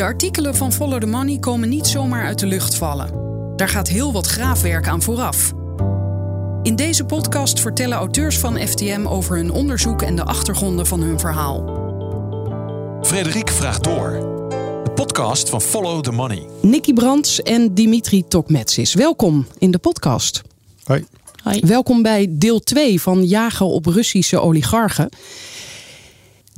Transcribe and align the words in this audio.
De 0.00 0.06
artikelen 0.06 0.54
van 0.54 0.72
Follow 0.72 1.00
the 1.00 1.06
Money 1.06 1.38
komen 1.38 1.68
niet 1.68 1.86
zomaar 1.86 2.24
uit 2.24 2.38
de 2.38 2.46
lucht 2.46 2.74
vallen. 2.74 3.10
Daar 3.56 3.68
gaat 3.68 3.88
heel 3.88 4.12
wat 4.12 4.26
graafwerk 4.26 4.88
aan 4.88 5.02
vooraf. 5.02 5.52
In 6.62 6.76
deze 6.76 7.04
podcast 7.04 7.60
vertellen 7.60 7.96
auteurs 7.96 8.38
van 8.38 8.58
FTM 8.58 9.06
over 9.06 9.36
hun 9.36 9.50
onderzoek 9.50 10.02
en 10.02 10.16
de 10.16 10.24
achtergronden 10.24 10.86
van 10.86 11.00
hun 11.00 11.18
verhaal. 11.18 11.64
Frederik 13.02 13.50
vraagt 13.50 13.84
door. 13.84 14.10
De 14.84 14.90
podcast 14.94 15.48
van 15.48 15.60
Follow 15.60 16.02
the 16.02 16.12
Money. 16.12 16.46
Nicky 16.62 16.92
Brands 16.92 17.42
en 17.42 17.74
Dimitri 17.74 18.24
Tokmetsis. 18.28 18.94
Welkom 18.94 19.46
in 19.58 19.70
de 19.70 19.78
podcast. 19.78 20.42
Hoi. 20.84 21.04
Hoi. 21.42 21.60
Welkom 21.66 22.02
bij 22.02 22.26
deel 22.30 22.60
2 22.60 23.00
van 23.00 23.24
Jagen 23.24 23.66
op 23.66 23.86
Russische 23.86 24.40
oligarchen. 24.40 25.08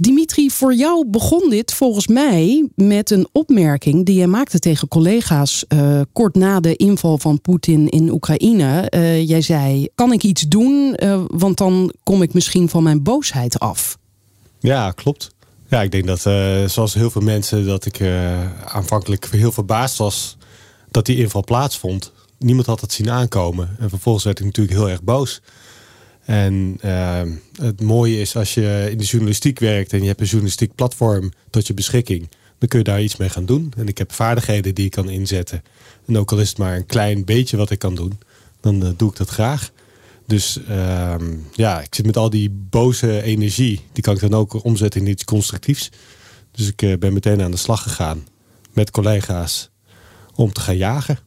Dimitri, 0.03 0.51
voor 0.51 0.75
jou 0.75 1.07
begon 1.07 1.51
dit 1.51 1.75
volgens 1.75 2.07
mij 2.07 2.69
met 2.75 3.11
een 3.11 3.29
opmerking 3.33 4.07
die 4.07 4.17
jij 4.17 4.27
maakte 4.27 4.59
tegen 4.59 4.89
collega's 4.89 5.65
uh, 5.69 6.01
kort 6.13 6.35
na 6.35 6.61
de 6.61 6.77
inval 6.77 7.19
van 7.19 7.41
Poetin 7.41 7.89
in 7.89 8.11
Oekraïne. 8.11 8.93
Uh, 8.95 9.29
jij 9.29 9.41
zei: 9.41 9.89
Kan 9.95 10.13
ik 10.13 10.23
iets 10.23 10.43
doen? 10.43 10.97
Uh, 11.03 11.23
want 11.27 11.59
dan 11.59 11.93
kom 12.03 12.23
ik 12.23 12.35
misschien 12.35 12.69
van 12.69 12.83
mijn 12.83 13.03
boosheid 13.03 13.59
af. 13.59 13.99
Ja, 14.61 14.91
klopt. 14.91 15.31
Ja, 15.69 15.83
ik 15.83 15.91
denk 15.91 16.07
dat, 16.07 16.21
zoals 16.71 16.95
heel 16.95 17.11
veel 17.11 17.23
mensen, 17.23 17.67
dat 17.67 17.85
ik 17.87 18.01
aanvankelijk 18.65 19.29
heel 19.31 19.53
verbaasd 19.53 19.99
was 19.99 20.37
dat 20.91 21.07
die 21.07 21.17
inval 21.17 21.45
plaatsvond. 21.45 22.13
Niemand 22.39 22.67
had 22.67 22.81
het 22.81 22.93
zien 22.93 23.11
aankomen. 23.11 23.77
En 23.79 23.89
vervolgens 23.89 24.25
werd 24.25 24.39
ik 24.39 24.45
natuurlijk 24.45 24.77
heel 24.77 24.91
erg 24.91 25.03
boos. 25.03 25.41
En 26.33 26.79
uh, 26.85 27.23
het 27.61 27.81
mooie 27.81 28.21
is 28.21 28.37
als 28.37 28.55
je 28.55 28.89
in 28.91 28.99
de 28.99 29.05
journalistiek 29.05 29.59
werkt 29.59 29.93
en 29.93 30.01
je 30.01 30.07
hebt 30.07 30.21
een 30.21 30.27
journalistiek 30.27 30.75
platform 30.75 31.33
tot 31.51 31.67
je 31.67 31.75
beschikking, 31.75 32.29
dan 32.59 32.69
kun 32.69 32.79
je 32.79 32.85
daar 32.85 33.03
iets 33.03 33.17
mee 33.17 33.29
gaan 33.29 33.45
doen. 33.45 33.73
En 33.77 33.89
ik 33.89 33.99
heb 33.99 34.13
vaardigheden 34.13 34.75
die 34.75 34.85
ik 34.85 34.91
kan 34.91 35.09
inzetten. 35.09 35.63
En 36.07 36.19
ook 36.19 36.33
al 36.33 36.39
is 36.39 36.49
het 36.49 36.59
maar 36.59 36.77
een 36.77 36.87
klein 36.87 37.25
beetje 37.25 37.57
wat 37.57 37.71
ik 37.71 37.79
kan 37.79 37.95
doen, 37.95 38.19
dan 38.61 38.85
uh, 38.85 38.91
doe 38.97 39.11
ik 39.11 39.17
dat 39.17 39.29
graag. 39.29 39.71
Dus 40.27 40.59
uh, 40.69 41.15
ja, 41.53 41.81
ik 41.81 41.95
zit 41.95 42.07
met 42.07 42.17
al 42.17 42.31
die 42.31 42.51
boze 42.51 43.23
energie, 43.23 43.81
die 43.93 44.03
kan 44.03 44.15
ik 44.15 44.21
dan 44.21 44.35
ook 44.35 44.65
omzetten 44.65 45.01
in 45.01 45.07
iets 45.07 45.25
constructiefs. 45.25 45.91
Dus 46.51 46.69
ik 46.69 46.83
uh, 46.83 46.99
ben 46.99 47.13
meteen 47.13 47.43
aan 47.43 47.51
de 47.51 47.57
slag 47.57 47.83
gegaan 47.83 48.27
met 48.73 48.91
collega's 48.91 49.71
om 50.35 50.53
te 50.53 50.61
gaan 50.61 50.77
jagen. 50.77 51.19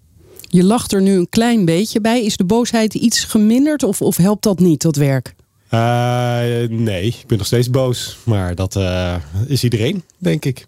Je 0.56 0.64
lacht 0.64 0.94
er 0.94 1.02
nu 1.02 1.18
een 1.18 1.30
klein 1.30 1.66
beetje 1.66 2.02
bij. 2.02 2.24
Is 2.24 2.38
de 2.38 2.46
boosheid 2.46 2.94
iets 2.94 3.24
geminderd 3.24 3.84
of, 3.84 4.02
of 4.02 4.18
helpt 4.18 4.44
dat 4.44 4.60
niet, 4.60 4.82
dat 4.82 4.96
werk? 4.96 5.36
Uh, 5.72 6.40
nee, 6.70 7.06
ik 7.06 7.24
ben 7.28 7.38
nog 7.38 7.48
steeds 7.48 7.70
boos. 7.70 8.18
Maar 8.24 8.56
dat 8.56 8.76
uh, 8.76 9.16
is 9.48 9.64
iedereen, 9.64 10.04
denk 10.18 10.46
ik. 10.46 10.68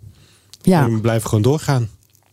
Ja. 0.61 0.89
We 0.89 1.01
blijven 1.01 1.29
gewoon 1.29 1.43
doorgaan. 1.43 1.89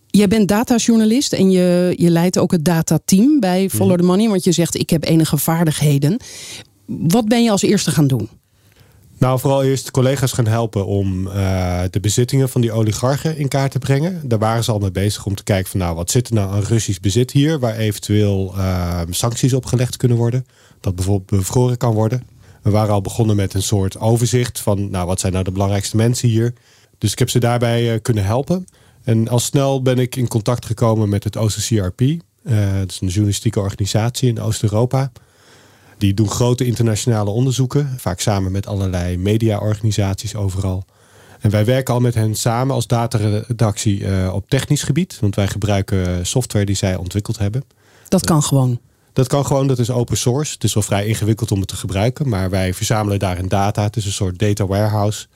Jij 0.06 0.28
bent 0.28 0.48
datajournalist 0.48 1.32
en 1.32 1.50
je, 1.50 1.94
je 1.96 2.10
leidt 2.10 2.38
ook 2.38 2.52
het 2.52 2.64
datateam 2.64 3.40
bij 3.40 3.70
Follow 3.70 3.96
the 3.96 4.04
Money. 4.04 4.28
Want 4.28 4.44
je 4.44 4.52
zegt, 4.52 4.74
ik 4.74 4.90
heb 4.90 5.04
enige 5.04 5.38
vaardigheden. 5.38 6.16
Wat 6.86 7.28
ben 7.28 7.42
je 7.44 7.50
als 7.50 7.62
eerste 7.62 7.90
gaan 7.90 8.06
doen? 8.06 8.28
Nou, 9.24 9.38
vooral 9.38 9.64
eerst 9.64 9.90
collega's 9.90 10.32
gaan 10.32 10.46
helpen 10.46 10.86
om 10.86 11.26
uh, 11.26 11.80
de 11.90 12.00
bezittingen 12.00 12.48
van 12.48 12.60
die 12.60 12.72
oligarchen 12.72 13.36
in 13.36 13.48
kaart 13.48 13.70
te 13.70 13.78
brengen. 13.78 14.28
Daar 14.28 14.38
waren 14.38 14.64
ze 14.64 14.72
al 14.72 14.78
mee 14.78 14.90
bezig 14.90 15.26
om 15.26 15.34
te 15.34 15.42
kijken 15.42 15.70
van 15.70 15.80
nou, 15.80 15.96
wat 15.96 16.10
zit 16.10 16.28
er 16.28 16.34
nou 16.34 16.52
aan 16.52 16.62
Russisch 16.62 17.00
bezit 17.00 17.30
hier, 17.30 17.58
waar 17.58 17.76
eventueel 17.76 18.54
uh, 18.56 19.00
sancties 19.10 19.52
op 19.52 19.66
gelegd 19.66 19.96
kunnen 19.96 20.16
worden. 20.18 20.46
Dat 20.80 20.94
bijvoorbeeld 20.94 21.40
bevroren 21.40 21.76
kan 21.76 21.94
worden. 21.94 22.26
We 22.62 22.70
waren 22.70 22.94
al 22.94 23.00
begonnen 23.00 23.36
met 23.36 23.54
een 23.54 23.62
soort 23.62 23.98
overzicht 23.98 24.60
van 24.60 24.90
nou, 24.90 25.06
wat 25.06 25.20
zijn 25.20 25.32
nou 25.32 25.44
de 25.44 25.52
belangrijkste 25.52 25.96
mensen 25.96 26.28
hier. 26.28 26.54
Dus 26.98 27.12
ik 27.12 27.18
heb 27.18 27.30
ze 27.30 27.38
daarbij 27.38 27.92
uh, 27.92 27.98
kunnen 28.02 28.24
helpen. 28.24 28.66
En 29.04 29.28
al 29.28 29.38
snel 29.38 29.82
ben 29.82 29.98
ik 29.98 30.16
in 30.16 30.28
contact 30.28 30.66
gekomen 30.66 31.08
met 31.08 31.24
het 31.24 31.36
OCCRP. 31.36 31.98
dat 32.78 32.90
is 32.90 33.00
een 33.00 33.08
journalistieke 33.08 33.60
organisatie 33.60 34.28
in 34.28 34.40
Oost-Europa. 34.40 35.12
Die 35.98 36.14
doen 36.14 36.28
grote 36.28 36.64
internationale 36.64 37.30
onderzoeken, 37.30 37.94
vaak 37.98 38.20
samen 38.20 38.52
met 38.52 38.66
allerlei 38.66 39.18
mediaorganisaties 39.18 40.34
overal. 40.34 40.84
En 41.40 41.50
wij 41.50 41.64
werken 41.64 41.94
al 41.94 42.00
met 42.00 42.14
hen 42.14 42.34
samen 42.34 42.74
als 42.74 42.86
dataredactie 42.86 44.00
uh, 44.00 44.34
op 44.34 44.48
technisch 44.48 44.82
gebied, 44.82 45.18
want 45.20 45.34
wij 45.34 45.46
gebruiken 45.46 46.26
software 46.26 46.64
die 46.64 46.76
zij 46.76 46.96
ontwikkeld 46.96 47.38
hebben. 47.38 47.64
Dat 48.08 48.24
kan 48.24 48.42
gewoon. 48.42 48.80
Dat 49.12 49.26
kan 49.26 49.46
gewoon, 49.46 49.66
dat 49.66 49.78
is 49.78 49.90
open 49.90 50.16
source. 50.16 50.52
Het 50.52 50.64
is 50.64 50.74
wel 50.74 50.82
vrij 50.82 51.06
ingewikkeld 51.06 51.52
om 51.52 51.58
het 51.58 51.68
te 51.68 51.76
gebruiken, 51.76 52.28
maar 52.28 52.50
wij 52.50 52.74
verzamelen 52.74 53.18
daarin 53.18 53.48
data. 53.48 53.82
Het 53.82 53.96
is 53.96 54.06
een 54.06 54.12
soort 54.12 54.38
data 54.38 54.66
warehouse. 54.66 55.26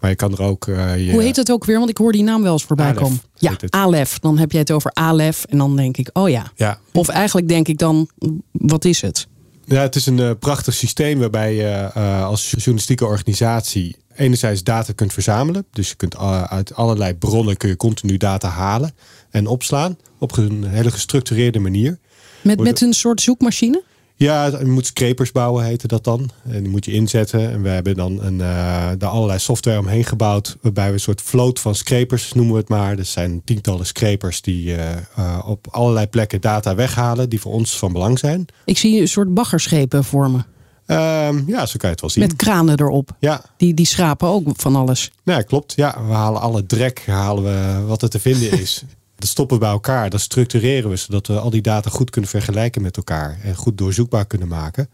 Maar 0.00 0.10
je 0.10 0.16
kan 0.16 0.32
er 0.32 0.42
ook. 0.42 0.66
Uh, 0.66 1.06
je... 1.06 1.12
Hoe 1.12 1.22
heet 1.22 1.36
het 1.36 1.50
ook 1.50 1.64
weer? 1.64 1.78
Want 1.78 1.90
ik 1.90 1.96
hoor 1.96 2.12
die 2.12 2.22
naam 2.22 2.42
wel 2.42 2.52
eens 2.52 2.64
voorbij 2.64 2.86
Aleph, 2.86 3.02
komen. 3.02 3.20
Ja, 3.34 3.56
Alef. 3.68 4.18
Dan 4.18 4.38
heb 4.38 4.52
je 4.52 4.58
het 4.58 4.70
over 4.70 4.90
Alef. 4.92 5.44
En 5.44 5.58
dan 5.58 5.76
denk 5.76 5.96
ik, 5.96 6.10
oh 6.12 6.28
ja. 6.28 6.52
ja. 6.56 6.78
Of 6.92 7.08
eigenlijk 7.08 7.48
denk 7.48 7.68
ik 7.68 7.78
dan, 7.78 8.08
wat 8.52 8.84
is 8.84 9.00
het? 9.00 9.26
Ja, 9.66 9.80
het 9.80 9.96
is 9.96 10.06
een 10.06 10.18
uh, 10.18 10.30
prachtig 10.38 10.74
systeem 10.74 11.18
waarbij 11.18 11.54
je 11.54 11.90
uh, 11.96 12.24
als 12.24 12.50
journalistieke 12.50 13.06
organisatie 13.06 13.96
enerzijds 14.14 14.62
data 14.62 14.92
kunt 14.92 15.12
verzamelen. 15.12 15.66
Dus 15.70 15.88
je 15.88 15.94
kunt 15.94 16.14
uh, 16.14 16.42
uit 16.42 16.74
allerlei 16.74 17.14
bronnen 17.14 17.56
kun 17.56 17.68
je 17.68 17.76
continu 17.76 18.16
data 18.16 18.48
halen 18.48 18.94
en 19.30 19.46
opslaan 19.46 19.98
op 20.18 20.36
een 20.36 20.64
hele 20.64 20.90
gestructureerde 20.90 21.58
manier. 21.58 21.98
Met, 22.42 22.60
met 22.60 22.80
een 22.80 22.92
soort 22.92 23.20
zoekmachine? 23.20 23.82
Ja, 24.16 24.46
je 24.46 24.64
moet 24.64 24.86
scrapers 24.86 25.32
bouwen, 25.32 25.64
heette 25.64 25.86
dat 25.86 26.04
dan. 26.04 26.30
En 26.48 26.62
die 26.62 26.70
moet 26.70 26.84
je 26.84 26.92
inzetten. 26.92 27.50
En 27.50 27.62
we 27.62 27.68
hebben 27.68 27.94
dan 27.94 28.22
een, 28.22 28.34
uh, 28.34 28.88
daar 28.98 29.10
allerlei 29.10 29.38
software 29.38 29.78
omheen 29.78 30.04
gebouwd. 30.04 30.56
Waarbij 30.60 30.86
we 30.86 30.92
een 30.92 31.00
soort 31.00 31.22
vloot 31.22 31.60
van 31.60 31.74
scrapers 31.74 32.32
noemen 32.32 32.52
we 32.52 32.60
het 32.60 32.68
maar. 32.68 32.98
Er 32.98 33.04
zijn 33.04 33.42
tientallen 33.44 33.86
scrapers 33.86 34.40
die 34.40 34.66
uh, 34.66 34.90
uh, 35.18 35.42
op 35.46 35.66
allerlei 35.70 36.06
plekken 36.06 36.40
data 36.40 36.74
weghalen. 36.74 37.28
Die 37.28 37.40
voor 37.40 37.52
ons 37.52 37.78
van 37.78 37.92
belang 37.92 38.18
zijn. 38.18 38.46
Ik 38.64 38.78
zie 38.78 39.00
een 39.00 39.08
soort 39.08 39.34
baggerschepen 39.34 40.04
vormen. 40.04 40.46
Um, 40.86 41.44
ja, 41.46 41.66
zo 41.66 41.76
kan 41.76 41.80
je 41.80 41.86
het 41.86 42.00
wel 42.00 42.10
zien. 42.10 42.22
Met 42.22 42.36
kranen 42.36 42.80
erop. 42.80 43.10
Ja. 43.18 43.42
Die, 43.56 43.74
die 43.74 43.86
schrapen 43.86 44.28
ook 44.28 44.48
van 44.56 44.76
alles. 44.76 45.10
Ja, 45.22 45.42
klopt. 45.42 45.72
Ja, 45.76 46.04
we 46.06 46.12
halen 46.12 46.40
alle 46.40 46.66
drek 46.66 47.06
halen 47.06 47.44
we 47.44 47.86
wat 47.86 48.02
er 48.02 48.08
te 48.08 48.20
vinden 48.20 48.60
is. 48.60 48.84
Dat 49.24 49.32
stoppen 49.32 49.56
we 49.56 49.62
bij 49.62 49.72
elkaar. 49.72 50.10
Dat 50.10 50.20
structureren 50.20 50.90
we 50.90 50.96
zodat 50.96 51.26
we 51.26 51.38
al 51.38 51.50
die 51.50 51.62
data 51.62 51.90
goed 51.90 52.10
kunnen 52.10 52.30
vergelijken 52.30 52.82
met 52.82 52.96
elkaar. 52.96 53.38
En 53.42 53.54
goed 53.54 53.78
doorzoekbaar 53.78 54.26
kunnen 54.26 54.48
maken. 54.48 54.88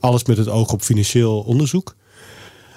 Alles 0.00 0.24
met 0.24 0.36
het 0.36 0.48
oog 0.48 0.72
op 0.72 0.82
financieel 0.82 1.40
onderzoek. 1.40 1.94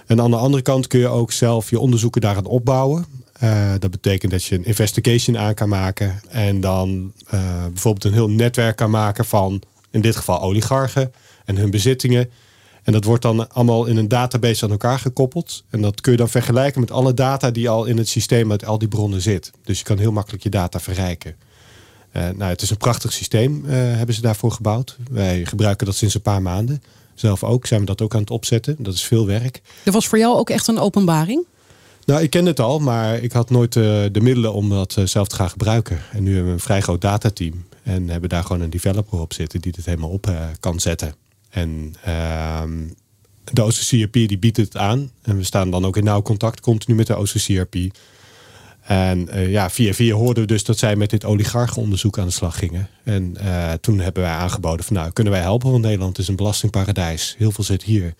En 0.05 0.21
aan 0.21 0.31
de 0.31 0.37
andere 0.37 0.63
kant 0.63 0.87
kun 0.87 0.99
je 0.99 1.07
ook 1.07 1.31
zelf 1.31 1.69
je 1.69 1.79
onderzoeken 1.79 2.21
daaraan 2.21 2.45
opbouwen. 2.45 3.05
Uh, 3.43 3.71
dat 3.79 3.91
betekent 3.91 4.31
dat 4.31 4.43
je 4.43 4.55
een 4.55 4.65
investigation 4.65 5.37
aan 5.37 5.53
kan 5.53 5.69
maken. 5.69 6.19
En 6.29 6.61
dan 6.61 7.13
uh, 7.33 7.65
bijvoorbeeld 7.65 8.03
een 8.03 8.13
heel 8.13 8.29
netwerk 8.29 8.75
kan 8.75 8.89
maken 8.89 9.25
van, 9.25 9.61
in 9.91 10.01
dit 10.01 10.15
geval 10.15 10.41
oligarchen 10.41 11.11
en 11.45 11.57
hun 11.57 11.71
bezittingen. 11.71 12.29
En 12.87 12.93
dat 12.93 13.03
wordt 13.03 13.21
dan 13.21 13.51
allemaal 13.51 13.85
in 13.85 13.97
een 13.97 14.07
database 14.07 14.65
aan 14.65 14.71
elkaar 14.71 14.99
gekoppeld. 14.99 15.63
En 15.69 15.81
dat 15.81 16.01
kun 16.01 16.11
je 16.11 16.17
dan 16.17 16.29
vergelijken 16.29 16.81
met 16.81 16.91
alle 16.91 17.13
data 17.13 17.51
die 17.51 17.69
al 17.69 17.85
in 17.85 17.97
het 17.97 18.07
systeem 18.07 18.51
uit 18.51 18.65
al 18.65 18.77
die 18.77 18.87
bronnen 18.87 19.21
zit. 19.21 19.51
Dus 19.63 19.77
je 19.77 19.83
kan 19.83 19.97
heel 19.97 20.11
makkelijk 20.11 20.43
je 20.43 20.49
data 20.49 20.79
verrijken. 20.79 21.35
Uh, 22.13 22.23
nou, 22.23 22.51
het 22.51 22.61
is 22.61 22.69
een 22.69 22.77
prachtig 22.77 23.13
systeem, 23.13 23.63
uh, 23.65 23.71
hebben 23.71 24.15
ze 24.15 24.21
daarvoor 24.21 24.51
gebouwd. 24.51 24.97
Wij 25.11 25.45
gebruiken 25.45 25.85
dat 25.85 25.95
sinds 25.95 26.15
een 26.15 26.21
paar 26.21 26.41
maanden. 26.41 26.83
Zelf 27.13 27.43
ook, 27.43 27.65
zijn 27.65 27.79
we 27.79 27.85
dat 27.85 28.01
ook 28.01 28.13
aan 28.13 28.19
het 28.19 28.31
opzetten. 28.31 28.75
Dat 28.79 28.93
is 28.93 29.03
veel 29.03 29.25
werk. 29.25 29.61
Dat 29.83 29.93
was 29.93 30.07
voor 30.07 30.17
jou 30.17 30.37
ook 30.37 30.49
echt 30.49 30.67
een 30.67 30.79
openbaring? 30.79 31.45
Nou, 32.05 32.21
ik 32.21 32.29
ken 32.29 32.45
het 32.45 32.59
al, 32.59 32.79
maar 32.79 33.17
ik 33.17 33.31
had 33.31 33.49
nooit 33.49 33.75
uh, 33.75 33.83
de 34.11 34.21
middelen 34.21 34.53
om 34.53 34.69
dat 34.69 34.97
zelf 35.03 35.27
te 35.27 35.35
gaan 35.35 35.49
gebruiken. 35.49 35.99
En 36.11 36.23
nu 36.23 36.29
hebben 36.29 36.47
we 36.47 36.53
een 36.53 36.63
vrij 36.63 36.81
groot 36.81 37.01
datateam. 37.01 37.65
En 37.83 38.09
hebben 38.09 38.29
daar 38.29 38.43
gewoon 38.43 38.61
een 38.61 38.69
developer 38.69 39.19
op 39.19 39.33
zitten 39.33 39.61
die 39.61 39.71
dit 39.71 39.85
helemaal 39.85 40.09
op 40.09 40.31
kan 40.59 40.79
zetten. 40.79 41.26
En 41.57 41.95
uh, 42.07 42.63
de 43.43 43.63
OCCRP 43.63 44.13
die 44.13 44.37
biedt 44.37 44.57
het 44.57 44.77
aan. 44.77 45.11
En 45.21 45.37
we 45.37 45.43
staan 45.43 45.71
dan 45.71 45.85
ook 45.85 45.97
in 45.97 46.03
nauw 46.03 46.21
contact 46.21 46.59
continu 46.59 46.95
met 46.95 47.07
de 47.07 47.17
OCCRP. 47.17 47.75
En 48.81 49.27
uh, 49.33 49.51
ja, 49.51 49.69
via 49.69 49.93
via 49.93 50.15
hoorden 50.15 50.43
we 50.43 50.49
dus 50.49 50.63
dat 50.63 50.77
zij 50.77 50.95
met 50.95 51.09
dit 51.09 51.25
oligarchenonderzoek 51.25 52.19
aan 52.19 52.25
de 52.25 52.31
slag 52.31 52.57
gingen. 52.57 52.89
En 53.03 53.35
uh, 53.41 53.73
toen 53.73 53.99
hebben 53.99 54.23
wij 54.23 54.31
aangeboden 54.31 54.85
van 54.85 54.95
nou, 54.95 55.11
kunnen 55.11 55.33
wij 55.33 55.41
helpen? 55.41 55.71
Want 55.71 55.83
Nederland 55.83 56.17
is 56.17 56.27
een 56.27 56.35
belastingparadijs. 56.35 57.35
Heel 57.37 57.51
veel 57.51 57.63
zit 57.63 57.83
hier. 57.83 58.13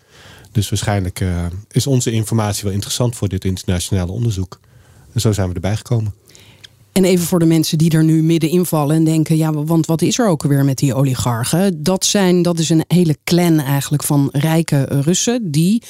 Dus 0.51 0.69
waarschijnlijk 0.69 1.19
uh, 1.19 1.45
is 1.72 1.88
onze 1.88 2.12
informatie 2.12 2.63
wel 2.63 2.74
interessant 2.74 3.16
voor 3.16 3.28
dit 3.28 3.45
internationale 3.45 4.12
onderzoek. 4.12 4.60
En 5.13 5.22
zo 5.22 5.31
zijn 5.31 5.48
we 5.48 5.54
erbij 5.54 5.75
gekomen. 5.75 6.13
En 6.98 7.06
even 7.06 7.26
voor 7.26 7.40
de 7.40 7.46
mensen 7.46 7.78
die 7.78 7.92
er 7.92 8.04
nu 8.04 8.24
midden 8.24 8.50
invallen 8.50 8.96
en 8.96 9.04
denken: 9.04 9.38
ja, 9.38 9.54
want 9.54 9.86
wat 9.86 10.02
is 10.02 10.20
er 10.20 10.28
ook 10.28 10.44
weer 10.44 10.66
met 10.66 10.78
die 10.78 10.94
oligarchen? 10.94 11.84
Dat, 11.84 12.06
zijn, 12.06 12.42
dat 12.42 12.60
is 12.60 12.70
een 12.70 12.84
hele 12.88 13.18
clan 13.24 13.60
eigenlijk 13.60 14.04
van 14.04 14.30
rijke 14.32 14.84
Russen 14.84 15.52
die 15.52 15.84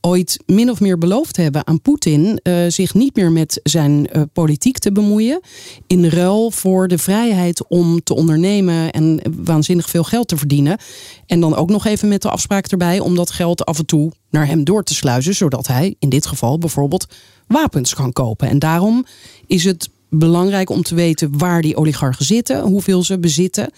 ooit 0.00 0.42
min 0.46 0.70
of 0.70 0.80
meer 0.80 0.98
beloofd 0.98 1.36
hebben 1.36 1.66
aan 1.66 1.80
Poetin 1.80 2.40
uh, 2.42 2.64
zich 2.68 2.94
niet 2.94 3.16
meer 3.16 3.32
met 3.32 3.60
zijn 3.62 4.08
uh, 4.12 4.22
politiek 4.32 4.78
te 4.78 4.92
bemoeien. 4.92 5.40
In 5.86 6.06
ruil 6.06 6.50
voor 6.50 6.88
de 6.88 6.98
vrijheid 6.98 7.68
om 7.68 8.02
te 8.02 8.14
ondernemen 8.14 8.90
en 8.90 9.20
waanzinnig 9.44 9.90
veel 9.90 10.04
geld 10.04 10.28
te 10.28 10.36
verdienen. 10.36 10.78
En 11.26 11.40
dan 11.40 11.54
ook 11.54 11.70
nog 11.70 11.86
even 11.86 12.08
met 12.08 12.22
de 12.22 12.30
afspraak 12.30 12.66
erbij 12.66 13.00
om 13.00 13.14
dat 13.14 13.30
geld 13.30 13.64
af 13.64 13.78
en 13.78 13.86
toe 13.86 14.12
naar 14.30 14.46
hem 14.46 14.64
door 14.64 14.82
te 14.82 14.94
sluizen, 14.94 15.34
zodat 15.34 15.66
hij 15.66 15.94
in 15.98 16.08
dit 16.08 16.26
geval 16.26 16.58
bijvoorbeeld 16.58 17.06
wapens 17.46 17.94
kan 17.94 18.12
kopen. 18.12 18.48
En 18.48 18.58
daarom 18.58 19.06
is 19.46 19.64
het 19.64 19.88
belangrijk 20.18 20.70
om 20.70 20.82
te 20.82 20.94
weten 20.94 21.38
waar 21.38 21.62
die 21.62 21.76
oligarchen 21.76 22.24
zitten, 22.24 22.60
hoeveel 22.60 23.02
ze 23.02 23.18
bezitten, 23.18 23.70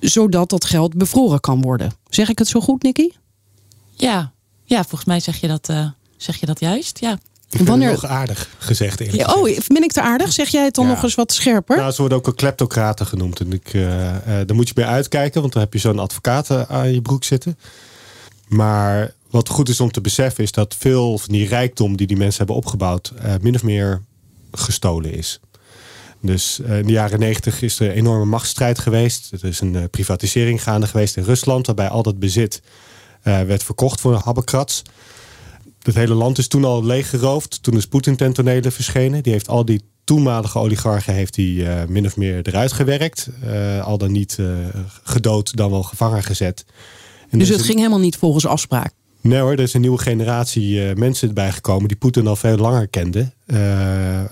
zodat 0.00 0.50
dat 0.50 0.64
geld 0.64 0.94
bevroren 0.94 1.40
kan 1.40 1.62
worden. 1.62 1.92
Zeg 2.08 2.28
ik 2.28 2.38
het 2.38 2.48
zo 2.48 2.60
goed, 2.60 2.82
Nicky? 2.82 3.08
Ja, 3.94 4.32
ja 4.64 4.82
volgens 4.82 5.04
mij 5.04 5.20
zeg 5.20 5.36
je 5.36 5.48
dat, 5.48 5.68
uh, 5.70 5.86
zeg 6.16 6.36
je 6.36 6.46
dat 6.46 6.60
juist. 6.60 7.00
Ja. 7.00 7.18
Ik 7.50 7.66
Wanneer... 7.66 7.90
nog 7.90 8.06
aardig 8.06 8.48
gezegd. 8.58 9.12
Ja, 9.12 9.34
oh, 9.34 9.58
ben 9.66 9.82
ik 9.82 9.92
te 9.92 10.00
aardig? 10.00 10.32
Zeg 10.32 10.48
jij 10.48 10.64
het 10.64 10.74
dan 10.74 10.86
nog 10.86 11.02
eens 11.02 11.14
wat 11.14 11.32
scherper? 11.32 11.76
Nou, 11.76 11.90
ze 11.90 12.00
worden 12.00 12.18
ook 12.18 12.26
een 12.26 12.34
kleptocraten 12.34 13.06
genoemd. 13.06 13.40
En 13.40 13.52
ik, 13.52 13.72
uh, 13.72 13.82
uh, 13.82 14.14
daar 14.24 14.54
moet 14.54 14.68
je 14.68 14.74
bij 14.74 14.86
uitkijken, 14.86 15.40
want 15.40 15.52
dan 15.52 15.62
heb 15.62 15.72
je 15.72 15.78
zo'n 15.78 15.98
advocaat 15.98 16.68
aan 16.68 16.92
je 16.92 17.02
broek 17.02 17.24
zitten. 17.24 17.58
Maar 18.48 19.12
wat 19.30 19.48
goed 19.48 19.68
is 19.68 19.80
om 19.80 19.90
te 19.90 20.00
beseffen 20.00 20.44
is 20.44 20.52
dat 20.52 20.76
veel 20.78 21.18
van 21.18 21.32
die 21.32 21.48
rijkdom 21.48 21.96
die 21.96 22.06
die 22.06 22.16
mensen 22.16 22.38
hebben 22.38 22.56
opgebouwd, 22.56 23.12
min 23.40 23.54
of 23.54 23.62
meer 23.62 24.02
gestolen 24.52 25.12
is. 25.12 25.40
Dus 26.20 26.60
in 26.60 26.86
de 26.86 26.92
jaren 26.92 27.18
negentig 27.18 27.62
is 27.62 27.80
er 27.80 27.88
een 27.88 27.94
enorme 27.94 28.24
machtsstrijd 28.24 28.78
geweest. 28.78 29.32
Er 29.32 29.44
is 29.44 29.60
een 29.60 29.90
privatisering 29.90 30.62
gaande 30.62 30.86
geweest 30.86 31.16
in 31.16 31.24
Rusland, 31.24 31.66
waarbij 31.66 31.88
al 31.88 32.02
dat 32.02 32.18
bezit 32.18 32.62
werd 33.22 33.62
verkocht 33.62 34.00
voor 34.00 34.12
een 34.12 34.20
habbekrats 34.24 34.82
het 35.82 35.94
hele 35.94 36.14
land 36.14 36.38
is 36.38 36.48
toen 36.48 36.64
al 36.64 36.84
leeggeroofd. 36.84 37.62
Toen 37.62 37.76
is 37.76 37.86
Poetin 37.86 38.16
ten 38.16 38.32
tonele 38.32 38.70
verschenen. 38.70 39.22
Die 39.22 39.32
heeft 39.32 39.48
al 39.48 39.64
die 39.64 39.82
toenmalige 40.04 40.58
oligarchen 40.58 41.14
heeft 41.14 41.36
hij, 41.36 41.44
uh, 41.44 41.84
min 41.88 42.06
of 42.06 42.16
meer 42.16 42.46
eruit 42.46 42.72
gewerkt. 42.72 43.28
Uh, 43.44 43.86
al 43.86 43.98
dan 43.98 44.12
niet 44.12 44.36
uh, 44.40 44.56
gedood, 45.02 45.56
dan 45.56 45.70
wel 45.70 45.82
gevangen 45.82 46.22
gezet. 46.22 46.64
En 47.30 47.38
dus 47.38 47.48
het 47.48 47.62
ging 47.62 47.78
helemaal 47.78 47.98
niet 47.98 48.16
volgens 48.16 48.46
afspraak? 48.46 48.92
Nee 49.22 49.40
hoor, 49.40 49.52
er 49.52 49.60
is 49.60 49.74
een 49.74 49.80
nieuwe 49.80 49.98
generatie 49.98 50.94
mensen 50.94 51.34
bijgekomen 51.34 51.88
die 51.88 51.96
Poetin 51.96 52.26
al 52.26 52.36
veel 52.36 52.56
langer 52.56 52.88
kende. 52.88 53.30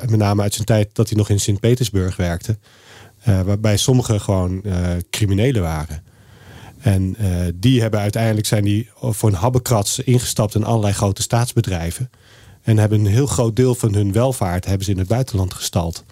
met 0.00 0.16
name 0.16 0.42
uit 0.42 0.54
zijn 0.54 0.66
tijd 0.66 0.88
dat 0.92 1.08
hij 1.08 1.18
nog 1.18 1.28
in 1.28 1.40
Sint-Petersburg 1.40 2.16
werkte. 2.16 2.58
waarbij 3.24 3.76
sommigen 3.76 4.20
gewoon 4.20 4.62
criminelen 5.10 5.62
waren. 5.62 6.02
En 6.80 7.16
die 7.54 7.80
hebben 7.80 8.00
uiteindelijk 8.00 8.46
zijn 8.46 8.64
die 8.64 8.88
voor 9.00 9.28
een 9.28 9.34
habbekrats 9.34 9.98
ingestapt 9.98 10.54
in 10.54 10.64
allerlei 10.64 10.92
grote 10.92 11.22
staatsbedrijven. 11.22 12.10
En 12.62 12.78
hebben 12.78 13.00
een 13.00 13.12
heel 13.12 13.26
groot 13.26 13.56
deel 13.56 13.74
van 13.74 13.94
hun 13.94 14.12
welvaart 14.12 14.64
hebben 14.64 14.84
ze 14.84 14.92
in 14.92 14.98
het 14.98 15.08
buitenland 15.08 15.54
gestald. 15.54 16.04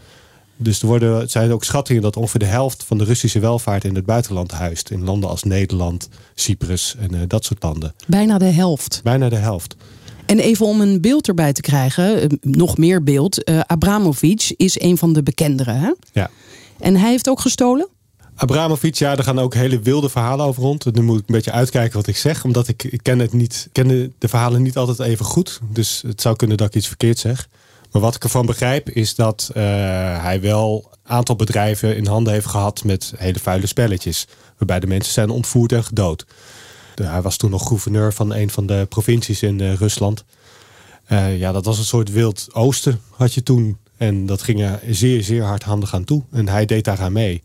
Dus 0.59 0.81
er 0.81 0.87
worden, 0.87 1.31
zijn 1.31 1.53
ook 1.53 1.65
schattingen 1.65 2.03
dat 2.03 2.17
ongeveer 2.17 2.41
de 2.41 2.47
helft 2.47 2.85
van 2.85 2.99
de 2.99 3.05
Russische 3.05 3.39
welvaart 3.39 3.85
in 3.85 3.95
het 3.95 4.07
buitenland 4.07 4.51
huist. 4.51 4.91
In 4.91 5.05
landen 5.05 5.31
als 5.31 5.43
Nederland, 5.43 6.09
Cyprus 6.35 6.95
en 6.99 7.15
uh, 7.15 7.21
dat 7.27 7.45
soort 7.45 7.63
landen. 7.63 7.95
Bijna 8.07 8.39
de 8.39 8.45
helft. 8.45 9.01
Bijna 9.05 9.29
de 9.29 9.37
helft. 9.37 9.77
En 10.27 10.39
even 10.39 10.67
om 10.67 10.81
een 10.81 11.01
beeld 11.01 11.29
erbij 11.29 11.53
te 11.53 11.61
krijgen, 11.61 12.23
uh, 12.23 12.29
nog 12.41 12.77
meer 12.77 13.03
beeld. 13.03 13.49
Uh, 13.49 13.61
Abramovic 13.61 14.55
is 14.57 14.81
een 14.81 14.99
van 14.99 15.13
de 15.13 15.23
bekenderen. 15.23 15.81
Hè? 15.81 15.93
Ja. 16.13 16.31
En 16.79 16.97
hij 16.97 17.11
heeft 17.11 17.29
ook 17.29 17.41
gestolen? 17.41 17.89
Abramovic, 18.35 18.95
ja, 18.95 19.17
er 19.17 19.25
gaan 19.25 19.39
ook 19.39 19.55
hele 19.55 19.81
wilde 19.81 20.09
verhalen 20.09 20.47
over 20.47 20.63
rond. 20.63 20.95
Nu 20.95 21.03
moet 21.03 21.21
ik 21.21 21.29
een 21.29 21.35
beetje 21.35 21.53
uitkijken 21.53 21.97
wat 21.97 22.07
ik 22.07 22.17
zeg, 22.17 22.45
omdat 22.45 22.69
ik, 22.69 22.85
ik 22.85 23.03
ken, 23.03 23.19
het 23.19 23.33
niet, 23.33 23.69
ken 23.73 23.89
de, 23.89 24.11
de 24.19 24.29
verhalen 24.29 24.63
niet 24.63 24.77
altijd 24.77 24.99
even 24.99 25.25
goed. 25.25 25.61
Dus 25.73 26.03
het 26.07 26.21
zou 26.21 26.37
kunnen 26.37 26.57
dat 26.57 26.67
ik 26.67 26.75
iets 26.75 26.87
verkeerd 26.87 27.19
zeg. 27.19 27.49
Wat 28.01 28.15
ik 28.15 28.23
ervan 28.23 28.47
begrijp 28.47 28.91
is 28.91 29.15
dat 29.15 29.51
uh, 29.51 29.63
hij 30.23 30.41
wel 30.41 30.89
een 30.93 31.11
aantal 31.11 31.37
bedrijven 31.37 31.97
in 31.97 32.07
handen 32.07 32.33
heeft 32.33 32.47
gehad 32.47 32.85
met 32.85 33.13
hele 33.17 33.39
vuile 33.39 33.67
spelletjes. 33.67 34.27
Waarbij 34.59 34.81
de 34.81 34.87
mensen 34.87 35.13
zijn 35.13 35.31
ontvoerd 35.31 35.73
en 35.73 35.85
gedood. 35.85 36.27
Hij 36.95 37.23
was 37.23 37.37
toen 37.37 37.51
nog 37.51 37.67
gouverneur 37.67 38.13
van 38.13 38.35
een 38.35 38.51
van 38.51 38.67
de 38.67 38.87
provincies 38.89 39.43
in 39.43 39.59
uh, 39.59 39.75
Rusland. 39.75 40.25
Uh, 41.13 41.39
ja, 41.39 41.53
dat 41.53 41.65
was 41.65 41.79
een 41.79 41.85
soort 41.85 42.11
wild 42.11 42.49
oosten 42.53 43.01
had 43.11 43.35
je 43.35 43.43
toen. 43.43 43.79
En 43.97 44.27
dat 44.27 44.43
ging 44.43 44.61
er 44.61 44.81
zeer, 44.91 45.23
zeer 45.23 45.43
hardhandig 45.43 45.95
aan 45.95 46.05
toe. 46.05 46.23
En 46.33 46.49
hij 46.49 46.67
deed 46.67 46.85
daar 46.85 47.01
aan 47.01 47.13
mee. 47.13 47.43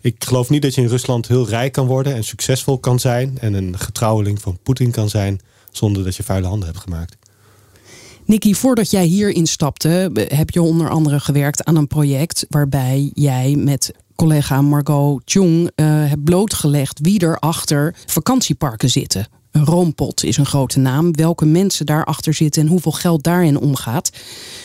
Ik 0.00 0.24
geloof 0.24 0.50
niet 0.50 0.62
dat 0.62 0.74
je 0.74 0.80
in 0.80 0.88
Rusland 0.88 1.28
heel 1.28 1.48
rijk 1.48 1.72
kan 1.72 1.86
worden 1.86 2.14
en 2.14 2.24
succesvol 2.24 2.78
kan 2.78 3.00
zijn 3.00 3.38
en 3.38 3.54
een 3.54 3.78
getrouweling 3.78 4.40
van 4.40 4.58
Poetin 4.62 4.90
kan 4.90 5.08
zijn 5.08 5.40
zonder 5.70 6.04
dat 6.04 6.16
je 6.16 6.22
vuile 6.22 6.46
handen 6.46 6.68
hebt 6.68 6.80
gemaakt. 6.80 7.16
Nikki, 8.24 8.54
voordat 8.54 8.90
jij 8.90 9.04
hier 9.04 9.28
instapte, 9.28 10.10
heb 10.28 10.50
je 10.50 10.62
onder 10.62 10.90
andere 10.90 11.20
gewerkt 11.20 11.64
aan 11.64 11.76
een 11.76 11.86
project 11.86 12.46
waarbij 12.48 13.10
jij 13.14 13.54
met 13.58 13.92
collega 14.16 14.60
Margot 14.60 15.22
Chung 15.24 15.70
uh, 15.76 15.86
hebt 15.86 16.24
blootgelegd 16.24 16.98
wie 17.02 17.20
er 17.20 17.38
achter 17.38 17.94
vakantieparken 18.06 18.90
zitten. 18.90 19.26
Een 19.50 19.64
roompot 19.64 20.24
is 20.24 20.36
een 20.36 20.46
grote 20.46 20.78
naam. 20.78 21.16
Welke 21.16 21.46
mensen 21.46 21.86
daarachter 21.86 22.34
zitten 22.34 22.62
en 22.62 22.68
hoeveel 22.68 22.92
geld 22.92 23.22
daarin 23.22 23.58
omgaat. 23.58 24.10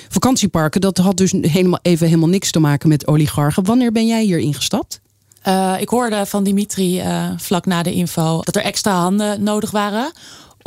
Vakantieparken, 0.10 0.82
dat 0.82 0.98
had 0.98 1.18
dus 1.18 1.32
helemaal, 1.32 1.80
even 1.82 2.08
helemaal 2.08 2.30
niks 2.30 2.52
te 2.52 2.60
maken 2.60 2.90
met 2.90 3.08
oligarchen. 3.08 3.64
Wanneer 3.64 3.92
ben 3.92 4.08
jij 4.08 4.24
hier 4.24 4.40
ingestapt? 4.40 5.02
Uh, 5.48 5.76
ik 5.80 5.90
hoorde 5.90 6.26
van 6.26 6.44
Dimitri 6.44 7.02
uh, 7.02 7.30
vlak 7.38 7.66
na 7.66 7.84
de 7.84 7.94
info 7.94 8.42
dat 8.42 8.56
er 8.56 8.62
extra 8.62 9.00
handen 9.00 9.44
nodig 9.44 9.72
waren 9.72 10.12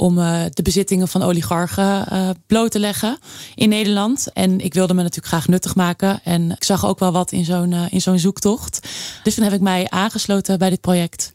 om 0.00 0.18
uh, 0.18 0.40
de 0.52 0.62
bezittingen 0.62 1.08
van 1.08 1.22
oligarchen 1.22 2.06
bloot 2.46 2.70
te 2.70 2.78
leggen 2.78 3.18
in 3.54 3.68
Nederland. 3.68 4.28
En 4.32 4.60
ik 4.60 4.74
wilde 4.74 4.94
me 4.94 5.02
natuurlijk 5.02 5.28
graag 5.28 5.48
nuttig 5.48 5.74
maken. 5.74 6.20
En 6.24 6.50
ik 6.50 6.64
zag 6.64 6.86
ook 6.86 6.98
wel 6.98 7.12
wat 7.12 7.32
in 7.32 7.44
zo'n 7.44 7.72
in 7.72 8.00
zo'n 8.00 8.18
zoektocht. 8.18 8.88
Dus 9.22 9.34
toen 9.34 9.44
heb 9.44 9.52
ik 9.52 9.60
mij 9.60 9.86
aangesloten 9.88 10.58
bij 10.58 10.70
dit 10.70 10.80
project. 10.80 11.32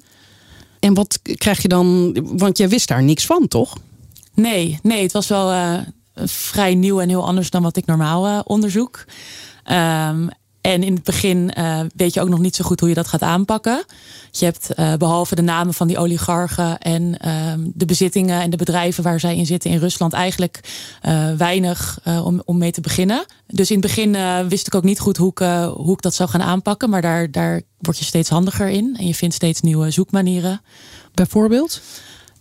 En 0.79 0.93
wat 0.93 1.19
krijg 1.21 1.61
je 1.61 1.67
dan? 1.67 2.17
Want 2.37 2.57
jij 2.57 2.69
wist 2.69 2.87
daar 2.87 3.03
niks 3.03 3.25
van, 3.25 3.47
toch? 3.47 3.77
Nee, 4.33 4.79
nee 4.83 5.03
het 5.03 5.11
was 5.11 5.27
wel 5.27 5.79
vrij 6.15 6.75
nieuw 6.75 6.99
en 6.99 7.09
heel 7.09 7.25
anders 7.25 7.49
dan 7.49 7.61
wat 7.61 7.77
ik 7.77 7.85
normaal 7.85 8.41
onderzoek. 8.41 9.05
Um, 9.71 10.29
en 10.65 10.83
in 10.83 10.93
het 10.93 11.03
begin 11.03 11.51
uh, 11.57 11.79
weet 11.95 12.13
je 12.13 12.21
ook 12.21 12.29
nog 12.29 12.39
niet 12.39 12.55
zo 12.55 12.63
goed 12.63 12.79
hoe 12.79 12.89
je 12.89 12.95
dat 12.95 13.07
gaat 13.07 13.21
aanpakken. 13.21 13.85
Je 14.31 14.45
hebt 14.45 14.69
uh, 14.75 14.93
behalve 14.93 15.35
de 15.35 15.41
namen 15.41 15.73
van 15.73 15.87
die 15.87 15.97
oligarchen 15.97 16.77
en 16.79 17.01
uh, 17.01 17.53
de 17.73 17.85
bezittingen 17.85 18.41
en 18.41 18.49
de 18.49 18.57
bedrijven 18.57 19.03
waar 19.03 19.19
zij 19.19 19.35
in 19.35 19.45
zitten 19.45 19.71
in 19.71 19.79
Rusland 19.79 20.13
eigenlijk 20.13 20.59
uh, 21.03 21.31
weinig 21.33 21.99
om, 22.23 22.41
om 22.45 22.57
mee 22.57 22.71
te 22.71 22.81
beginnen. 22.81 23.25
Dus 23.47 23.71
in 23.71 23.77
het 23.77 23.85
begin 23.85 24.17
wist 24.47 24.67
ik 24.67 24.75
ook 24.75 24.83
niet 24.83 24.99
goed 24.99 25.17
hoe 25.17 25.29
ik, 25.29 25.39
hoe 25.75 25.93
ik 25.93 26.01
dat 26.01 26.13
zou 26.13 26.29
gaan 26.29 26.41
aanpakken. 26.41 26.89
Maar 26.89 27.01
daar, 27.01 27.31
daar 27.31 27.61
word 27.79 27.97
je 27.97 28.05
steeds 28.05 28.29
handiger 28.29 28.67
in. 28.67 28.95
En 28.99 29.07
je 29.07 29.15
vindt 29.15 29.35
steeds 29.35 29.61
nieuwe 29.61 29.91
zoekmanieren. 29.91 30.61
Bijvoorbeeld? 31.13 31.81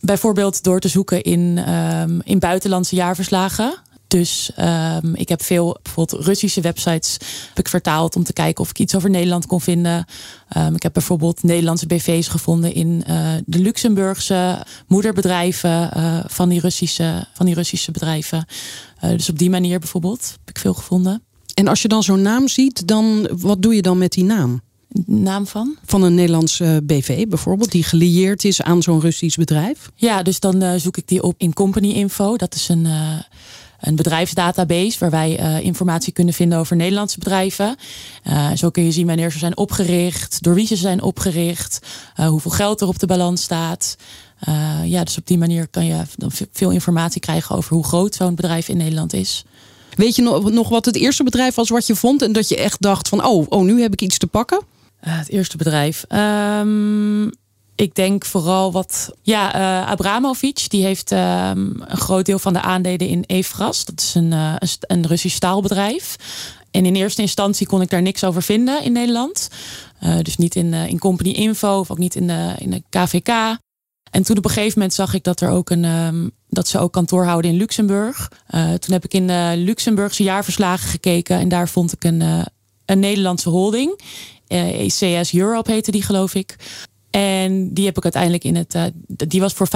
Bijvoorbeeld 0.00 0.62
door 0.62 0.80
te 0.80 0.88
zoeken 0.88 1.22
in, 1.22 1.72
um, 1.72 2.20
in 2.24 2.38
buitenlandse 2.38 2.94
jaarverslagen. 2.94 3.74
Dus 4.14 4.50
um, 4.58 5.14
ik 5.14 5.28
heb 5.28 5.42
veel 5.42 5.78
bijvoorbeeld 5.82 6.24
Russische 6.24 6.60
websites 6.60 7.16
heb 7.48 7.58
ik 7.58 7.68
vertaald 7.68 8.16
om 8.16 8.24
te 8.24 8.32
kijken 8.32 8.62
of 8.62 8.70
ik 8.70 8.78
iets 8.78 8.94
over 8.94 9.10
Nederland 9.10 9.46
kon 9.46 9.60
vinden. 9.60 10.04
Um, 10.56 10.74
ik 10.74 10.82
heb 10.82 10.92
bijvoorbeeld 10.92 11.42
Nederlandse 11.42 11.86
BV's 11.86 12.28
gevonden 12.28 12.74
in 12.74 13.04
uh, 13.08 13.32
de 13.46 13.58
Luxemburgse 13.58 14.66
moederbedrijven 14.86 15.90
uh, 15.96 16.18
van, 16.26 16.48
die 16.48 16.60
Russische, 16.60 17.26
van 17.32 17.46
die 17.46 17.54
Russische 17.54 17.90
bedrijven. 17.90 18.46
Uh, 19.04 19.10
dus 19.10 19.28
op 19.28 19.38
die 19.38 19.50
manier 19.50 19.78
bijvoorbeeld 19.78 20.36
heb 20.38 20.56
ik 20.56 20.58
veel 20.58 20.74
gevonden. 20.74 21.22
En 21.54 21.68
als 21.68 21.82
je 21.82 21.88
dan 21.88 22.02
zo'n 22.02 22.22
naam 22.22 22.48
ziet, 22.48 22.86
dan 22.86 23.28
wat 23.30 23.62
doe 23.62 23.74
je 23.74 23.82
dan 23.82 23.98
met 23.98 24.12
die 24.12 24.24
naam? 24.24 24.60
naam 25.06 25.46
van? 25.46 25.76
Van 25.84 26.02
een 26.02 26.14
Nederlandse 26.14 26.80
BV 26.84 27.26
bijvoorbeeld, 27.26 27.72
die 27.72 27.82
gelieerd 27.82 28.44
is 28.44 28.62
aan 28.62 28.82
zo'n 28.82 29.00
Russisch 29.00 29.36
bedrijf? 29.36 29.90
Ja, 29.94 30.22
dus 30.22 30.40
dan 30.40 30.62
uh, 30.62 30.72
zoek 30.76 30.96
ik 30.96 31.08
die 31.08 31.22
op 31.22 31.34
in 31.36 31.52
Company 31.52 31.90
Info. 31.90 32.36
Dat 32.36 32.54
is 32.54 32.68
een, 32.68 32.84
uh, 32.84 33.18
een 33.86 33.96
bedrijfsdatabase 33.96 34.98
waar 34.98 35.10
wij 35.10 35.40
uh, 35.40 35.64
informatie 35.64 36.12
kunnen 36.12 36.34
vinden 36.34 36.58
over 36.58 36.76
Nederlandse 36.76 37.18
bedrijven. 37.18 37.76
Uh, 38.28 38.50
zo 38.54 38.70
kun 38.70 38.84
je 38.84 38.92
zien 38.92 39.06
wanneer 39.06 39.32
ze 39.32 39.38
zijn 39.38 39.56
opgericht, 39.56 40.42
door 40.42 40.54
wie 40.54 40.66
ze 40.66 40.76
zijn 40.76 41.02
opgericht, 41.02 41.78
uh, 42.20 42.26
hoeveel 42.28 42.50
geld 42.50 42.80
er 42.80 42.88
op 42.88 42.98
de 42.98 43.06
balans 43.06 43.42
staat. 43.42 43.96
ja, 44.84 45.04
dus 45.04 45.18
op 45.18 45.26
die 45.26 45.38
manier 45.38 45.68
kan 45.68 45.86
je 45.86 46.02
dan 46.16 46.30
veel 46.52 46.70
informatie 46.70 47.20
krijgen 47.20 47.56
over 47.56 47.74
hoe 47.74 47.84
groot 47.84 48.14
zo'n 48.14 48.34
bedrijf 48.34 48.68
in 48.68 48.76
Nederland 48.76 49.12
is. 49.12 49.44
Weet 49.94 50.16
je 50.16 50.22
nog, 50.22 50.50
nog 50.50 50.68
wat 50.68 50.84
het 50.84 50.96
eerste 50.96 51.24
bedrijf 51.24 51.54
was 51.54 51.68
wat 51.68 51.86
je 51.86 51.96
vond 51.96 52.22
en 52.22 52.32
dat 52.32 52.48
je 52.48 52.56
echt 52.56 52.82
dacht 52.82 53.08
van 53.08 53.24
oh, 53.24 53.46
oh 53.48 53.64
nu 53.64 53.80
heb 53.80 53.92
ik 53.92 54.00
iets 54.00 54.18
te 54.18 54.26
pakken? 54.26 54.60
het 55.00 55.30
eerste 55.30 55.56
bedrijf. 55.56 56.04
Um, 56.08 57.30
ik 57.74 57.94
denk 57.94 58.24
vooral 58.24 58.72
wat. 58.72 59.14
Ja, 59.22 59.54
uh, 59.54 59.90
Abramovic 59.90 60.64
die 60.68 60.84
heeft 60.84 61.12
uh, 61.12 61.50
een 61.54 61.82
groot 61.86 62.26
deel 62.26 62.38
van 62.38 62.52
de 62.52 62.60
aandelen 62.60 63.08
in 63.08 63.24
Efras. 63.26 63.84
Dat 63.84 64.00
is 64.00 64.14
een, 64.14 64.32
uh, 64.32 64.54
een 64.80 65.06
Russisch 65.06 65.36
staalbedrijf. 65.36 66.16
En 66.70 66.86
in 66.86 66.94
eerste 66.94 67.22
instantie 67.22 67.66
kon 67.66 67.80
ik 67.80 67.90
daar 67.90 68.02
niks 68.02 68.24
over 68.24 68.42
vinden 68.42 68.82
in 68.82 68.92
Nederland. 68.92 69.48
dus 70.22 70.36
niet 70.36 70.54
in, 70.54 70.72
in 70.72 70.98
Company 70.98 71.30
Info 71.30 71.78
of 71.78 71.90
ook 71.90 71.98
niet 71.98 72.14
in 72.14 72.26
de, 72.26 72.54
in 72.58 72.70
de 72.70 72.82
KVK. 72.90 73.28
En 74.10 74.22
toen 74.22 74.36
op 74.36 74.44
een 74.44 74.50
gegeven 74.50 74.72
moment 74.78 74.94
zag 74.94 75.14
ik 75.14 75.24
dat 75.24 75.40
er 75.40 75.48
ook 75.48 75.70
een. 75.70 75.84
Um, 75.84 76.30
dat 76.48 76.68
ze 76.68 76.78
ook 76.78 76.92
kantoor 76.92 77.24
houden 77.24 77.50
in 77.50 77.56
Luxemburg. 77.56 78.28
toen 78.50 78.92
heb 78.92 79.04
ik 79.04 79.14
in 79.14 79.26
de 79.26 79.52
Luxemburgse 79.56 80.22
jaarverslagen 80.22 80.88
gekeken. 80.88 81.38
En 81.38 81.48
daar 81.48 81.68
vond 81.68 81.92
ik 81.92 82.04
een, 82.04 82.22
een 82.84 82.98
Nederlandse 82.98 83.48
holding. 83.48 84.00
ECS 84.46 85.34
Europe 85.34 85.72
heette 85.72 85.90
die, 85.90 86.02
geloof 86.02 86.34
ik. 86.34 86.56
En 87.14 87.74
die 87.74 87.84
heb 87.84 87.96
ik 87.96 88.02
uiteindelijk 88.02 88.44
in 88.44 88.56
het. 88.56 88.74
Uh, 88.74 88.82
die 89.06 89.40
was 89.40 89.52
voor 89.52 89.68
65% 89.68 89.70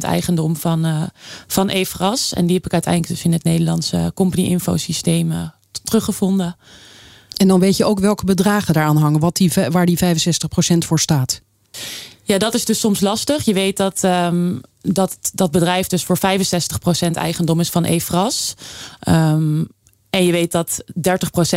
eigendom 0.00 0.56
van, 0.56 0.86
uh, 0.86 1.02
van 1.46 1.68
Evras. 1.68 2.32
En 2.32 2.46
die 2.46 2.56
heb 2.56 2.66
ik 2.66 2.72
uiteindelijk 2.72 3.12
dus 3.12 3.24
in 3.24 3.32
het 3.32 3.44
Nederlandse 3.44 4.12
company 4.14 4.46
info 4.46 4.76
systeem 4.76 5.30
uh, 5.30 5.48
teruggevonden. 5.84 6.56
En 7.36 7.48
dan 7.48 7.60
weet 7.60 7.76
je 7.76 7.84
ook 7.84 7.98
welke 7.98 8.24
bedragen 8.24 8.74
daaraan 8.74 8.96
hangen, 8.96 9.20
wat 9.20 9.36
die, 9.36 9.52
waar 9.70 9.86
die 9.86 9.98
65% 9.98 10.78
voor 10.78 11.00
staat. 11.00 11.40
Ja, 12.22 12.38
dat 12.38 12.54
is 12.54 12.64
dus 12.64 12.80
soms 12.80 13.00
lastig. 13.00 13.44
Je 13.44 13.54
weet 13.54 13.76
dat 13.76 14.02
um, 14.02 14.60
dat, 14.80 15.18
dat 15.34 15.50
bedrijf 15.50 15.86
dus 15.86 16.04
voor 16.04 16.18
65% 16.18 16.20
eigendom 17.12 17.60
is 17.60 17.70
van 17.70 17.84
EFRAS. 17.84 18.54
Um, 19.08 19.68
en 20.12 20.24
je 20.24 20.32
weet 20.32 20.52
dat 20.52 20.84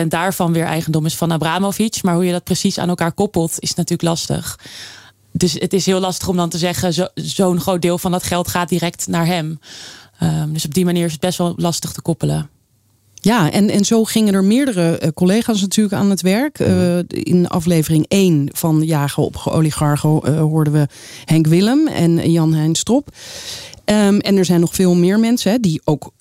30% 0.03 0.07
daarvan 0.07 0.53
weer 0.53 0.63
eigendom 0.63 1.05
is 1.05 1.15
van 1.15 1.31
Abramovic. 1.31 2.03
Maar 2.03 2.13
hoe 2.13 2.25
je 2.25 2.31
dat 2.31 2.43
precies 2.43 2.77
aan 2.77 2.89
elkaar 2.89 3.11
koppelt, 3.11 3.55
is 3.59 3.73
natuurlijk 3.73 4.09
lastig. 4.09 4.59
Dus 5.31 5.53
het 5.53 5.73
is 5.73 5.85
heel 5.85 5.99
lastig 5.99 6.27
om 6.27 6.37
dan 6.37 6.49
te 6.49 6.57
zeggen, 6.57 7.09
zo'n 7.13 7.59
groot 7.59 7.81
deel 7.81 7.97
van 7.97 8.11
dat 8.11 8.23
geld 8.23 8.47
gaat 8.47 8.69
direct 8.69 9.07
naar 9.07 9.25
hem. 9.25 9.59
Um, 10.23 10.53
dus 10.53 10.65
op 10.65 10.73
die 10.73 10.85
manier 10.85 11.05
is 11.05 11.11
het 11.11 11.21
best 11.21 11.37
wel 11.37 11.53
lastig 11.57 11.91
te 11.91 12.01
koppelen. 12.01 12.49
Ja, 13.13 13.51
en, 13.51 13.69
en 13.69 13.85
zo 13.85 14.03
gingen 14.03 14.33
er 14.33 14.43
meerdere 14.43 15.01
uh, 15.01 15.09
collega's 15.13 15.61
natuurlijk 15.61 15.95
aan 15.95 16.09
het 16.09 16.21
werk. 16.21 16.59
Uh, 16.59 16.97
in 17.07 17.47
aflevering 17.47 18.05
1 18.07 18.49
van 18.51 18.81
Jagen 18.81 19.23
op 19.23 19.41
Oligarchen 19.45 20.21
uh, 20.25 20.39
hoorden 20.39 20.73
we 20.73 20.87
Henk 21.25 21.47
Willem 21.47 21.87
en 21.87 22.31
Jan 22.31 22.53
Hein 22.53 22.75
Strop. 22.75 23.09
Um, 23.85 24.19
en 24.19 24.37
er 24.37 24.45
zijn 24.45 24.59
nog 24.59 24.75
veel 24.75 24.95
meer 24.95 25.19
mensen 25.19 25.51
hè, 25.51 25.59
die 25.59 25.81
ook, 25.83 26.11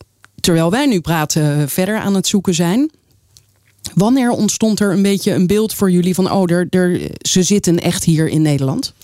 terwijl 0.45 0.71
wij 0.71 0.87
nu 0.87 1.01
praten, 1.01 1.69
verder 1.69 1.99
aan 1.99 2.15
het 2.15 2.27
zoeken 2.27 2.55
zijn. 2.55 2.91
Wanneer 3.95 4.31
ontstond 4.31 4.81
er 4.81 4.93
een 4.93 5.03
beetje 5.03 5.33
een 5.33 5.47
beeld 5.47 5.75
voor 5.75 5.91
jullie 5.91 6.15
van, 6.15 6.31
oh, 6.31 6.51
er, 6.51 6.67
er, 6.71 7.11
ze 7.21 7.43
zitten 7.43 7.79
echt 7.79 8.05
hier 8.05 8.29
in 8.29 8.43
Nederland? 8.43 8.95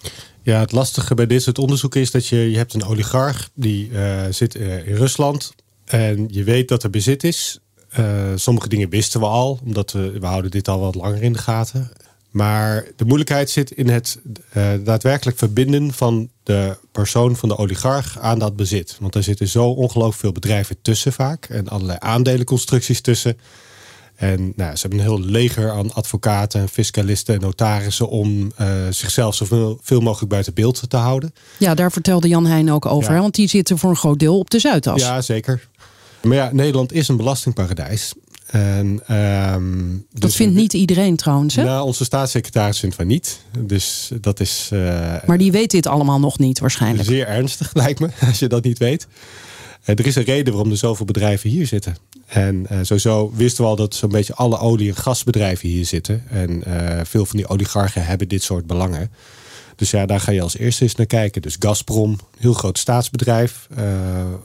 Ja, 0.43 0.61
het 0.61 0.73
lastige 0.73 1.15
bij 1.15 1.27
dit 1.27 1.43
soort 1.43 1.59
onderzoeken 1.59 2.01
is 2.01 2.11
dat 2.11 2.27
je, 2.27 2.51
je 2.51 2.57
hebt 2.57 2.75
een 2.75 2.85
oligarch 2.85 3.51
die 3.55 3.91
uh, 3.91 4.23
zit 4.31 4.55
in 4.55 4.95
Rusland 4.95 5.55
en 5.85 6.29
je 6.31 6.45
weet 6.45 6.69
dat 6.69 6.83
er 6.83 6.91
bezit 6.91 7.25
is. 7.25 7.61
Sommige 8.35 8.69
dingen 8.69 8.89
wisten 8.89 9.21
we 9.21 9.27
al, 9.27 9.61
omdat 9.65 9.93
we, 9.93 10.19
we 10.21 10.27
houden 10.27 10.51
dit 10.51 10.69
al 10.69 10.81
wat 10.81 10.95
langer 10.95 11.23
in 11.23 11.33
de 11.33 11.39
gaten. 11.39 11.91
Maar 12.31 12.87
de 12.97 13.05
moeilijkheid 13.05 13.51
zit 13.51 13.71
in 13.71 13.89
het 13.89 14.19
daadwerkelijk 14.85 15.39
verbinden 15.39 15.93
van 15.93 16.31
de 16.51 16.77
persoon 16.93 17.37
van 17.37 17.49
de 17.49 17.57
oligarch 17.57 18.19
aan 18.19 18.39
dat 18.39 18.57
bezit. 18.57 18.97
Want 19.01 19.15
er 19.15 19.23
zitten 19.23 19.49
zo 19.49 19.65
ongelooflijk 19.65 20.21
veel 20.21 20.33
bedrijven 20.33 20.77
tussen 20.83 21.13
vaak 21.13 21.45
en 21.45 21.69
allerlei 21.69 21.99
aandelenconstructies 22.01 23.01
tussen. 23.01 23.39
En 24.17 24.53
nou, 24.57 24.77
ze 24.77 24.81
hebben 24.81 24.99
een 24.99 25.05
heel 25.05 25.21
leger 25.21 25.71
aan 25.71 25.93
advocaten, 25.93 26.69
fiscalisten 26.69 27.35
en 27.35 27.41
notarissen 27.41 28.09
om 28.09 28.53
uh, 28.61 28.67
zichzelf 28.91 29.35
zoveel 29.35 29.79
veel 29.83 30.01
mogelijk 30.01 30.31
buiten 30.31 30.55
beeld 30.55 30.91
te 30.91 30.97
houden. 30.97 31.35
Ja, 31.57 31.75
daar 31.75 31.93
vertelde 31.93 32.29
Jan 32.29 32.47
Heijn 32.47 32.73
ook 32.73 32.87
over, 32.87 33.15
ja. 33.15 33.21
want 33.21 33.35
die 33.35 33.49
zitten 33.49 33.79
voor 33.79 33.91
een 33.91 33.97
groot 33.97 34.19
deel 34.19 34.39
op 34.39 34.51
de 34.51 34.59
Zuidas. 34.59 35.01
Ja, 35.01 35.21
zeker. 35.21 35.69
Maar 36.23 36.37
ja, 36.37 36.51
Nederland 36.53 36.93
is 36.93 37.09
een 37.09 37.17
belastingparadijs. 37.17 38.13
En, 38.51 39.17
um, 39.17 40.07
dat 40.13 40.23
dus 40.23 40.37
vindt 40.37 40.55
niet 40.55 40.73
iedereen 40.73 41.17
trouwens. 41.17 41.57
Hè? 41.57 41.65
Nou, 41.65 41.87
onze 41.87 42.05
staatssecretaris 42.05 42.79
vindt 42.79 42.95
van 42.95 43.07
niet. 43.07 43.41
Dus 43.59 44.11
dat 44.21 44.41
is. 44.41 44.71
Uh, 44.73 45.15
maar 45.27 45.39
die 45.39 45.53
weet 45.53 45.71
dit 45.71 45.87
allemaal 45.87 46.21
nog 46.21 46.39
niet 46.39 46.59
waarschijnlijk. 46.59 47.09
Zeer 47.09 47.27
ernstig 47.27 47.75
lijkt 47.83 48.01
me, 48.01 48.09
als 48.27 48.39
je 48.39 48.47
dat 48.47 48.65
niet 48.65 48.79
weet. 48.79 49.07
Uh, 49.85 49.99
er 49.99 50.07
is 50.07 50.15
een 50.15 50.23
reden 50.23 50.53
waarom 50.53 50.71
er 50.71 50.79
zoveel 50.79 51.07
bedrijven 51.07 51.51
hier 51.51 51.67
zitten. 51.67 51.97
En 52.27 52.67
uh, 52.73 52.79
sowieso 52.83 53.33
wisten 53.35 53.65
we 53.65 53.71
al 53.71 53.77
dat 53.77 53.95
zo'n 53.95 54.11
beetje 54.11 54.35
alle 54.35 54.59
olie- 54.59 54.89
en 54.89 54.97
gasbedrijven 54.97 55.69
hier 55.69 55.87
zitten. 55.87 56.25
En 56.29 56.63
veel 57.07 57.27
van 57.27 57.37
die 57.37 57.49
oligarchen 57.49 58.07
hebben 58.07 58.29
dit 58.29 58.43
soort 58.43 58.67
belangen. 58.67 59.11
Dus 59.77 59.91
ja, 59.91 60.07
daar 60.07 60.21
ga 60.21 60.33
je 60.33 60.43
als 60.43 60.57
eerste 60.57 60.83
eens 60.83 60.95
naar 60.95 61.07
kijken. 61.07 61.43
Dus 61.43 61.57
Gazprom, 61.59 62.19
heel 62.39 62.53
groot 62.53 62.79
staatsbedrijf. 62.79 63.67
In 63.71 63.83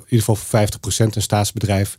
ieder 0.03 0.25
geval 0.25 0.35
voor 0.35 0.59
50% 0.59 1.15
een 1.15 1.21
staatsbedrijf. 1.21 1.97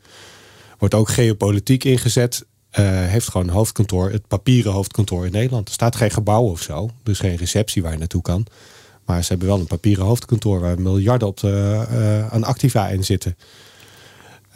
Wordt 0.78 0.94
ook 0.94 1.08
geopolitiek 1.08 1.84
ingezet. 1.84 2.46
Uh, 2.78 2.86
heeft 2.88 3.30
gewoon 3.30 3.48
een 3.48 3.54
hoofdkantoor, 3.54 4.10
het 4.10 4.26
papieren 4.28 4.72
hoofdkantoor 4.72 5.26
in 5.26 5.32
Nederland. 5.32 5.68
Er 5.68 5.74
staat 5.74 5.96
geen 5.96 6.10
gebouw 6.10 6.42
of 6.42 6.62
zo. 6.62 6.90
Dus 7.02 7.18
geen 7.18 7.36
receptie 7.36 7.82
waar 7.82 7.92
je 7.92 7.98
naartoe 7.98 8.22
kan. 8.22 8.46
Maar 9.04 9.22
ze 9.22 9.28
hebben 9.28 9.48
wel 9.48 9.58
een 9.58 9.66
papieren 9.66 10.04
hoofdkantoor 10.04 10.60
waar 10.60 10.80
miljarden 10.80 11.28
op 11.28 11.40
de, 11.40 11.86
uh, 11.90 12.26
aan 12.26 12.44
activa 12.44 12.88
in 12.88 13.04
zitten. 13.04 13.36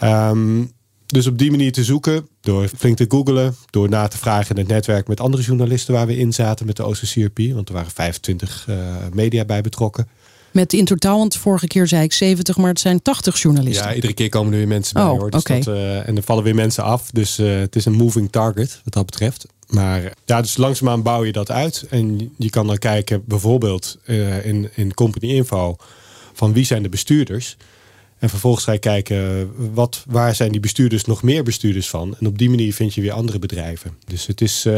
Um, 0.03 0.73
dus 1.11 1.27
op 1.27 1.39
die 1.39 1.51
manier 1.51 1.73
te 1.73 1.85
zoeken, 1.85 2.29
door 2.41 2.69
flink 2.69 2.97
te 2.97 3.05
googlen, 3.09 3.55
door 3.71 3.89
na 3.89 4.09
te 4.09 4.19
vragen 4.19 4.55
in 4.55 4.61
het 4.61 4.71
netwerk 4.71 5.09
met 5.09 5.21
andere 5.21 5.43
journalisten 5.43 5.95
waar 5.95 6.07
we 6.07 6.17
in 6.17 6.33
zaten 6.33 6.67
met 6.67 6.77
de 6.77 6.87
OCCRP, 6.87 7.39
want 7.53 7.69
er 7.69 7.75
waren 7.75 7.91
25 7.91 8.67
uh, 8.69 8.77
media 9.13 9.45
bij 9.45 9.61
betrokken. 9.61 10.09
Met 10.51 10.73
in 10.73 10.85
totaal, 10.85 11.19
want 11.19 11.37
vorige 11.37 11.67
keer 11.67 11.87
zei 11.87 12.03
ik 12.03 12.13
70, 12.13 12.57
maar 12.57 12.69
het 12.69 12.81
zijn 12.81 13.03
80 13.03 13.43
journalisten. 13.43 13.89
Ja, 13.89 13.95
iedere 13.95 14.13
keer 14.13 14.29
komen 14.29 14.53
er 14.53 14.59
weer 14.59 14.69
mensen 14.69 14.95
bij 14.95 15.03
oh, 15.03 15.19
hoor. 15.19 15.31
Dus 15.31 15.41
okay. 15.41 15.61
dat, 15.61 15.75
uh, 15.75 16.09
en 16.09 16.17
er 16.17 16.23
vallen 16.23 16.45
weer 16.45 16.55
mensen 16.55 16.85
af. 16.85 17.11
Dus 17.11 17.39
uh, 17.39 17.59
het 17.59 17.77
is 17.77 17.85
een 17.85 17.93
moving 17.93 18.31
target 18.31 18.81
wat 18.85 18.93
dat 18.93 19.07
betreft. 19.07 19.47
Maar 19.69 20.13
ja, 20.25 20.41
dus 20.41 20.57
langzaamaan 20.57 21.03
bouw 21.03 21.25
je 21.25 21.33
dat 21.33 21.51
uit. 21.51 21.87
En 21.91 22.33
je 22.37 22.51
kan 22.51 22.67
dan 22.67 22.79
kijken 22.79 23.23
bijvoorbeeld 23.27 23.99
uh, 24.05 24.47
in, 24.47 24.71
in 24.75 24.95
Company 24.95 25.33
Info 25.33 25.77
van 26.33 26.53
wie 26.53 26.65
zijn 26.65 26.83
de 26.83 26.89
bestuurders. 26.89 27.57
En 28.19 28.29
vervolgens 28.29 28.65
ga 28.65 28.73
je 28.73 28.79
kijken, 28.79 29.51
wat, 29.75 30.05
waar 30.09 30.35
zijn 30.35 30.53
die 30.53 30.61
bestuurders 30.61 31.05
nog 31.05 31.23
meer 31.23 31.43
bestuurders 31.43 31.89
van? 31.89 32.17
En 32.21 32.27
op 32.27 32.39
die 32.39 32.51
manier 32.51 32.75
vind 32.75 32.95
je 32.95 33.01
weer 33.01 33.13
andere 33.13 33.39
bedrijven. 33.39 33.97
Dus 34.07 34.27
het 34.27 34.41
is, 34.41 34.65
uh, 34.67 34.75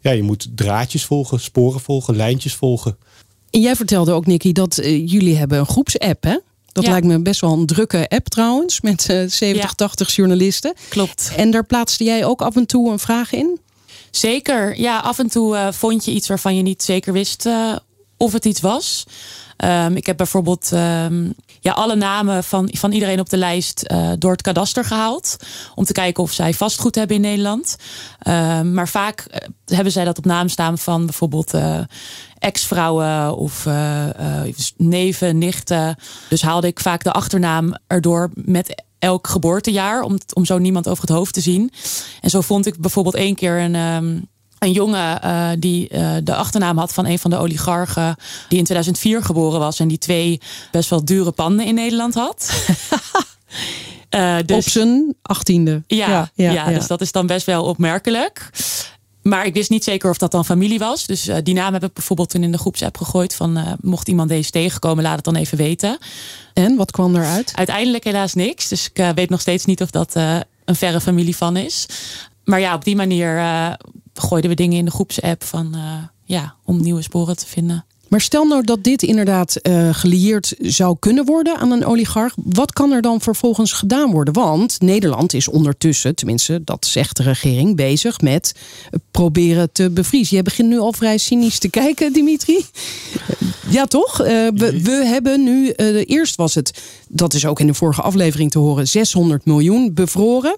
ja, 0.00 0.10
je 0.10 0.22
moet 0.22 0.48
draadjes 0.54 1.04
volgen, 1.04 1.40
sporen 1.40 1.80
volgen, 1.80 2.16
lijntjes 2.16 2.54
volgen. 2.54 2.96
En 3.50 3.60
jij 3.60 3.76
vertelde 3.76 4.12
ook, 4.12 4.26
Nicky, 4.26 4.52
dat 4.52 4.78
uh, 4.78 5.08
jullie 5.08 5.36
hebben 5.36 5.58
een 5.58 5.66
groepsapp, 5.66 6.24
hè? 6.24 6.38
Dat 6.72 6.84
ja. 6.84 6.90
lijkt 6.90 7.06
me 7.06 7.22
best 7.22 7.40
wel 7.40 7.52
een 7.52 7.66
drukke 7.66 8.08
app 8.08 8.28
trouwens, 8.28 8.80
met 8.80 9.08
uh, 9.10 9.16
70, 9.28 9.54
ja. 9.54 9.68
80 9.74 10.14
journalisten. 10.14 10.74
Klopt. 10.88 11.32
En 11.36 11.50
daar 11.50 11.64
plaatste 11.64 12.04
jij 12.04 12.24
ook 12.24 12.42
af 12.42 12.56
en 12.56 12.66
toe 12.66 12.90
een 12.90 12.98
vraag 12.98 13.32
in? 13.32 13.58
Zeker, 14.10 14.80
ja. 14.80 14.98
Af 14.98 15.18
en 15.18 15.28
toe 15.28 15.54
uh, 15.54 15.72
vond 15.72 16.04
je 16.04 16.10
iets 16.10 16.28
waarvan 16.28 16.56
je 16.56 16.62
niet 16.62 16.82
zeker 16.82 17.12
wist 17.12 17.46
uh, 17.46 17.76
of 18.20 18.32
het 18.32 18.44
iets 18.44 18.60
was. 18.60 19.06
Um, 19.64 19.96
ik 19.96 20.06
heb 20.06 20.16
bijvoorbeeld 20.16 20.70
um, 20.72 21.34
ja, 21.60 21.72
alle 21.72 21.94
namen 21.94 22.44
van, 22.44 22.68
van 22.72 22.92
iedereen 22.92 23.20
op 23.20 23.28
de 23.28 23.36
lijst 23.36 23.84
uh, 23.86 24.10
door 24.18 24.32
het 24.32 24.42
kadaster 24.42 24.84
gehaald. 24.84 25.36
Om 25.74 25.84
te 25.84 25.92
kijken 25.92 26.22
of 26.22 26.32
zij 26.32 26.54
vastgoed 26.54 26.94
hebben 26.94 27.16
in 27.16 27.22
Nederland. 27.22 27.76
Uh, 28.22 28.60
maar 28.60 28.88
vaak 28.88 29.26
uh, 29.30 29.38
hebben 29.64 29.92
zij 29.92 30.04
dat 30.04 30.18
op 30.18 30.24
naam 30.24 30.48
staan 30.48 30.78
van 30.78 31.04
bijvoorbeeld 31.04 31.54
ex-vrouwen 32.38 33.36
of 33.36 33.68
neven, 34.76 35.38
nichten. 35.38 35.96
Dus 36.28 36.42
haalde 36.42 36.66
ik 36.66 36.80
vaak 36.80 37.04
de 37.04 37.12
achternaam 37.12 37.76
erdoor 37.86 38.30
met 38.34 38.82
elk 38.98 39.26
geboortejaar. 39.26 40.02
Om, 40.02 40.18
om 40.32 40.44
zo 40.44 40.58
niemand 40.58 40.88
over 40.88 41.02
het 41.02 41.16
hoofd 41.16 41.34
te 41.34 41.40
zien. 41.40 41.72
En 42.20 42.30
zo 42.30 42.40
vond 42.40 42.66
ik 42.66 42.80
bijvoorbeeld 42.80 43.14
één 43.14 43.34
keer 43.34 43.60
een. 43.60 44.28
Een 44.60 44.72
jongen 44.72 45.20
uh, 45.24 45.48
die 45.58 45.88
uh, 45.92 46.16
de 46.22 46.34
achternaam 46.34 46.78
had 46.78 46.92
van 46.92 47.06
een 47.06 47.18
van 47.18 47.30
de 47.30 47.36
oligarchen. 47.36 48.16
die 48.48 48.58
in 48.58 48.64
2004 48.64 49.22
geboren 49.22 49.58
was. 49.58 49.80
en 49.80 49.88
die 49.88 49.98
twee 49.98 50.40
best 50.70 50.90
wel 50.90 51.04
dure 51.04 51.30
panden 51.30 51.66
in 51.66 51.74
Nederland 51.74 52.14
had. 52.14 52.66
uh, 54.10 54.36
dus, 54.46 54.56
Op 54.56 54.72
zijn 54.72 55.14
achttiende. 55.22 55.82
Ja, 55.86 56.08
ja, 56.08 56.30
ja, 56.34 56.52
ja, 56.52 56.78
dus 56.78 56.86
dat 56.86 57.00
is 57.00 57.12
dan 57.12 57.26
best 57.26 57.46
wel 57.46 57.64
opmerkelijk. 57.64 58.50
Maar 59.22 59.46
ik 59.46 59.54
wist 59.54 59.70
niet 59.70 59.84
zeker 59.84 60.10
of 60.10 60.18
dat 60.18 60.30
dan 60.30 60.44
familie 60.44 60.78
was. 60.78 61.06
Dus 61.06 61.30
die 61.42 61.54
naam 61.54 61.72
heb 61.72 61.84
ik 61.84 61.92
bijvoorbeeld 61.92 62.30
toen 62.30 62.42
in 62.42 62.52
de 62.52 62.58
groepsapp 62.58 62.96
gegooid. 62.96 63.34
Van 63.34 63.76
mocht 63.80 64.08
iemand 64.08 64.28
deze 64.28 64.50
tegenkomen, 64.50 65.04
laat 65.04 65.16
het 65.16 65.24
dan 65.24 65.36
even 65.36 65.58
weten. 65.58 65.98
En 66.54 66.76
wat 66.76 66.90
kwam 66.90 67.16
eruit? 67.16 67.52
Uiteindelijk 67.54 68.04
helaas 68.04 68.34
niks. 68.34 68.68
Dus 68.68 68.90
ik 68.92 69.12
weet 69.14 69.30
nog 69.30 69.40
steeds 69.40 69.64
niet 69.64 69.82
of 69.82 69.90
dat 69.90 70.14
een 70.64 70.76
verre 70.76 71.00
familie 71.00 71.36
van 71.36 71.56
is. 71.56 71.86
Maar 72.44 72.60
ja, 72.60 72.74
op 72.74 72.84
die 72.84 72.96
manier 72.96 73.38
gooiden 74.20 74.50
we 74.50 74.56
dingen 74.56 74.78
in 74.78 74.84
de 74.84 74.90
groepsapp 74.90 75.44
van 75.44 75.72
uh, 75.74 75.94
ja, 76.24 76.54
om 76.64 76.82
nieuwe 76.82 77.02
sporen 77.02 77.36
te 77.36 77.46
vinden. 77.46 77.84
Maar 78.10 78.20
stel 78.20 78.44
nou 78.44 78.64
dat 78.64 78.84
dit 78.84 79.02
inderdaad 79.02 79.56
uh, 79.62 79.94
gelieerd 79.94 80.54
zou 80.58 80.96
kunnen 80.98 81.24
worden 81.24 81.56
aan 81.56 81.70
een 81.70 81.84
oligarch. 81.84 82.34
Wat 82.44 82.72
kan 82.72 82.92
er 82.92 83.02
dan 83.02 83.20
vervolgens 83.20 83.72
gedaan 83.72 84.10
worden? 84.10 84.34
Want 84.34 84.80
Nederland 84.80 85.34
is 85.34 85.48
ondertussen, 85.48 86.14
tenminste 86.14 86.64
dat 86.64 86.86
zegt 86.86 87.16
de 87.16 87.22
regering, 87.22 87.76
bezig 87.76 88.20
met 88.20 88.54
proberen 89.10 89.72
te 89.72 89.90
bevriezen. 89.90 90.36
Je 90.36 90.42
begint 90.42 90.68
nu 90.68 90.78
al 90.78 90.92
vrij 90.92 91.18
cynisch 91.18 91.58
te 91.58 91.68
kijken, 91.68 92.12
Dimitri. 92.12 92.64
Ja, 93.68 93.86
toch? 93.86 94.20
Uh, 94.20 94.26
we, 94.26 94.80
we, 94.82 95.02
hebben 95.04 95.42
nu, 95.42 95.72
uh, 95.76 96.04
eerst 96.06 96.36
was 96.36 96.54
het, 96.54 96.82
dat 97.12 97.34
is 97.34 97.46
ook 97.46 97.60
in 97.60 97.66
de 97.66 97.74
vorige 97.74 98.02
aflevering 98.02 98.50
te 98.50 98.58
horen, 98.58 98.88
600 98.88 99.44
miljoen 99.44 99.94
bevroren. 99.94 100.56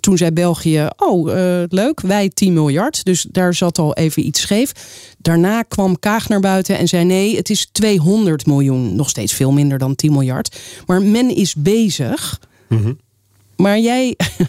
Toen 0.00 0.16
zei 0.16 0.30
België, 0.30 0.88
oh 0.96 1.28
uh, 1.28 1.62
leuk, 1.68 2.00
wij 2.00 2.28
10 2.28 2.52
miljard. 2.52 3.04
Dus 3.04 3.26
daar 3.30 3.54
zat 3.54 3.78
al 3.78 3.94
even 3.94 4.26
iets 4.26 4.40
scheef. 4.40 4.72
Daarna 5.18 5.62
kwam 5.62 5.98
Kaag 5.98 6.28
naar 6.28 6.40
buiten 6.40 6.78
en 6.78 6.88
zei 6.88 7.04
nee, 7.04 7.36
het 7.36 7.50
is 7.50 7.68
200 7.72 8.46
miljoen. 8.46 8.96
Nog 8.96 9.08
steeds 9.08 9.32
veel 9.32 9.52
minder 9.52 9.78
dan 9.78 9.94
10 9.94 10.12
miljard. 10.12 10.60
Maar 10.86 11.02
men 11.02 11.36
is 11.36 11.54
bezig. 11.54 12.40
Mm 12.68 12.82
-hmm. 12.82 12.98
Maar 13.56 13.78
jij... 13.78 14.16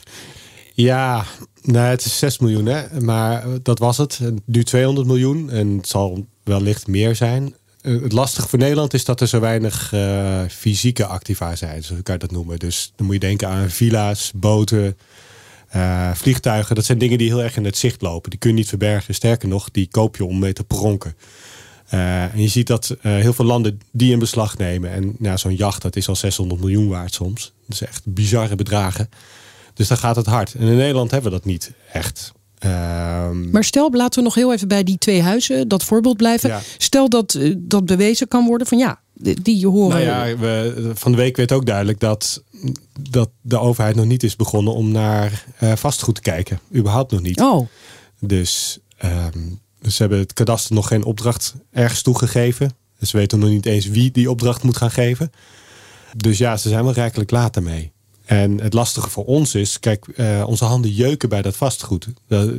Ja, 0.74 1.26
nou, 1.62 1.86
het 1.86 2.06
is 2.06 2.18
6 2.18 2.40
miljoen, 2.40 2.66
hè? 2.66 3.02
maar 3.02 3.46
dat 3.64 3.80
was 3.80 3.98
het. 3.98 4.20
Nu 4.46 4.64
200 4.64 5.08
miljoen 5.08 5.50
en 5.50 5.78
het 5.78 5.88
zal 5.88 6.26
wellicht 6.44 6.88
meer 6.88 7.16
zijn. 7.16 7.56
Het 7.82 8.12
lastige 8.12 8.48
voor 8.48 8.60
Nederland 8.60 8.94
is 8.94 9.06
dat 9.06 9.22
er 9.22 9.28
zo 9.28 9.40
weinig 9.40 9.92
uh, 9.94 10.42
fysieke 10.50 11.06
activa 11.06 11.56
zijn, 11.56 11.84
zo 11.84 11.96
kan 12.04 12.14
je 12.14 12.20
dat 12.20 12.32
noemen. 12.32 12.60
Dus 12.60 12.94
dan 12.96 13.06
moet 13.06 13.16
je 13.16 13.22
denken 13.22 13.48
aan 13.48 13.70
villa's, 13.70 14.32
boten, 14.36 14.98
Uh, 15.76 16.12
vliegtuigen, 16.14 16.76
dat 16.76 16.86
zijn 16.86 16.98
dingen 16.98 17.18
die 17.18 17.28
heel 17.28 17.44
erg 17.44 17.56
in 17.56 17.66
het 17.66 17.78
zicht 17.78 18.02
lopen. 18.02 18.30
Die 18.30 18.40
kun 18.40 18.50
je 18.50 18.56
niet 18.56 18.68
verbergen. 18.68 19.14
Sterker 19.14 19.48
nog, 19.48 19.72
die 19.72 19.88
koop 19.92 20.16
je 20.16 20.26
om 20.26 20.40
mee 20.40 20.54
te 20.54 20.64
pronken. 20.64 21.16
Uh, 21.94 22.24
en 22.24 22.42
je 22.42 22.48
ziet 22.48 22.68
dat 22.68 22.90
uh, 22.90 22.96
heel 23.02 23.34
veel 23.34 23.46
landen 23.46 23.80
die 23.92 24.12
in 24.12 24.20
beslag 24.20 24.58
nemen. 24.58 24.92
En 24.92 25.16
ja, 25.20 25.38
zo'n 25.38 25.56
jacht, 25.56 25.82
dat 25.82 25.96
is 25.96 26.08
al 26.08 26.16
600 26.16 26.60
miljoen 26.62 26.90
waard 26.90 27.14
soms. 27.14 27.54
Dat 27.68 27.82
is 27.82 27.88
echt 27.88 28.02
bizarre 28.06 28.56
bedragen. 28.56 29.10
Dus 29.74 29.88
dan 29.88 29.98
gaat 29.98 30.16
het 30.16 30.26
hard. 30.26 30.54
En 30.54 30.68
in 30.68 30.76
Nederland 30.76 31.12
hebben 31.12 31.32
we 31.32 31.38
dat 31.38 31.46
niet 31.46 31.72
echt. 31.92 32.34
Ehm, 33.32 33.50
maar 33.52 33.64
stel, 33.64 33.92
laten 33.92 34.20
we 34.20 34.26
nog 34.26 34.36
heel 34.36 34.54
even 34.54 34.68
bij 34.68 34.84
die 34.84 34.98
twee 34.98 35.22
huizen, 35.22 35.68
dat 35.68 35.84
voorbeeld 35.84 36.18
blijven. 36.18 36.62
Stel 36.78 37.10
dat 37.10 37.40
dat 37.58 37.86
bewezen 37.86 38.28
kan 38.28 38.46
worden 38.46 38.68
van 38.68 38.78
ja, 38.78 39.02
die 39.42 39.68
horen. 39.68 40.06
Nou 40.06 40.28
ja, 40.28 40.38
we, 40.38 40.92
van 40.94 41.12
de 41.12 41.18
week 41.18 41.38
werd 41.38 41.52
ook 41.52 41.66
duidelijk 41.66 42.00
dat, 42.00 42.44
dat 43.10 43.30
de 43.42 43.60
overheid 43.60 43.96
nog 43.96 44.06
niet 44.06 44.24
is 44.24 44.36
begonnen 44.36 44.74
om 44.74 44.92
naar 44.92 45.46
uh, 45.64 45.76
vastgoed 45.76 46.16
te 46.16 46.22
kijken. 46.22 46.60
Überhaupt 46.76 47.12
nog 47.12 47.22
niet. 47.22 47.42
Oh. 47.42 47.68
Dus, 48.20 48.80
um, 49.04 49.60
ze 49.90 49.98
hebben 49.98 50.20
het 50.20 50.34
kadaster 50.34 50.76
nog 50.76 50.88
geen 50.88 51.04
opdracht 51.04 51.54
ergens 51.72 52.02
toegegeven. 52.02 52.72
Dus 53.00 53.10
ze 53.10 53.18
weten 53.18 53.40
nog 53.40 53.50
niet 53.50 53.66
eens 53.66 53.88
wie 53.88 54.12
die 54.12 54.30
opdracht 54.30 54.64
moet 54.64 54.78
gaan 54.78 54.92
geven. 54.92 55.32
Dus 56.18 56.38
ja, 56.38 56.58
ze 56.58 56.70
zijn 56.70 56.84
wel 56.84 56.94
rijkelijk 56.94 57.32
laat 57.32 57.56
ermee. 57.56 57.91
En 58.32 58.62
het 58.62 58.74
lastige 58.74 59.10
voor 59.10 59.26
ons 59.26 59.56
is, 59.56 59.80
kijk, 59.80 60.08
uh, 60.16 60.44
onze 60.48 60.66
handen 60.66 60.92
jeuken 60.92 61.30
bij 61.30 61.42
dat 61.42 61.56
vastgoed. 61.56 62.08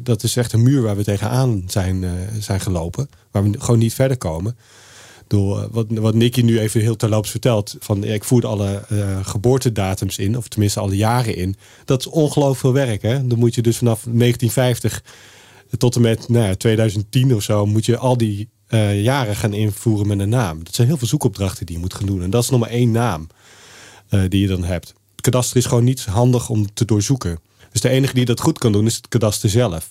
Dat, 0.03 0.23
is 0.23 0.37
echt 0.37 0.53
een 0.53 0.63
muur 0.63 0.83
waar 0.83 0.97
we 0.97 1.05
tegenaan 1.05 1.65
zijn, 1.67 2.03
uh, 2.03 2.11
zijn 2.41 2.61
gelopen. 2.61 3.09
Waar 3.31 3.43
we 3.43 3.61
gewoon 3.61 3.79
niet 3.79 3.95
verder 3.95 4.17
komen. 4.17 4.57
Door, 5.27 5.63
eh, 5.63 5.69
wat, 5.71 5.87
wat 5.89 6.15
Nicky 6.15 6.41
nu 6.41 6.59
even 6.59 6.81
heel 6.81 6.97
terloops 6.97 7.31
vertelt. 7.31 7.77
Van, 7.81 8.05
ik 8.05 8.25
voerde 8.25 8.47
alle 8.47 8.83
geboortedatums 9.23 10.19
in, 10.19 10.37
of 10.37 10.49
tenminste 10.49 10.81
alle 10.81 10.97
jaren 10.97 11.37
in. 11.37 11.57
Dat 11.85 12.01
is 12.01 12.07
ongelooflijk 12.07 12.61
veel 12.61 12.73
werk. 12.73 13.03
Hè? 13.03 13.27
Dan 13.27 13.39
moet 13.39 13.55
je 13.55 13.63
dus 13.63 13.77
vanaf 13.77 14.03
1950 14.03 15.03
tot 15.79 15.95
en 15.95 16.03
met 16.03 16.29
nou 16.29 16.47
ja, 16.47 16.55
2010 16.55 17.35
of 17.35 17.43
zo... 17.43 17.67
moet 17.67 17.87
je 17.87 17.97
al 17.97 18.17
die 18.17 18.49
jaren 18.95 19.37
gaan 19.37 19.53
invoeren 19.53 20.07
met 20.07 20.19
een 20.19 20.29
naam. 20.29 20.65
Dat 20.65 20.75
zijn 20.75 20.89
heel 20.89 20.97
veel 20.97 21.09
zoekopdrachten 21.09 21.67
die 21.67 21.75
je 21.75 21.81
moet 21.81 21.95
gaan 21.95 22.07
doen. 22.07 22.23
En 22.23 22.31
dat 22.31 22.43
is 22.43 22.51
nog 22.51 22.61
maar 22.61 22.71
één 22.71 22.91
naam 22.91 23.27
die 24.29 24.41
je 24.41 24.47
dan 24.47 24.65
hebt 24.65 24.95
kadaster 25.23 25.57
is 25.57 25.67
gewoon 25.67 25.85
niet 25.85 26.05
handig 26.05 26.49
om 26.49 26.75
te 26.75 26.85
doorzoeken. 26.85 27.39
Dus 27.73 27.81
de 27.81 27.89
enige 27.89 28.15
die 28.15 28.25
dat 28.25 28.41
goed 28.41 28.59
kan 28.59 28.73
doen 28.73 28.87
is 28.87 28.97
het 28.97 29.09
kadaster 29.09 29.51
zelf. 29.51 29.91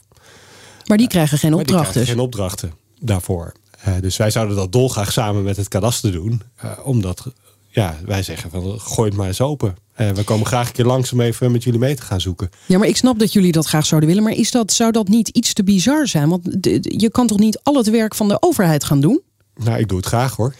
Maar 0.86 0.98
die 0.98 1.08
krijgen 1.08 1.38
geen 1.38 1.54
opdrachten. 1.54 1.84
Die 1.84 1.92
krijgen 1.92 2.14
geen 2.14 2.24
opdrachten 2.24 2.74
daarvoor. 3.00 3.54
Uh, 3.88 3.94
dus 4.02 4.18
wij 4.18 4.32
zouden 4.32 4.56
dat 4.56 4.72
dolgraag 4.72 5.12
samen 5.12 5.44
met 5.44 5.58
het 5.58 5.68
kadaster 5.68 6.12
doen. 6.12 6.42
Uh, 6.64 6.72
omdat 6.84 7.24
ja, 7.68 7.98
wij 8.06 8.24
zeggen 8.24 8.52
van 8.52 8.80
gooi 8.80 9.10
het 9.10 9.18
maar 9.18 9.28
eens 9.28 9.42
open. 9.42 9.76
Uh, 9.98 10.10
we 10.10 10.24
komen 10.24 10.46
graag 10.46 10.68
een 10.68 10.74
keer 10.74 10.86
langs 10.86 11.14
om 11.14 11.22
even 11.22 11.52
met 11.52 11.64
jullie 11.64 11.80
mee 11.80 11.96
te 11.96 12.02
gaan 12.02 12.22
zoeken. 12.22 12.50
Ja, 12.66 12.78
maar 12.78 12.88
ik 12.88 12.98
snap 12.98 13.20
dat 13.20 13.34
jullie 13.34 13.52
dat 13.52 13.66
graag 13.66 13.86
zouden 13.86 14.10
willen. 14.10 14.24
Maar 14.24 14.34
is 14.34 14.52
dat, 14.52 14.72
zou 14.72 14.92
dat 14.92 15.08
niet 15.08 15.28
iets 15.28 15.54
te 15.54 15.64
bizar 15.64 16.08
zijn? 16.08 16.30
Want 16.30 16.48
je 16.82 17.10
kan 17.12 17.28
toch 17.28 17.40
niet 17.40 17.60
al 17.64 17.76
het 17.76 17.90
werk 17.90 18.16
van 18.16 18.28
de 18.28 18.38
overheid 18.40 18.84
gaan 18.84 19.02
doen? 19.02 19.22
Nou, 19.56 19.80
ik 19.80 19.88
doe 19.88 19.98
het 19.98 20.08
graag 20.08 20.36
hoor. 20.36 20.56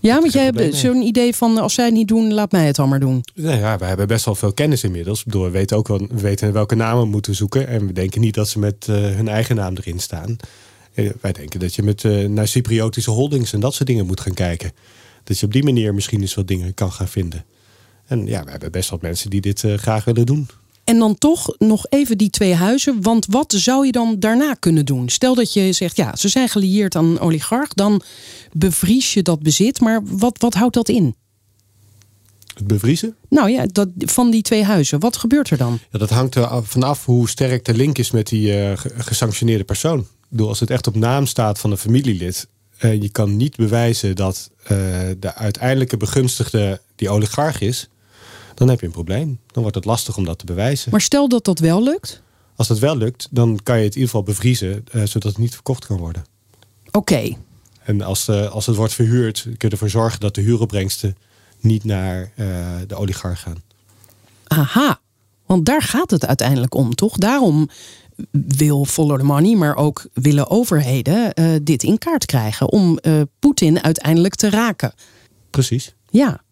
Ja, 0.00 0.20
want 0.20 0.32
jij 0.32 0.44
hebt 0.44 0.74
zo'n 0.74 1.02
idee 1.02 1.34
van 1.34 1.58
als 1.58 1.74
zij 1.74 1.84
het 1.84 1.94
niet 1.94 2.08
doen, 2.08 2.32
laat 2.32 2.52
mij 2.52 2.66
het 2.66 2.76
dan 2.76 2.88
maar 2.88 3.00
doen. 3.00 3.24
Nee, 3.34 3.58
ja, 3.58 3.78
we 3.78 3.84
hebben 3.84 4.06
best 4.06 4.24
wel 4.24 4.34
veel 4.34 4.52
kennis 4.52 4.84
inmiddels. 4.84 5.24
Bedoel, 5.24 5.42
we 5.42 5.50
weten 5.50 5.76
ook 5.76 5.88
wel, 5.88 5.98
we 5.98 6.20
weten 6.20 6.52
welke 6.52 6.74
namen 6.74 7.02
we 7.02 7.08
moeten 7.08 7.34
zoeken. 7.34 7.68
En 7.68 7.86
we 7.86 7.92
denken 7.92 8.20
niet 8.20 8.34
dat 8.34 8.48
ze 8.48 8.58
met 8.58 8.86
uh, 8.90 8.96
hun 8.96 9.28
eigen 9.28 9.56
naam 9.56 9.74
erin 9.76 9.98
staan. 9.98 10.36
Uh, 10.94 11.10
wij 11.20 11.32
denken 11.32 11.60
dat 11.60 11.74
je 11.74 11.82
met 11.82 12.02
uh, 12.02 12.28
naar 12.28 12.48
Cypriotische 12.48 13.10
holdings 13.10 13.52
en 13.52 13.60
dat 13.60 13.74
soort 13.74 13.88
dingen 13.88 14.06
moet 14.06 14.20
gaan 14.20 14.34
kijken. 14.34 14.72
Dat 15.24 15.38
je 15.38 15.46
op 15.46 15.52
die 15.52 15.64
manier 15.64 15.94
misschien 15.94 16.20
eens 16.20 16.34
wat 16.34 16.48
dingen 16.48 16.74
kan 16.74 16.92
gaan 16.92 17.08
vinden. 17.08 17.44
En 18.06 18.26
ja, 18.26 18.44
we 18.44 18.50
hebben 18.50 18.72
best 18.72 18.90
wel 18.90 18.98
mensen 19.02 19.30
die 19.30 19.40
dit 19.40 19.64
graag 19.76 20.04
willen 20.04 20.26
doen. 20.26 20.48
En 20.86 20.98
dan 20.98 21.18
toch 21.18 21.54
nog 21.58 21.86
even 21.88 22.18
die 22.18 22.30
twee 22.30 22.54
huizen. 22.54 23.02
Want 23.02 23.26
wat 23.28 23.54
zou 23.56 23.86
je 23.86 23.92
dan 23.92 24.16
daarna 24.18 24.54
kunnen 24.54 24.84
doen? 24.84 25.08
Stel 25.08 25.34
dat 25.34 25.52
je 25.52 25.72
zegt, 25.72 25.96
ja, 25.96 26.16
ze 26.16 26.28
zijn 26.28 26.48
gelieerd 26.48 26.96
aan 26.96 27.04
een 27.04 27.20
oligarch. 27.20 27.72
Dan 27.72 28.02
bevries 28.52 29.14
je 29.14 29.22
dat 29.22 29.42
bezit. 29.42 29.80
Maar 29.80 30.00
wat, 30.04 30.38
wat 30.38 30.54
houdt 30.54 30.74
dat 30.74 30.88
in? 30.88 31.14
Het 32.54 32.66
bevriezen? 32.66 33.16
Nou 33.28 33.50
ja, 33.50 33.66
dat, 33.72 33.88
van 33.96 34.30
die 34.30 34.42
twee 34.42 34.64
huizen. 34.64 35.00
Wat 35.00 35.16
gebeurt 35.16 35.50
er 35.50 35.56
dan? 35.56 35.78
Ja, 35.90 35.98
dat 35.98 36.10
hangt 36.10 36.34
er 36.34 36.64
vanaf 36.64 37.04
hoe 37.04 37.28
sterk 37.28 37.64
de 37.64 37.74
link 37.74 37.98
is 37.98 38.10
met 38.10 38.26
die 38.26 38.68
uh, 38.68 38.72
gesanctioneerde 38.96 39.64
persoon. 39.64 39.98
Ik 39.98 40.06
bedoel, 40.28 40.48
als 40.48 40.60
het 40.60 40.70
echt 40.70 40.86
op 40.86 40.94
naam 40.94 41.26
staat 41.26 41.58
van 41.58 41.70
een 41.70 41.78
familielid. 41.78 42.48
en 42.78 42.96
uh, 42.96 43.02
je 43.02 43.08
kan 43.08 43.36
niet 43.36 43.56
bewijzen 43.56 44.16
dat 44.16 44.50
uh, 44.62 44.68
de 45.18 45.34
uiteindelijke 45.34 45.96
begunstigde 45.96 46.80
die 46.94 47.08
oligarch 47.08 47.60
is 47.60 47.88
dan 48.56 48.68
heb 48.68 48.80
je 48.80 48.86
een 48.86 48.92
probleem. 48.92 49.38
Dan 49.46 49.62
wordt 49.62 49.76
het 49.76 49.84
lastig 49.84 50.16
om 50.16 50.24
dat 50.24 50.38
te 50.38 50.44
bewijzen. 50.44 50.90
Maar 50.90 51.00
stel 51.00 51.28
dat 51.28 51.44
dat 51.44 51.58
wel 51.58 51.82
lukt? 51.82 52.22
Als 52.56 52.68
dat 52.68 52.78
wel 52.78 52.96
lukt, 52.96 53.28
dan 53.30 53.60
kan 53.62 53.78
je 53.78 53.84
het 53.84 53.94
in 53.94 54.00
ieder 54.00 54.14
geval 54.14 54.22
bevriezen, 54.22 54.84
uh, 54.92 55.04
zodat 55.04 55.30
het 55.30 55.38
niet 55.38 55.54
verkocht 55.54 55.86
kan 55.86 55.96
worden. 55.96 56.24
Oké. 56.90 57.36
En 57.82 58.02
als, 58.02 58.28
uh, 58.28 58.50
als 58.50 58.66
het 58.66 58.76
wordt 58.76 58.92
verhuurd, 58.92 59.42
kun 59.42 59.54
je 59.58 59.68
ervoor 59.68 59.88
zorgen 59.90 60.20
dat 60.20 60.34
de 60.34 60.40
huuropbrengsten 60.40 61.16
niet 61.60 61.84
naar 61.84 62.32
uh, 62.36 62.46
de 62.86 62.94
oligarch 62.94 63.40
gaan. 63.40 63.62
Aha, 64.46 65.00
want 65.46 65.66
daar 65.66 65.82
gaat 65.82 66.10
het 66.10 66.26
uiteindelijk 66.26 66.74
om, 66.74 66.94
toch? 66.94 67.16
Daarom 67.16 67.68
wil 68.30 68.84
Follow 68.84 69.18
the 69.18 69.24
Money, 69.24 69.56
maar 69.56 69.76
ook 69.76 70.06
willen 70.12 70.50
overheden 70.50 71.34
dit 71.64 71.82
in 71.82 71.98
kaart 71.98 72.26
krijgen 72.26 72.70
om 72.70 72.98
Poetin 73.38 73.82
uiteindelijk 73.82 74.34
te 74.34 74.50
raken. 74.50 74.92
Precies. 75.50 75.94
Ja. 76.10 76.44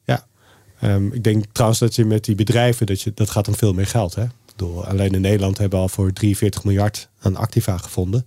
Um, 0.85 1.13
ik 1.13 1.25
denk 1.25 1.45
trouwens 1.53 1.81
dat 1.81 1.95
je 1.95 2.05
met 2.05 2.25
die 2.25 2.35
bedrijven, 2.35 2.87
dat, 2.87 3.01
je, 3.01 3.13
dat 3.15 3.31
gaat 3.31 3.49
om 3.49 3.55
veel 3.55 3.73
meer 3.73 3.87
geld. 3.87 4.15
Hè? 4.15 4.25
Door, 4.57 4.87
alleen 4.87 5.13
in 5.13 5.21
Nederland 5.21 5.59
hebben 5.59 5.79
we 5.79 5.85
al 5.85 5.91
voor 5.91 6.13
43 6.13 6.65
miljard 6.65 7.09
aan 7.21 7.37
activa 7.37 7.77
gevonden. 7.77 8.27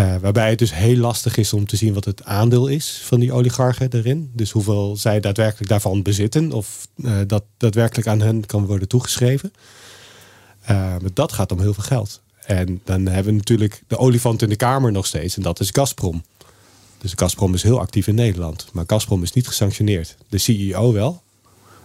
Uh, 0.00 0.16
waarbij 0.16 0.50
het 0.50 0.58
dus 0.58 0.74
heel 0.74 0.96
lastig 0.96 1.36
is 1.36 1.52
om 1.52 1.66
te 1.66 1.76
zien 1.76 1.94
wat 1.94 2.04
het 2.04 2.24
aandeel 2.24 2.66
is 2.66 3.00
van 3.04 3.20
die 3.20 3.32
oligarchen 3.32 3.88
erin. 3.92 4.30
Dus 4.34 4.50
hoeveel 4.50 4.96
zij 4.96 5.20
daadwerkelijk 5.20 5.68
daarvan 5.68 6.02
bezitten. 6.02 6.52
Of 6.52 6.88
uh, 6.96 7.16
dat 7.26 7.44
daadwerkelijk 7.56 8.08
aan 8.08 8.20
hen 8.20 8.46
kan 8.46 8.66
worden 8.66 8.88
toegeschreven. 8.88 9.52
Maar 10.66 11.00
dat 11.14 11.32
gaat 11.32 11.52
om 11.52 11.60
heel 11.60 11.74
veel 11.74 11.82
geld. 11.82 12.20
En 12.46 12.80
dan 12.84 13.06
hebben 13.06 13.32
we 13.32 13.38
natuurlijk 13.38 13.82
de 13.86 13.98
olifant 13.98 14.42
in 14.42 14.48
de 14.48 14.56
kamer 14.56 14.92
nog 14.92 15.06
steeds. 15.06 15.36
En 15.36 15.42
dat 15.42 15.60
is 15.60 15.70
Gazprom. 15.70 16.22
Dus 17.02 17.12
Gazprom 17.16 17.54
is 17.54 17.62
heel 17.62 17.80
actief 17.80 18.06
in 18.06 18.14
Nederland. 18.14 18.66
Maar 18.72 18.84
Gazprom 18.86 19.22
is 19.22 19.32
niet 19.32 19.46
gesanctioneerd. 19.46 20.16
De 20.28 20.38
CEO 20.38 20.92
wel. 20.92 21.22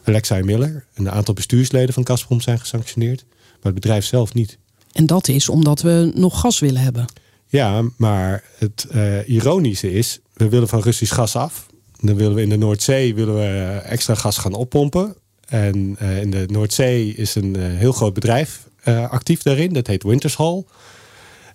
Alexei 0.03 0.43
Miller. 0.43 0.85
Een 0.93 1.11
aantal 1.11 1.33
bestuursleden 1.33 1.93
van 1.93 2.07
Gazprom 2.07 2.41
zijn 2.41 2.59
gesanctioneerd. 2.59 3.25
Maar 3.29 3.71
het 3.71 3.73
bedrijf 3.73 4.05
zelf 4.05 4.33
niet. 4.33 4.57
En 4.91 5.05
dat 5.05 5.27
is 5.27 5.49
omdat 5.49 5.81
we 5.81 6.11
nog 6.15 6.39
gas 6.39 6.59
willen 6.59 6.81
hebben. 6.81 7.05
Ja, 7.47 7.83
maar 7.95 8.43
het 8.57 8.87
uh, 8.91 9.29
ironische 9.29 9.93
is, 9.93 10.19
we 10.33 10.49
willen 10.49 10.67
van 10.67 10.81
Russisch 10.81 11.13
gas 11.13 11.35
af. 11.35 11.65
Dan 11.99 12.15
willen 12.15 12.35
we 12.35 12.41
in 12.41 12.49
de 12.49 12.57
Noordzee 12.57 13.15
willen 13.15 13.35
we 13.35 13.79
extra 13.83 14.15
gas 14.15 14.37
gaan 14.37 14.53
oppompen. 14.53 15.15
En 15.47 15.97
uh, 16.01 16.21
in 16.21 16.31
de 16.31 16.45
Noordzee 16.47 17.13
is 17.13 17.35
een 17.35 17.57
uh, 17.57 17.65
heel 17.65 17.91
groot 17.91 18.13
bedrijf 18.13 18.65
actief 19.09 19.41
daarin. 19.41 19.73
Dat 19.73 19.87
heet 19.87 20.03
Wintershall. 20.03 20.63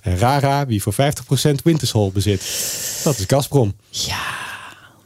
En 0.03 0.19
Rara, 0.19 0.67
wie 0.67 0.83
voor 0.83 0.95
50% 0.95 0.97
Wintershall 1.65 2.11
bezit. 2.13 2.41
Dat 3.05 3.19
is 3.19 3.25
Gazprom. 3.27 3.75
Ja, 3.91 4.25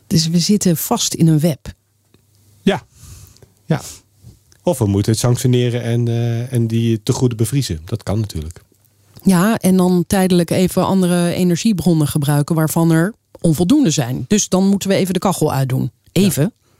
dus 0.06 0.28
we 0.28 0.38
zitten 0.38 0.76
vast 0.76 1.14
in 1.14 1.26
een 1.26 1.40
web. 1.40 1.72
Ja, 2.62 2.82
ja. 3.64 3.80
Of 4.62 4.78
we 4.78 4.86
moeten 4.86 5.12
het 5.12 5.20
sanctioneren 5.20 5.82
en, 5.82 6.06
uh, 6.06 6.52
en 6.52 6.66
die 6.66 7.02
te 7.02 7.12
goede 7.12 7.34
bevriezen. 7.34 7.80
Dat 7.84 8.02
kan 8.02 8.20
natuurlijk. 8.20 8.60
Ja, 9.22 9.58
en 9.58 9.76
dan 9.76 10.04
tijdelijk 10.06 10.50
even 10.50 10.86
andere 10.86 11.32
energiebronnen 11.32 12.06
gebruiken 12.06 12.54
waarvan 12.54 12.90
er 12.90 13.14
onvoldoende 13.40 13.90
zijn. 13.90 14.24
Dus 14.28 14.48
dan 14.48 14.66
moeten 14.68 14.88
we 14.88 14.94
even 14.94 15.14
de 15.14 15.20
kachel 15.20 15.52
uitdoen. 15.52 15.90
Even. 16.12 16.42
Ja, 16.42 16.70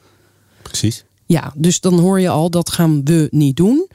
precies. 0.63 1.05
Ja, 1.27 1.53
dus 1.57 1.81
dan 1.81 1.99
hoor 1.99 2.21
je 2.21 2.29
al, 2.29 2.51
dat 2.51 2.71
gaan 2.71 3.05
we 3.05 3.29
niet 3.31 3.57
doen. 3.57 3.89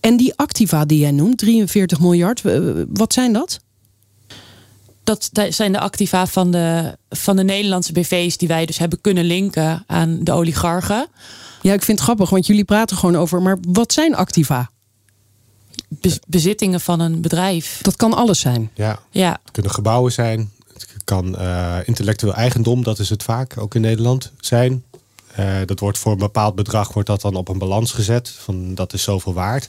En 0.00 0.16
die 0.16 0.34
activa 0.36 0.84
die 0.84 0.98
jij 0.98 1.10
noemt, 1.10 1.38
43 1.38 2.00
miljard, 2.00 2.42
wat 2.88 3.12
zijn 3.12 3.32
dat? 3.32 3.60
Dat 5.04 5.30
zijn 5.48 5.72
de 5.72 5.80
activa 5.80 6.26
van 6.26 6.50
de, 6.50 6.96
van 7.10 7.36
de 7.36 7.44
Nederlandse 7.44 7.92
BV's 7.92 8.36
die 8.36 8.48
wij 8.48 8.66
dus 8.66 8.78
hebben 8.78 9.00
kunnen 9.00 9.24
linken 9.24 9.84
aan 9.86 10.18
de 10.22 10.32
oligarchen. 10.32 11.06
Ja, 11.62 11.72
ik 11.72 11.82
vind 11.82 11.98
het 11.98 12.06
grappig, 12.06 12.30
want 12.30 12.46
jullie 12.46 12.64
praten 12.64 12.96
gewoon 12.96 13.16
over, 13.16 13.42
maar 13.42 13.58
wat 13.68 13.92
zijn 13.92 14.14
activa? 14.14 14.70
bezittingen 16.26 16.80
van 16.80 17.00
een 17.00 17.20
bedrijf. 17.20 17.78
Dat 17.82 17.96
kan 17.96 18.14
alles 18.14 18.40
zijn. 18.40 18.70
Ja, 18.74 18.98
ja. 19.10 19.38
het 19.42 19.52
kunnen 19.52 19.72
gebouwen 19.72 20.12
zijn. 20.12 20.52
Het 20.72 21.04
kan 21.04 21.34
uh, 21.38 21.76
intellectueel 21.84 22.34
eigendom, 22.34 22.82
dat 22.82 22.98
is 22.98 23.10
het 23.10 23.22
vaak, 23.22 23.58
ook 23.58 23.74
in 23.74 23.80
Nederland, 23.80 24.32
zijn. 24.40 24.84
Uh, 25.38 25.56
dat 25.64 25.80
wordt 25.80 25.98
voor 25.98 26.12
een 26.12 26.18
bepaald 26.18 26.54
bedrag 26.54 26.92
wordt 26.92 27.08
dat 27.08 27.20
dan 27.20 27.34
op 27.34 27.48
een 27.48 27.58
balans 27.58 27.92
gezet. 27.92 28.28
Van 28.28 28.74
dat 28.74 28.92
is 28.92 29.02
zoveel 29.02 29.34
waard. 29.34 29.68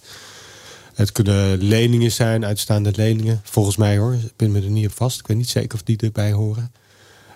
Het 0.93 1.11
kunnen 1.11 1.57
leningen 1.57 2.11
zijn, 2.11 2.45
uitstaande 2.45 2.91
leningen. 2.95 3.41
Volgens 3.43 3.75
mij 3.75 3.97
hoor. 3.97 4.13
Ik 4.13 4.33
ben 4.35 4.51
me 4.51 4.61
er 4.61 4.69
niet 4.69 4.85
op 4.85 4.93
vast. 4.95 5.19
Ik 5.19 5.27
weet 5.27 5.37
niet 5.37 5.49
zeker 5.49 5.73
of 5.73 5.83
die 5.83 5.97
erbij 5.97 6.31
horen. 6.31 6.71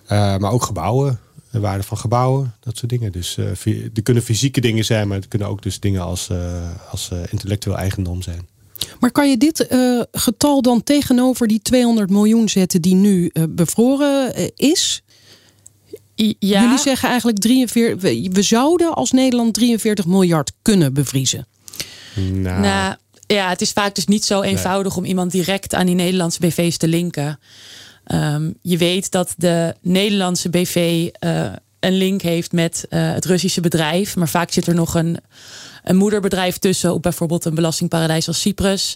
Uh, 0.03 0.37
maar 0.37 0.51
ook 0.51 0.63
gebouwen. 0.63 1.19
De 1.51 1.59
waarde 1.59 1.83
van 1.83 1.97
gebouwen. 1.97 2.55
Dat 2.59 2.77
soort 2.77 2.89
dingen. 2.89 3.11
Dus 3.11 3.37
uh, 3.37 3.47
er 3.93 4.01
kunnen 4.03 4.23
fysieke 4.23 4.61
dingen 4.61 4.85
zijn. 4.85 5.07
Maar 5.07 5.17
het 5.17 5.27
kunnen 5.27 5.47
ook 5.47 5.61
dus 5.61 5.79
dingen 5.79 6.01
als, 6.01 6.29
als 6.91 7.09
intellectueel 7.29 7.77
eigendom 7.77 8.21
zijn. 8.21 8.47
Maar 8.99 9.11
kan 9.11 9.29
je 9.29 9.37
dit 9.37 9.67
eh, 9.67 10.01
getal 10.11 10.61
dan 10.61 10.83
tegenover 10.83 11.47
die 11.47 11.61
200 11.61 12.09
miljoen 12.09 12.49
zetten 12.49 12.81
die 12.81 12.95
nu 12.95 13.31
bevroren 13.49 14.33
is? 14.55 15.03
Ja. 16.39 16.61
Jullie 16.61 16.77
zeggen 16.77 17.09
eigenlijk 17.09 17.39
43, 17.39 18.01
we, 18.01 18.29
we, 18.31 18.41
zouden 18.41 18.93
als 18.93 19.11
Nederland 19.11 19.53
43 19.53 20.05
miljard 20.05 20.51
kunnen 20.61 20.93
bevriezen. 20.93 21.47
Nou. 22.15 22.61
nou. 22.61 22.95
ja, 23.27 23.49
het 23.49 23.61
is 23.61 23.71
vaak 23.71 23.95
dus 23.95 24.05
niet 24.05 24.25
zo 24.25 24.41
eenvoudig 24.41 24.93
nee. 24.93 25.01
om 25.01 25.09
iemand 25.09 25.31
direct 25.31 25.73
aan 25.73 25.85
die 25.85 25.95
Nederlandse 25.95 26.39
BV's 26.39 26.77
te 26.77 26.87
linken. 26.87 27.39
Um, 28.13 28.53
je 28.61 28.77
weet 28.77 29.11
dat 29.11 29.33
de 29.37 29.75
Nederlandse 29.81 30.49
BV 30.49 31.09
een 31.79 31.97
link 31.97 32.21
heeft 32.21 32.51
met 32.51 32.85
het 32.89 33.25
Russische 33.25 33.61
bedrijf, 33.61 34.15
maar 34.15 34.29
vaak 34.29 34.51
zit 34.51 34.67
er 34.67 34.75
nog 34.75 34.95
een 34.95 35.19
een 35.83 35.95
moederbedrijf 35.95 36.57
tussen 36.57 36.93
op 36.93 37.01
bijvoorbeeld 37.01 37.45
een 37.45 37.55
belastingparadijs 37.55 38.27
als 38.27 38.41
Cyprus. 38.41 38.95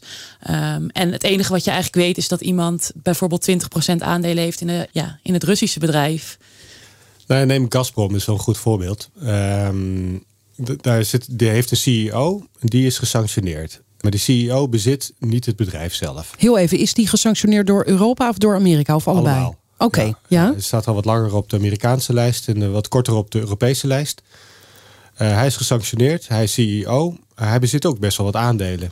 Um, 0.50 0.90
en 0.90 1.12
het 1.12 1.24
enige 1.24 1.52
wat 1.52 1.64
je 1.64 1.72
eigenlijk 1.72 2.06
weet 2.06 2.18
is 2.18 2.28
dat 2.28 2.42
iemand 2.42 2.92
bijvoorbeeld 2.96 3.50
20% 3.52 3.96
aandelen 3.98 4.44
heeft 4.44 4.62
in, 4.62 4.68
de, 4.68 4.88
ja, 4.92 5.20
in 5.24 5.34
het 5.34 5.44
Russische 5.44 5.80
bedrijf. 5.80 6.38
Nou, 7.28 7.46
neem 7.46 7.66
Gazprom 7.70 8.16
is 8.16 8.26
wel 8.26 8.36
een 8.36 8.42
goed 8.42 8.58
voorbeeld. 8.58 9.10
Um, 9.24 10.24
daar 10.82 11.04
zit, 11.04 11.40
die 11.40 11.48
heeft 11.50 11.72
een 11.72 11.78
CEO, 11.78 12.48
die 12.60 12.86
is 12.86 12.98
gesanctioneerd. 12.98 13.82
Maar 14.02 14.12
de 14.12 14.18
CEO 14.18 14.68
bezit 14.68 15.14
niet 15.20 15.46
het 15.46 15.56
bedrijf 15.56 15.94
zelf. 15.94 16.32
Heel 16.38 16.58
even, 16.58 16.78
is 16.78 16.94
die 16.94 17.08
gesanctioneerd 17.08 17.68
door 17.68 17.88
Europa 17.88 18.30
of 18.30 18.38
door 18.38 18.56
Amerika 18.56 18.96
of 18.96 19.08
allebei? 19.08 19.46
Oké, 19.46 19.56
okay, 19.78 20.14
ja. 20.28 20.54
Het 20.54 20.64
staat 20.64 20.88
al 20.88 20.94
wat 20.94 21.06
langer 21.06 21.36
op 21.36 21.50
de 21.50 21.58
Amerikaanse 21.58 22.14
lijst 22.14 22.48
en 22.48 22.72
wat 22.72 22.88
korter 22.88 23.14
op 23.14 23.32
de 23.32 23.40
Europese 23.40 23.88
lijst. 23.88 24.22
Uh, 25.14 25.34
hij 25.34 25.46
is 25.46 25.56
gesanctioneerd, 25.56 26.28
hij 26.28 26.44
is 26.44 26.54
CEO. 26.54 27.18
hij 27.36 27.60
bezit 27.60 27.86
ook 27.86 28.00
best 28.00 28.18
wel 28.18 28.26
wat 28.26 28.36
aandelen. 28.36 28.92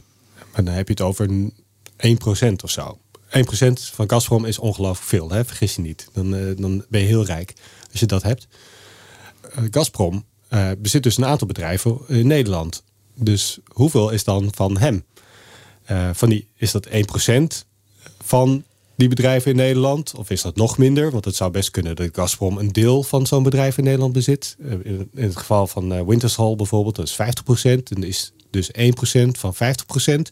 Maar 0.52 0.63
dan 0.63 0.74
heb 0.74 0.88
je 0.88 0.94
het 0.94 1.02
over 1.02 1.30
1% 1.30 2.63
of 2.63 2.70
zo. 2.70 2.98
1% 3.38 3.38
van 3.74 4.10
Gazprom 4.10 4.46
is 4.46 4.60
ongelooflijk 4.60 5.08
veel, 5.08 5.32
hè? 5.32 5.46
vergis 5.46 5.76
je 5.76 5.82
niet. 5.82 6.08
Dan, 6.13 6.36
uh, 6.36 6.58
dan 6.58 6.86
ben 6.89 7.02
je 7.02 7.08
heel 7.08 7.26
rijk 7.26 7.54
als 7.91 7.99
je 7.99 8.06
dat 8.06 8.23
hebt. 8.23 8.47
Uh, 9.45 9.63
Gazprom 9.71 10.25
bezit 10.77 11.04
dus 11.04 11.17
een 11.17 11.25
aantal 11.25 11.47
bedrijven 11.47 11.99
in 12.08 12.27
Nederland. 12.27 12.84
Dus 13.15 13.60
hoeveel 13.67 14.10
is 14.10 14.23
dan 14.23 14.49
van 14.54 14.77
hem? 14.77 15.04
van 16.13 16.30
die, 16.30 16.47
is 16.56 16.71
dat 16.71 16.88
1% 16.88 16.91
van 18.23 18.63
die 19.01 19.10
bedrijven 19.10 19.51
in 19.51 19.58
Nederland? 19.58 20.13
Of 20.15 20.30
is 20.30 20.41
dat 20.41 20.56
nog 20.56 20.77
minder? 20.77 21.12
Want 21.12 21.25
het 21.25 21.36
zou 21.36 21.51
best 21.51 21.71
kunnen 21.71 21.95
dat 21.95 22.10
Gazprom 22.13 22.58
een 22.58 22.71
deel 22.71 23.04
van 23.04 23.27
zo'n 23.27 23.43
bedrijf 23.43 23.77
in 23.77 23.84
Nederland 23.84 24.13
bezit. 24.13 24.56
Eh, 24.60 24.71
in 24.84 25.10
het 25.13 25.38
geval 25.38 25.67
van 25.67 25.93
eh, 25.93 26.01
Wintershall 26.06 26.56
bijvoorbeeld, 26.56 26.95
dat 26.95 27.08
is 27.08 27.13
50%. 27.13 27.91
En 27.91 28.04
is 28.04 28.34
dus 28.49 28.71
1% 28.71 29.38
van 29.38 29.54
50% 29.56 30.32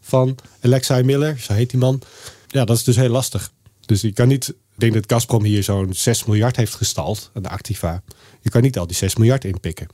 van 0.00 0.38
Alexei 0.60 1.02
Miller, 1.02 1.38
zo 1.38 1.52
heet 1.52 1.70
die 1.70 1.78
man. 1.78 2.00
Ja, 2.48 2.64
dat 2.64 2.76
is 2.76 2.84
dus 2.84 2.96
heel 2.96 3.08
lastig. 3.08 3.52
Dus 3.86 4.00
je 4.00 4.12
kan 4.12 4.28
niet, 4.28 4.54
ik 4.76 4.82
denk 4.82 4.94
dat 4.94 5.04
Gazprom 5.06 5.44
hier 5.44 5.62
zo'n 5.62 5.94
6 5.94 6.24
miljard 6.24 6.56
heeft 6.56 6.74
gestald 6.74 7.30
aan 7.34 7.42
de 7.42 7.48
activa. 7.48 8.02
Je 8.40 8.50
kan 8.50 8.62
niet 8.62 8.78
al 8.78 8.86
die 8.86 8.96
6 8.96 9.16
miljard 9.16 9.44
inpikken. 9.44 9.88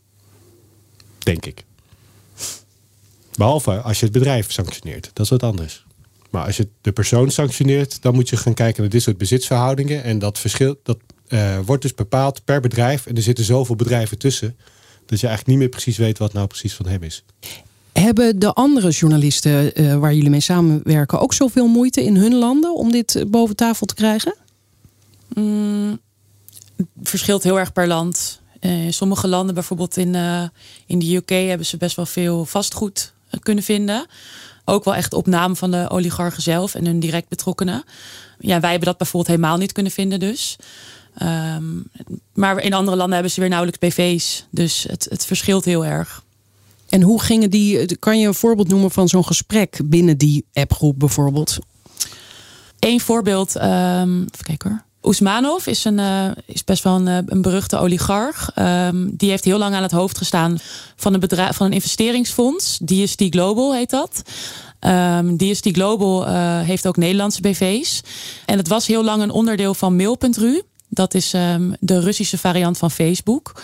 Denk 1.18 1.47
ik. 1.47 1.64
Behalve 3.35 3.81
als 3.81 3.99
je 3.99 4.05
het 4.05 4.14
bedrijf 4.14 4.53
sanctioneert. 4.53 5.11
Dat 5.12 5.25
is 5.25 5.31
wat 5.31 5.42
anders. 5.42 5.85
Maar 6.31 6.47
als 6.47 6.57
je 6.57 6.68
de 6.81 6.92
persoon 6.92 7.31
sanctioneert, 7.31 8.03
dan 8.03 8.14
moet 8.14 8.29
je 8.29 8.37
gaan 8.37 8.55
kijken 8.55 8.83
naar 8.83 8.90
dit 8.90 9.03
soort 9.03 9.18
bezitsverhoudingen. 9.18 10.03
En 10.03 10.18
dat 10.18 10.38
verschil 10.38 10.81
dat, 10.83 10.99
uh, 11.29 11.59
wordt 11.64 11.83
dus 11.83 11.95
bepaald 11.95 12.45
per 12.45 12.61
bedrijf. 12.61 13.07
En 13.07 13.16
er 13.16 13.23
zitten 13.23 13.45
zoveel 13.45 13.77
bedrijven 13.77 14.18
tussen. 14.18 14.57
Dat 15.07 15.21
je 15.21 15.27
eigenlijk 15.27 15.47
niet 15.47 15.59
meer 15.59 15.68
precies 15.68 15.97
weet 15.97 16.18
wat 16.18 16.33
nou 16.33 16.47
precies 16.47 16.75
van 16.75 16.87
hem 16.87 17.03
is. 17.03 17.25
Hebben 17.92 18.38
de 18.38 18.53
andere 18.53 18.90
journalisten 18.90 19.81
uh, 19.81 19.97
waar 19.97 20.14
jullie 20.14 20.31
mee 20.31 20.40
samenwerken 20.40 21.21
ook 21.21 21.35
zoveel 21.35 21.66
moeite 21.66 22.05
in 22.05 22.16
hun 22.16 22.35
landen 22.35 22.75
om 22.75 22.92
dit 22.92 23.16
eh, 23.16 23.25
boven 23.27 23.57
tafel 23.57 23.87
te 23.87 23.95
krijgen? 23.95 24.35
Mm, 25.35 26.01
het 26.77 26.87
verschilt 27.03 27.42
heel 27.42 27.59
erg 27.59 27.73
per 27.73 27.87
land. 27.87 28.40
in 28.61 28.92
sommige 28.92 29.29
landen, 29.29 29.55
bijvoorbeeld 29.55 29.97
in, 29.97 30.14
in 30.87 30.99
de 30.99 31.16
UK, 31.16 31.29
hebben 31.29 31.66
ze 31.66 31.77
best 31.77 31.97
wel 31.97 32.07
veel 32.07 32.45
vastgoed 32.45 33.12
kunnen 33.40 33.64
vinden. 33.64 34.07
Ook 34.64 34.85
wel 34.85 34.95
echt 34.95 35.12
op 35.12 35.27
naam 35.27 35.57
van 35.57 35.71
de 35.71 35.88
oligarchen 35.90 36.42
zelf 36.42 36.75
en 36.75 36.87
hun 36.87 37.01
direct 37.01 37.29
betrokkenen. 37.29 37.85
Ja, 38.38 38.61
wij 38.61 38.71
hebben 38.71 38.88
dat 38.88 38.99
bijvoorbeeld 38.99 39.37
helemaal 39.37 39.57
niet 39.57 39.73
kunnen 39.73 39.92
vinden 39.92 40.21
dus. 40.21 40.57
Um, 41.23 41.85
maar 42.35 42.59
in 42.59 42.73
andere 42.73 42.97
landen 42.97 43.14
hebben 43.14 43.33
ze 43.33 43.40
weer 43.40 43.49
nauwelijks 43.49 43.81
BV's. 43.81 44.47
Dus 44.51 44.83
het, 44.88 45.07
het 45.11 45.25
verschilt 45.25 45.64
heel 45.64 45.85
erg. 45.85 46.25
En 46.88 47.03
hoe 47.03 47.23
gingen 47.23 47.51
die, 47.51 47.97
kan 47.99 48.18
je 48.21 48.27
een 48.27 48.35
voorbeeld 48.35 48.68
noemen 48.68 48.90
van 48.90 49.09
zo'n 49.09 49.25
gesprek 49.25 49.81
binnen 49.85 50.18
die 50.18 50.45
appgroep 50.53 50.99
bijvoorbeeld? 50.99 51.59
Eén 52.79 53.01
voorbeeld, 53.01 53.55
um, 53.57 54.27
even 54.33 54.45
kijken 54.45 54.71
hoor. 54.71 54.85
Oesmanov 55.03 55.67
is, 55.67 55.85
een, 55.85 55.99
uh, 55.99 56.31
is 56.47 56.65
best 56.65 56.83
wel 56.83 56.95
een, 56.95 57.25
een 57.27 57.43
beruchte 57.43 57.79
oligarch. 57.79 58.51
Um, 58.59 59.17
die 59.17 59.31
heeft 59.31 59.45
heel 59.45 59.59
lang 59.59 59.75
aan 59.75 59.83
het 59.83 59.93
hoofd 59.93 60.19
gestaan 60.19 60.59
van 60.97 61.15
een, 61.15 61.21
bedrijf, 61.21 61.57
van 61.57 61.67
een 61.67 61.73
investeringsfonds. 61.73 62.79
DST 62.85 63.23
Global 63.31 63.75
heet 63.75 63.91
dat. 63.91 64.23
Um, 64.81 65.37
DST 65.37 65.69
Global 65.73 66.29
uh, 66.29 66.61
heeft 66.61 66.87
ook 66.87 66.97
Nederlandse 66.97 67.41
BV's. 67.41 68.01
En 68.47 68.59
het 68.59 68.69
was 68.69 68.87
heel 68.87 69.05
lang 69.05 69.23
een 69.23 69.31
onderdeel 69.31 69.75
van 69.75 69.97
Mail.ru. 69.97 70.62
Dat 70.88 71.15
is 71.15 71.33
um, 71.33 71.75
de 71.81 72.01
Russische 72.01 72.38
variant 72.38 72.79
van 72.79 72.91
Facebook. 72.91 73.62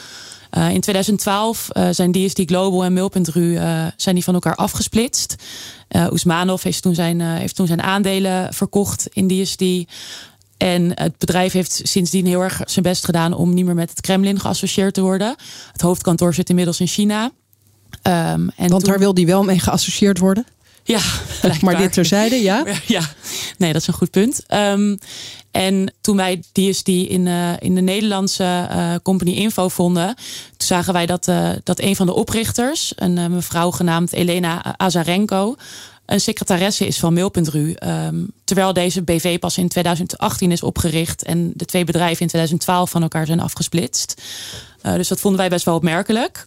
In 0.51 0.81
2012 0.81 1.68
uh, 1.72 1.88
zijn 1.90 2.12
DST 2.12 2.42
Global 2.46 2.85
en 2.85 2.92
Mail.ru 2.92 3.40
uh, 3.40 3.87
zijn 3.96 4.14
die 4.14 4.24
van 4.24 4.35
elkaar 4.35 4.55
afgesplitst. 4.55 5.35
Oesmanov 6.11 6.62
heeft 6.62 6.83
toen, 6.83 6.94
zijn, 6.94 7.20
heeft 7.20 7.57
toen 7.57 7.66
zijn 7.66 7.83
aandelen 7.83 8.55
verkocht 8.55 9.09
in 9.12 9.29
DST. 9.29 9.62
En 10.59 10.90
het 10.94 11.18
bedrijf 11.18 11.53
heeft 11.53 11.81
sindsdien 11.85 12.27
heel 12.27 12.42
erg 12.42 12.61
zijn 12.64 12.85
best 12.85 13.05
gedaan 13.05 13.33
om 13.33 13.55
niet 13.55 13.64
meer 13.64 13.75
met 13.75 13.90
het 13.90 14.01
Kremlin 14.01 14.40
geassocieerd 14.40 14.94
te 14.94 15.01
worden. 15.01 15.37
Het 15.73 15.81
hoofdkantoor 15.81 16.35
zit 16.35 16.49
inmiddels 16.49 16.81
in 16.81 16.87
China. 16.87 17.25
Um, 18.03 18.51
en 18.57 18.68
Want 18.68 18.85
daar 18.85 18.99
wil 18.99 19.14
die 19.14 19.27
wel 19.27 19.44
mee 19.44 19.59
geassocieerd 19.59 20.18
worden? 20.18 20.47
Ja, 20.83 21.01
maar 21.61 21.77
dit 21.77 21.92
terzijde, 21.92 22.37
ja? 22.37 22.64
Ja, 22.87 23.03
nee, 23.59 23.73
dat 23.73 23.81
is 23.81 23.87
een 23.88 23.94
goed 23.94 24.11
punt. 24.11 24.44
Um, 24.49 24.99
en 25.51 25.94
toen 26.01 26.16
wij 26.16 26.42
DSD 26.53 26.88
in, 26.88 27.27
uh, 27.27 27.53
in 27.59 27.75
de 27.75 27.81
Nederlandse 27.81 28.68
uh, 28.71 28.94
company 29.03 29.31
Info 29.31 29.68
vonden, 29.68 30.14
toen 30.57 30.66
zagen 30.68 30.92
wij 30.92 31.07
dat, 31.07 31.29
uh, 31.29 31.51
dat 31.62 31.81
een 31.81 31.97
van 31.97 32.07
de 32.07 32.14
oprichters, 32.14 32.92
een 32.97 33.31
mevrouw 33.31 33.71
genaamd 33.71 34.12
Elena 34.12 34.79
Azarenko, 34.79 35.57
een 36.09 36.21
secretaresse 36.21 36.87
is 36.87 36.99
van 36.99 37.12
Mail.ru. 37.12 37.75
Um, 37.85 38.31
terwijl 38.44 38.73
deze 38.73 39.03
BV 39.03 39.38
pas 39.38 39.59
in 39.59 39.68
2018 39.68 40.53
is 40.53 40.62
opgericht 40.62 41.23
en 41.23 41.53
de 41.55 41.64
twee 41.64 41.85
bedrijven 41.85 42.21
in 42.21 42.27
2012 42.27 42.90
van 42.90 43.03
elkaar 43.03 43.27
zijn 43.27 43.40
afgesplitst. 43.40 44.23
Uh, 44.83 44.94
dus 44.94 45.09
dat 45.09 45.21
vonden 45.21 45.40
wij 45.40 45.49
best 45.49 45.64
wel 45.64 45.75
opmerkelijk. 45.75 46.44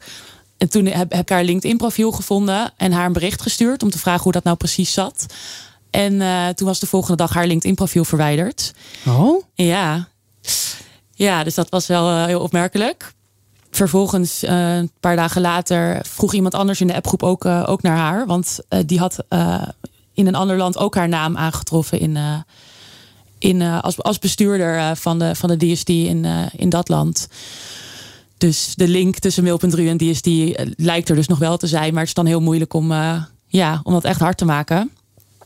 En 0.58 0.69
toen 0.69 0.86
heb, 0.86 1.12
heb 1.12 1.21
ik 1.21 1.30
haar 1.30 1.43
LinkedIn-profiel 1.43 2.12
gevonden 2.12 2.74
en 2.78 2.91
haar 2.91 3.06
een 3.06 3.13
bericht 3.13 3.41
gestuurd 3.41 3.84
om 3.84 3.89
te 3.89 4.00
vragen 4.00 4.24
hoe 4.24 4.32
dat 4.32 4.43
nou 4.43 4.58
precies 4.58 4.93
zat. 4.93 5.26
En 5.89 6.13
uh, 6.13 6.47
toen 6.47 6.67
was 6.67 6.80
de 6.80 6.88
volgende 6.88 7.17
dag 7.17 7.34
haar 7.34 7.47
LinkedIn-profiel 7.47 8.06
verwijderd. 8.06 8.74
Oh? 9.08 9.43
Ja. 9.54 10.08
Ja, 11.13 11.43
dus 11.43 11.56
dat 11.56 11.69
was 11.69 11.88
wel 11.88 12.12
uh, 12.12 12.26
heel 12.26 12.41
opmerkelijk 12.41 13.13
vervolgens, 13.71 14.43
uh, 14.43 14.75
een 14.75 14.91
paar 14.99 15.15
dagen 15.15 15.41
later, 15.41 16.05
vroeg 16.05 16.34
iemand 16.34 16.53
anders 16.53 16.81
in 16.81 16.88
de 16.88 16.95
appgroep 16.95 17.23
ook, 17.23 17.45
uh, 17.45 17.63
ook 17.67 17.81
naar 17.81 17.97
haar. 17.97 18.25
Want 18.25 18.60
uh, 18.69 18.79
die 18.86 18.99
had 18.99 19.23
in 20.13 20.27
een 20.27 20.36
ander 20.36 20.57
land 20.57 20.77
ook 20.77 20.95
haar 20.95 21.10
naam 21.10 21.38
aangetroffen 21.38 21.99
in, 21.99 22.17
in, 23.38 23.62
als, 23.62 24.03
als 24.03 24.19
bestuurder 24.19 24.95
van, 24.95 25.19
de, 25.19 25.36
van 25.36 25.49
de 25.49 25.57
DSD 25.57 25.89
in, 25.89 26.25
in 26.55 26.69
dat 26.69 26.89
land. 26.89 27.27
Dus 28.38 28.73
de 28.75 28.88
link 28.88 29.19
tussen 29.19 29.43
Mail.ru 29.43 29.88
en 29.88 29.97
DSD 29.97 30.27
lijkt 30.75 31.10
er 31.10 31.15
dus 31.15 31.27
nog 31.27 31.39
wel 31.39 31.57
te 31.57 31.67
zijn. 31.67 31.91
Maar 31.91 31.99
het 31.99 32.07
is 32.07 32.13
dan 32.13 32.25
heel 32.25 32.41
moeilijk 32.41 32.73
om, 32.73 32.91
ja, 33.47 33.79
om 33.84 33.93
dat 33.93 34.03
echt 34.03 34.19
hard 34.19 34.38
te 34.38 34.45
maken. 34.45 34.91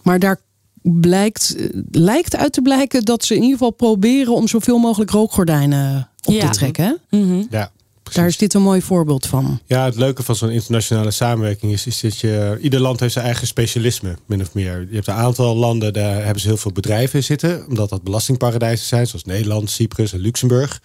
Maar 0.03 0.19
daar 0.19 0.39
blijkt, 0.81 1.55
lijkt 1.91 2.35
uit 2.35 2.53
te 2.53 2.61
blijken 2.61 3.05
dat 3.05 3.25
ze 3.25 3.35
in 3.35 3.41
ieder 3.41 3.57
geval 3.57 3.71
proberen 3.71 4.33
om 4.33 4.47
zoveel 4.47 4.77
mogelijk 4.77 5.11
rookgordijnen 5.11 6.09
op 6.23 6.33
ja. 6.33 6.49
te 6.49 6.57
trekken. 6.57 6.99
Mm 7.09 7.27
-hmm. 7.27 7.47
Ja. 7.49 7.71
Precies. 8.05 8.21
Daar 8.21 8.29
is 8.29 8.37
dit 8.37 8.53
een 8.53 8.61
mooi 8.61 8.81
voorbeeld 8.81 9.25
van. 9.25 9.59
Ja, 9.65 9.85
het 9.85 9.95
leuke 9.95 10.23
van 10.23 10.35
zo'n 10.35 10.49
internationale 10.49 11.11
samenwerking 11.11 11.71
is, 11.71 11.87
is 11.87 12.01
dat 12.01 12.19
je. 12.19 12.57
Ieder 12.61 12.79
land 12.79 12.99
heeft 12.99 13.13
zijn 13.13 13.25
eigen 13.25 13.47
specialisme, 13.47 14.17
min 14.25 14.41
of 14.41 14.53
meer. 14.53 14.79
Je 14.89 14.95
hebt 14.95 15.07
een 15.07 15.13
aantal 15.13 15.55
landen, 15.55 15.93
daar 15.93 16.23
hebben 16.23 16.41
ze 16.41 16.47
heel 16.47 16.57
veel 16.57 16.71
bedrijven 16.71 17.23
zitten, 17.23 17.67
omdat 17.67 17.89
dat 17.89 18.03
belastingparadijzen 18.03 18.85
zijn, 18.85 19.07
zoals 19.07 19.23
Nederland, 19.23 19.69
Cyprus 19.69 20.13
en 20.13 20.19
Luxemburg. 20.19 20.81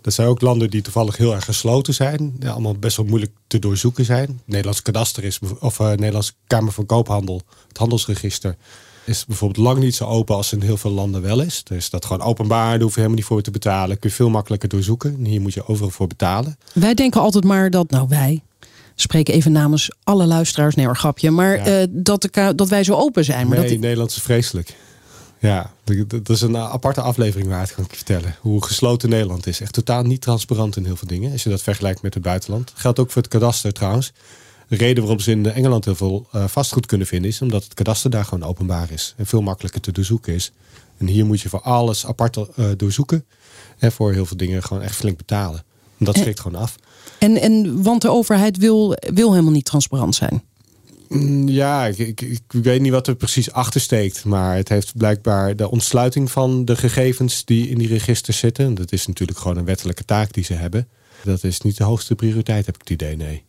Dat 0.00 0.12
zijn 0.12 0.28
ook 0.28 0.40
landen 0.40 0.70
die 0.70 0.82
toevallig 0.82 1.16
heel 1.16 1.34
erg 1.34 1.44
gesloten 1.44 1.94
zijn. 1.94 2.36
Ja, 2.38 2.50
allemaal 2.50 2.74
best 2.74 2.96
wel 2.96 3.06
moeilijk 3.06 3.32
te 3.46 3.58
doorzoeken 3.58 4.04
zijn. 4.04 4.40
Nederlands 4.44 4.82
kadaster 4.82 5.24
is, 5.24 5.38
of 5.58 5.78
uh, 5.78 5.88
Nederlandse 5.88 6.32
Kamer 6.46 6.72
van 6.72 6.86
Koophandel, 6.86 7.42
het 7.68 7.78
handelsregister 7.78 8.56
is 9.10 9.24
bijvoorbeeld 9.26 9.66
lang 9.66 9.78
niet 9.78 9.94
zo 9.94 10.04
open 10.04 10.34
als 10.36 10.52
in 10.52 10.62
heel 10.62 10.76
veel 10.76 10.90
landen 10.90 11.22
wel 11.22 11.40
is. 11.40 11.64
Dus 11.64 11.90
dat 11.90 12.04
gewoon 12.04 12.26
openbaar, 12.26 12.70
daar 12.70 12.80
hoef 12.80 12.90
je 12.90 12.96
helemaal 12.96 13.16
niet 13.16 13.26
voor 13.26 13.42
te 13.42 13.50
betalen. 13.50 13.98
Kun 13.98 14.08
je 14.10 14.16
veel 14.16 14.30
makkelijker 14.30 14.68
doorzoeken. 14.68 15.24
Hier 15.24 15.40
moet 15.40 15.54
je 15.54 15.66
overal 15.66 15.90
voor 15.90 16.06
betalen. 16.06 16.58
Wij 16.72 16.94
denken 16.94 17.20
altijd 17.20 17.44
maar 17.44 17.70
dat, 17.70 17.90
nou 17.90 18.08
wij, 18.08 18.42
spreek 18.94 19.28
even 19.28 19.52
namens 19.52 19.90
alle 20.04 20.26
luisteraars, 20.26 20.74
nee, 20.74 20.94
grapje. 20.94 21.30
Maar 21.30 21.56
Ja. 21.56 21.80
eh, 21.80 21.86
dat, 21.90 22.22
de, 22.22 22.52
dat 22.56 22.68
wij 22.68 22.84
zo 22.84 22.94
open 22.94 23.24
zijn. 23.24 23.48
Maar 23.48 23.58
nee, 23.58 23.68
dat, 23.70 23.78
Nederland 23.78 24.10
is 24.10 24.22
vreselijk. 24.22 24.76
Ja, 25.38 25.72
dat 25.84 26.10
dat 26.10 26.28
is 26.28 26.40
een 26.40 26.56
aparte 26.56 27.00
aflevering 27.00 27.48
waard, 27.48 27.74
kan 27.74 27.84
ik 27.84 27.90
je 27.90 27.96
vertellen. 27.96 28.36
Hoe 28.40 28.64
gesloten 28.64 29.08
Nederland 29.08 29.46
is. 29.46 29.60
Echt 29.60 29.72
totaal 29.72 30.02
niet 30.02 30.20
transparant 30.20 30.76
in 30.76 30.84
heel 30.84 30.96
veel 30.96 31.08
dingen. 31.08 31.32
Als 31.32 31.42
je 31.42 31.50
dat 31.50 31.62
vergelijkt 31.62 32.02
met 32.02 32.14
het 32.14 32.22
buitenland. 32.22 32.72
Geldt 32.74 32.98
ook 32.98 33.10
voor 33.10 33.22
het 33.22 33.30
kadaster 33.30 33.72
trouwens. 33.72 34.12
De 34.70 34.76
reden 34.76 35.02
waarom 35.02 35.20
ze 35.20 35.30
in 35.30 35.46
Engeland 35.46 35.84
heel 35.84 35.94
veel 35.94 36.26
eh, 36.32 36.46
vastgoed 36.46 36.86
kunnen 36.86 37.06
vinden... 37.06 37.30
is 37.30 37.42
omdat 37.42 37.64
het 37.64 37.74
kadaster 37.74 38.10
daar 38.10 38.24
gewoon 38.24 38.48
openbaar 38.48 38.90
is. 38.90 39.14
En 39.16 39.26
veel 39.26 39.42
makkelijker 39.42 39.80
te 39.80 39.92
doorzoeken 39.92 40.34
is. 40.34 40.52
En 40.98 41.06
hier 41.06 41.26
moet 41.26 41.40
je 41.40 41.48
voor 41.48 41.60
alles 41.60 42.06
apart 42.06 42.36
eh, 42.36 42.64
doorzoeken. 42.76 43.24
En 43.78 43.92
voor 43.92 44.12
heel 44.12 44.26
veel 44.26 44.36
dingen 44.36 44.62
gewoon 44.62 44.82
echt 44.82 44.96
flink 44.96 45.16
betalen. 45.16 45.64
En 45.98 46.04
dat 46.04 46.16
schrikt 46.16 46.40
gewoon 46.40 46.60
af. 46.60 46.76
en, 47.18 47.36
en, 47.36 47.82
want 47.82 48.02
de 48.02 48.10
overheid 48.10 48.56
wil, 48.56 48.96
wil 49.14 49.30
helemaal 49.30 49.52
niet 49.52 49.64
transparant 49.64 50.14
zijn. 50.14 50.42
Mm, 51.08 51.48
Ja, 51.48 51.86
ik, 51.86 51.98
ik, 51.98 52.20
ik 52.20 52.42
weet 52.48 52.80
niet 52.80 52.92
wat 52.92 53.06
er 53.06 53.14
precies 53.14 53.52
achter 53.52 53.80
steekt. 53.80 54.24
Maar 54.24 54.56
het 54.56 54.68
heeft 54.68 54.96
blijkbaar 54.96 55.56
de 55.56 55.70
ontsluiting 55.70 56.30
van 56.30 56.64
de 56.64 56.76
gegevens 56.76 57.44
die 57.44 57.68
in 57.68 57.78
die 57.78 57.88
registers 57.88 58.38
zitten. 58.38 58.74
Dat 58.74 58.92
is 58.92 59.06
natuurlijk 59.06 59.38
gewoon 59.38 59.56
een 59.56 59.64
wettelijke 59.64 60.04
taak 60.04 60.32
die 60.32 60.44
ze 60.44 60.54
hebben. 60.54 60.88
Dat 61.24 61.44
is 61.44 61.60
niet 61.60 61.76
de 61.76 61.84
hoogste 61.84 62.14
prioriteit, 62.14 62.66
heb 62.66 62.74
ik 62.74 62.80
het 62.80 62.90
idee, 62.90 63.16
nee. 63.16 63.44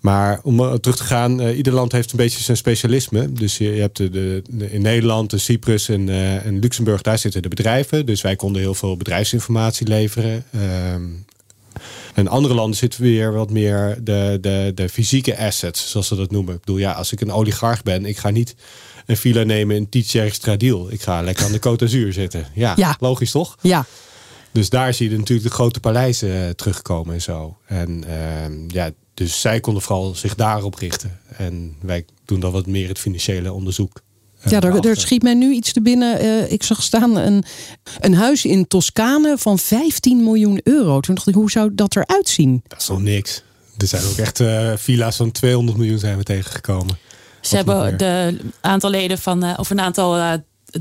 Maar 0.00 0.40
om 0.42 0.60
eh, 0.60 0.72
terug 0.72 0.96
te 0.96 1.04
gaan, 1.04 1.40
eh, 1.40 1.56
ieder 1.56 1.72
land 1.72 1.92
heeft 1.92 2.10
een 2.10 2.16
beetje 2.16 2.42
zijn 2.42 2.56
specialisme. 2.56 3.32
Dus 3.32 3.58
je, 3.58 3.74
je 3.74 3.80
hebt 3.80 3.96
de, 3.96 4.10
de, 4.10 4.42
de- 4.50 4.72
in 4.72 4.82
Nederland, 4.82 5.30
de 5.30 5.38
Cyprus 5.38 5.88
en, 5.88 6.08
eh, 6.08 6.44
en 6.46 6.58
Luxemburg, 6.58 7.02
daar 7.02 7.18
zitten 7.18 7.42
de 7.42 7.48
bedrijven. 7.48 8.06
Dus 8.06 8.20
wij 8.22 8.36
konden 8.36 8.62
heel 8.62 8.74
veel 8.74 8.96
bedrijfsinformatie 8.96 9.86
leveren. 9.86 10.44
Ehm, 10.52 11.02
in 12.14 12.28
andere 12.28 12.54
landen 12.54 12.76
zitten 12.76 13.02
weer 13.02 13.32
wat 13.32 13.50
meer 13.50 13.98
de, 14.02 14.38
de, 14.40 14.72
de 14.74 14.88
fysieke 14.88 15.38
assets, 15.38 15.90
zoals 15.90 16.06
ze 16.06 16.16
dat 16.16 16.30
noemen. 16.30 16.54
Ik 16.54 16.60
bedoel, 16.60 16.78
ja, 16.78 16.92
als 16.92 17.12
ik 17.12 17.20
een 17.20 17.32
oligarch 17.32 17.82
ben, 17.82 18.04
ik 18.04 18.16
ga 18.18 18.30
niet 18.30 18.54
een 19.06 19.16
villa 19.16 19.42
nemen 19.42 19.76
in 19.76 19.88
Tietjerkstradiel. 19.88 20.92
Ik 20.92 21.02
ga 21.02 21.22
lekker 21.22 21.44
aan 21.44 21.52
de 21.52 21.58
Côte 21.68 21.76
d'Azur 21.78 22.12
zitten. 22.12 22.46
Ja, 22.54 22.72
Ja. 22.76 22.96
logisch 23.00 23.30
toch? 23.30 23.56
Ja, 23.60 23.84
Dus 24.52 24.68
daar 24.70 24.94
zie 24.94 25.10
je 25.10 25.16
natuurlijk 25.16 25.48
de 25.48 25.54
grote 25.54 25.80
paleizen 25.80 26.56
terugkomen 26.56 27.14
en 27.14 27.22
zo. 27.22 27.56
En 27.66 28.04
ehm, 28.08 28.52
ja, 28.68 28.90
dus 29.16 29.40
zij 29.40 29.60
konden 29.60 29.82
vooral 29.82 30.14
zich 30.14 30.34
daarop 30.34 30.74
richten. 30.74 31.18
En 31.36 31.76
wij 31.80 32.04
doen 32.24 32.40
dan 32.40 32.52
wat 32.52 32.66
meer 32.66 32.88
het 32.88 32.98
financiële 32.98 33.52
onderzoek. 33.52 34.00
eh, 34.40 34.50
ja 34.50 34.56
er, 34.56 34.60
daarachter. 34.62 34.90
er 34.90 35.00
schiet 35.00 35.22
mij 35.22 35.34
nu 35.34 35.52
iets 35.52 35.72
te 35.72 35.82
binnen. 35.82 36.18
Eh, 36.18 36.52
ik 36.52 36.62
zag 36.62 36.82
staan 36.82 37.16
een, 37.16 37.44
een 38.00 38.14
huis 38.14 38.44
in 38.44 38.66
Toscane 38.66 39.38
van 39.38 39.58
15 39.58 40.24
miljoen 40.24 40.60
euro. 40.62 41.00
Toen 41.00 41.14
dacht 41.14 41.26
ik, 41.26 41.34
hoe 41.34 41.50
zou 41.50 41.70
dat 41.74 41.96
eruit 41.96 42.28
zien? 42.28 42.62
Dat 42.68 42.80
is 42.80 42.88
nog 42.88 43.02
niks. 43.02 43.42
Er 43.76 43.86
zijn 43.86 44.04
ook 44.04 44.16
echt 44.16 44.40
eh, 44.40 44.72
villa's 44.76 45.16
van 45.16 45.30
200 45.32 45.78
miljoen 45.78 45.98
zijn 45.98 46.16
we 46.16 46.22
tegengekomen. 46.22 46.98
Ze 47.40 47.56
Of 47.58 47.64
hebben 47.64 47.98
de 47.98 48.38
aantal 48.60 48.90
leden 48.90 49.18
van, 49.18 49.42
eh, 49.42 49.54
of 49.58 49.70
een 49.70 49.80
aantal 49.80 50.16
eh, 50.16 50.32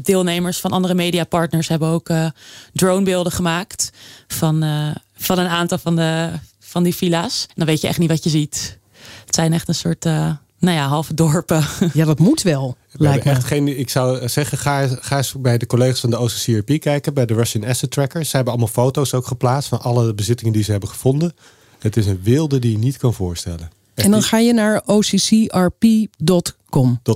deelnemers 0.02 0.58
van 0.60 0.72
andere 0.72 0.94
mediapartners 0.94 1.68
hebben 1.68 1.88
ook 1.88 2.10
eh, 2.10 2.26
dronebeelden 2.74 3.32
gemaakt 3.32 3.92
van, 4.28 4.64
eh, 4.64 4.88
van 5.18 5.40
een 5.40 5.48
aantal 5.48 5.78
van, 5.78 5.96
de, 5.96 6.30
van 6.76 6.84
die 6.84 6.96
villa's. 6.96 7.46
En 7.48 7.54
dan 7.56 7.66
weet 7.66 7.82
je 7.82 7.88
echt 7.88 8.00
niet 8.00 8.10
wat 8.10 8.24
je 8.24 8.30
ziet. 8.30 8.78
Het 9.26 9.36
zijn 9.36 9.54
echt 9.54 9.68
een 9.68 9.76
soort, 9.76 10.06
eh, 10.06 10.32
nou 10.60 10.76
ja, 10.78 10.88
halve 10.88 11.14
dorpen. 11.14 11.64
Ja, 11.94 12.06
dat 12.06 12.20
moet 12.20 12.42
wel, 12.42 12.78
We 12.92 13.04
lijkt 13.04 13.16
hebben 13.24 13.32
me. 13.34 13.40
echt 13.40 13.48
geen, 13.48 13.80
ik 13.80 13.90
zou 13.90 14.30
zeggen, 14.30 14.58
ga, 14.58 14.88
ga 14.88 15.18
eens 15.18 15.34
bij 15.40 15.58
de 15.58 15.66
collega's 15.66 16.00
van 16.00 16.10
de 16.10 16.20
OCCRP 16.20 16.80
kijken, 16.80 17.14
bij 17.14 17.26
de 17.26 17.34
Russian 17.34 17.66
Asset 17.66 17.92
Tracker. 17.92 18.26
Ze 18.26 18.36
hebben 18.36 18.54
allemaal 18.54 18.72
foto's 18.74 19.14
ook 19.14 19.28
geplaatst 19.28 19.70
van 19.70 19.82
alle 19.82 20.14
bezittingen 20.14 20.54
die 20.54 20.64
ze 20.64 20.72
hebben 20.72 20.90
gevonden. 20.90 21.34
Het 21.80 21.98
is 21.98 22.06
een 22.06 22.20
wilde 22.24 22.60
die 22.60 22.72
je 22.72 22.78
niet 22.78 22.98
kan 22.98 23.14
voorstellen. 23.14 23.60
Echt 23.60 24.06
En 24.06 24.12
dan 24.12 24.20
niet- 24.20 24.28
ga 24.30 24.38
je 24.40 24.54
naar 24.54 24.82
occrp.com. 24.86 26.10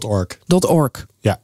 .org. 0.05 0.27
.org. 0.67 1.05
Ja. 1.19 1.39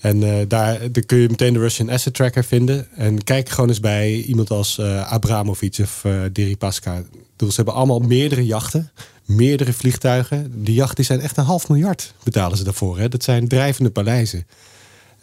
En 0.00 0.22
eh, 0.22 0.48
daar, 0.48 0.92
daar 0.92 1.04
kun 1.04 1.18
je 1.18 1.28
meteen 1.28 1.52
de 1.52 1.58
Russian 1.58 1.88
Asset 1.90 2.14
Tracker 2.14 2.44
vinden. 2.44 2.88
En 2.96 3.24
kijk 3.24 3.48
gewoon 3.48 3.68
eens 3.68 3.80
bij 3.80 4.12
iemand 4.22 4.50
als 4.50 4.78
eh 4.78 5.12
Abramovic 5.12 5.78
of 5.82 6.04
eh 6.04 6.20
Deripaska. 6.32 7.02
Bedoel, 7.38 7.50
Ze 7.54 7.56
hebben 7.56 7.74
allemaal 7.74 7.98
meerdere 7.98 8.46
jachten, 8.46 8.90
meerdere 9.24 9.72
vliegtuigen. 9.72 10.64
Die 10.64 10.74
jachten 10.74 11.04
zijn 11.04 11.20
echt 11.20 11.36
een 11.36 11.44
half 11.44 11.68
miljard 11.68 12.14
betalen 12.22 12.56
ze 12.56 12.64
daarvoor. 12.64 12.98
Hè? 12.98 13.08
Dat 13.08 13.22
zijn 13.22 13.48
drijvende 13.48 13.90
paleizen. 13.90 14.46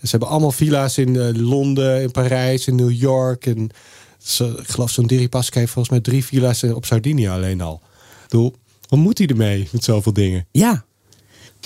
Ze 0.01 0.09
hebben 0.09 0.29
allemaal 0.29 0.51
villa's 0.51 0.97
in 0.97 1.19
eh, 1.19 1.29
Londen, 1.33 2.01
in 2.01 2.11
Parijs, 2.11 2.67
in 2.67 2.75
New 2.75 2.91
York. 2.91 3.45
En 3.45 3.69
zo, 4.17 4.49
ik 4.49 4.67
geloof 4.67 4.89
zo'n 4.89 5.07
Deripaska 5.07 5.59
heeft 5.59 5.71
volgens 5.71 5.93
mij 5.93 6.03
drie 6.03 6.25
villa's 6.25 6.63
op 6.63 6.85
Sardinië 6.85 7.27
alleen 7.27 7.61
al. 7.61 7.81
Ik 8.29 8.53
wat 8.89 8.99
moet 8.99 9.17
hij 9.17 9.27
ermee 9.27 9.67
met 9.71 9.83
zoveel 9.83 10.13
dingen? 10.13 10.47
Ja. 10.51 10.84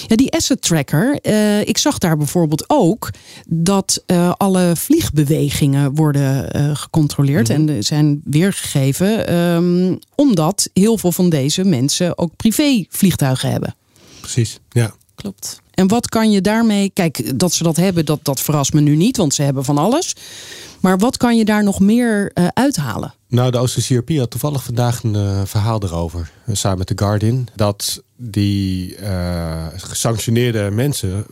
Ja, 0.07 0.15
die 0.15 0.31
asset 0.31 0.61
tracker. 0.61 1.19
eh, 1.21 1.59
ik 1.61 1.77
zag 1.77 1.97
daar 1.97 2.17
bijvoorbeeld 2.17 2.63
ook 2.67 3.09
dat 3.47 4.03
eh, 4.05 4.33
alle 4.37 4.71
vliegbewegingen 4.75 5.95
worden 5.95 6.51
eh, 6.51 6.75
gecontroleerd 6.75 7.49
en 7.49 7.69
eh, 7.69 7.75
zijn 7.79 8.21
weergegeven. 8.23 9.27
ehm, 9.27 9.95
omdat 10.15 10.69
heel 10.73 10.97
veel 10.97 11.11
van 11.11 11.29
deze 11.29 11.63
mensen 11.63 12.17
ook 12.17 12.35
privévliegtuigen 12.35 13.51
hebben. 13.51 13.75
Precies, 14.19 14.59
ja. 14.69 14.93
Klopt. 15.15 15.61
En 15.73 15.87
wat 15.87 16.09
kan 16.09 16.31
je 16.31 16.41
daarmee. 16.41 16.89
Kijk, 16.93 17.39
dat 17.39 17.53
ze 17.53 17.63
dat 17.63 17.75
hebben, 17.75 18.05
dat, 18.05 18.19
dat 18.23 18.39
verrast 18.41 18.73
me 18.73 18.81
nu 18.81 18.95
niet, 18.95 19.17
want 19.17 19.33
ze 19.33 19.41
hebben 19.41 19.65
van 19.65 19.77
alles. 19.77 20.15
Maar 20.79 20.97
wat 20.97 21.17
kan 21.17 21.37
je 21.37 21.45
daar 21.45 21.63
nog 21.63 21.79
meer 21.79 22.31
eh, 22.33 22.47
uithalen? 22.53 23.13
Nou, 23.29 23.51
de 23.51 23.59
OCCRP 23.59 24.09
had 24.17 24.29
toevallig 24.29 24.63
vandaag 24.63 25.03
een 25.03 25.15
eh, 25.15 25.41
verhaal 25.45 25.83
erover. 25.83 26.31
eh, 26.45 26.55
samen 26.55 26.77
met 26.77 26.87
The 26.87 26.93
Guardian. 26.95 27.47
Dat 27.55 28.03
die 28.15 28.95
eh, 28.95 29.67
gesanctioneerde 29.75 30.69
mensen 30.71 31.25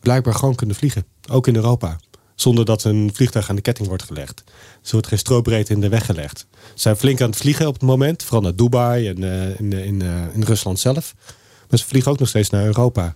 blijkbaar 0.00 0.34
gewoon 0.34 0.54
kunnen 0.54 0.76
vliegen. 0.76 1.04
Ook 1.30 1.46
in 1.46 1.54
Europa. 1.54 2.00
Zonder 2.34 2.64
dat 2.64 2.84
een 2.84 3.10
vliegtuig 3.14 3.48
aan 3.48 3.56
de 3.56 3.62
ketting 3.62 3.88
wordt 3.88 4.02
gelegd. 4.02 4.44
Ze 4.82 4.92
wordt 4.92 5.06
geen 5.06 5.18
strobreedte 5.18 5.72
in 5.72 5.80
de 5.80 5.88
weg 5.88 6.06
gelegd. 6.06 6.46
Ze 6.52 6.80
zijn 6.80 6.96
flink 6.96 7.20
aan 7.20 7.30
het 7.30 7.38
vliegen 7.38 7.66
op 7.66 7.74
het 7.74 7.82
moment. 7.82 8.22
Vooral 8.22 8.42
naar 8.42 8.56
Dubai 8.56 9.08
en 9.08 9.22
in, 9.58 9.72
in, 9.72 10.02
in 10.34 10.42
Rusland 10.42 10.78
zelf. 10.78 11.14
Maar 11.70 11.78
ze 11.78 11.86
vliegen 11.86 12.10
ook 12.10 12.18
nog 12.18 12.28
steeds 12.28 12.50
naar 12.50 12.64
Europa. 12.64 13.14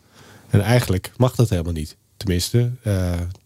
En 0.50 0.60
eigenlijk 0.60 1.12
mag 1.16 1.34
dat 1.34 1.48
helemaal 1.48 1.72
niet. 1.72 1.96
Tenminste, 2.16 2.72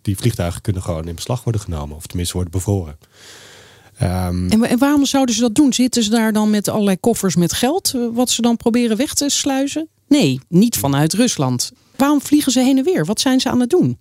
die 0.02 0.16
vliegtuigen 0.16 0.60
kunnen 0.60 0.82
gewoon 0.82 1.08
in 1.08 1.14
beslag 1.14 1.44
worden 1.44 1.60
genomen. 1.60 1.96
Of 1.96 2.06
tenminste 2.06 2.34
worden 2.34 2.52
bevroren. 2.52 2.98
Ehm, 4.00 4.48
En, 4.50 4.58
wa- 4.58 4.66
en 4.66 4.78
waarom 4.78 5.04
zouden 5.06 5.34
ze 5.34 5.40
dat 5.40 5.54
doen? 5.54 5.72
Zitten 5.72 6.02
ze 6.02 6.10
daar 6.10 6.32
dan 6.32 6.50
met 6.50 6.68
allerlei 6.68 6.96
koffers 7.00 7.36
met 7.36 7.52
geld, 7.52 7.92
eh, 7.94 8.00
wat 8.12 8.30
ze 8.30 8.42
dan 8.42 8.56
proberen 8.56 8.96
weg 8.96 9.14
te 9.14 9.28
sluizen? 9.28 9.88
Nee, 10.08 10.40
niet 10.48 10.76
vanuit 10.76 11.12
Rusland. 11.12 11.72
Waarom 11.96 12.20
vliegen 12.20 12.52
ze 12.52 12.60
heen 12.60 12.78
en 12.78 12.84
weer? 12.84 13.04
Wat 13.04 13.20
zijn 13.20 13.40
ze 13.40 13.50
aan 13.50 13.60
het 13.60 13.70
doen? 13.70 13.98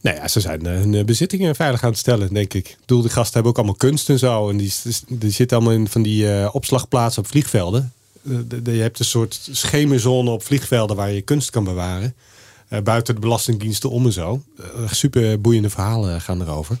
Nou 0.00 0.16
ja, 0.16 0.28
ze 0.28 0.40
zijn 0.40 0.66
eh, 0.66 0.72
hun 0.72 0.94
eh, 0.94 1.04
bezittingen 1.04 1.54
veilig 1.54 1.82
aan 1.82 1.90
het 1.90 1.98
stellen, 1.98 2.32
denk 2.34 2.54
ik. 2.54 2.68
Ik 2.68 2.76
bedoel, 2.80 3.02
de 3.02 3.08
gasten 3.08 3.32
hebben 3.34 3.50
ook 3.52 3.56
allemaal 3.58 3.76
kunst 3.76 4.08
en 4.08 4.18
zo. 4.18 4.48
En 4.50 4.56
die, 4.56 4.72
die 5.08 5.30
zitten 5.30 5.56
allemaal 5.56 5.76
in 5.76 5.88
van 5.88 6.02
die 6.02 6.52
opslagplaatsen 6.52 7.22
op 7.22 7.28
vliegvelden. 7.28 7.92
De- 8.22 8.62
de- 8.62 8.72
je 8.76 8.82
hebt 8.82 8.98
een 8.98 9.04
soort 9.04 9.48
schemerzone 9.52 10.30
op 10.30 10.42
vliegvelden 10.42 10.96
waar 10.96 11.10
je 11.10 11.20
kunst 11.22 11.50
kan 11.50 11.64
bewaren. 11.64 12.14
Buiten 12.84 13.14
de 13.14 13.20
belastingdiensten 13.20 13.90
om 13.90 14.04
en 14.06 14.12
zo. 14.12 14.42
Super 14.90 15.40
boeiende 15.40 15.70
verhalen 15.70 16.20
gaan 16.20 16.40
erover. 16.42 16.78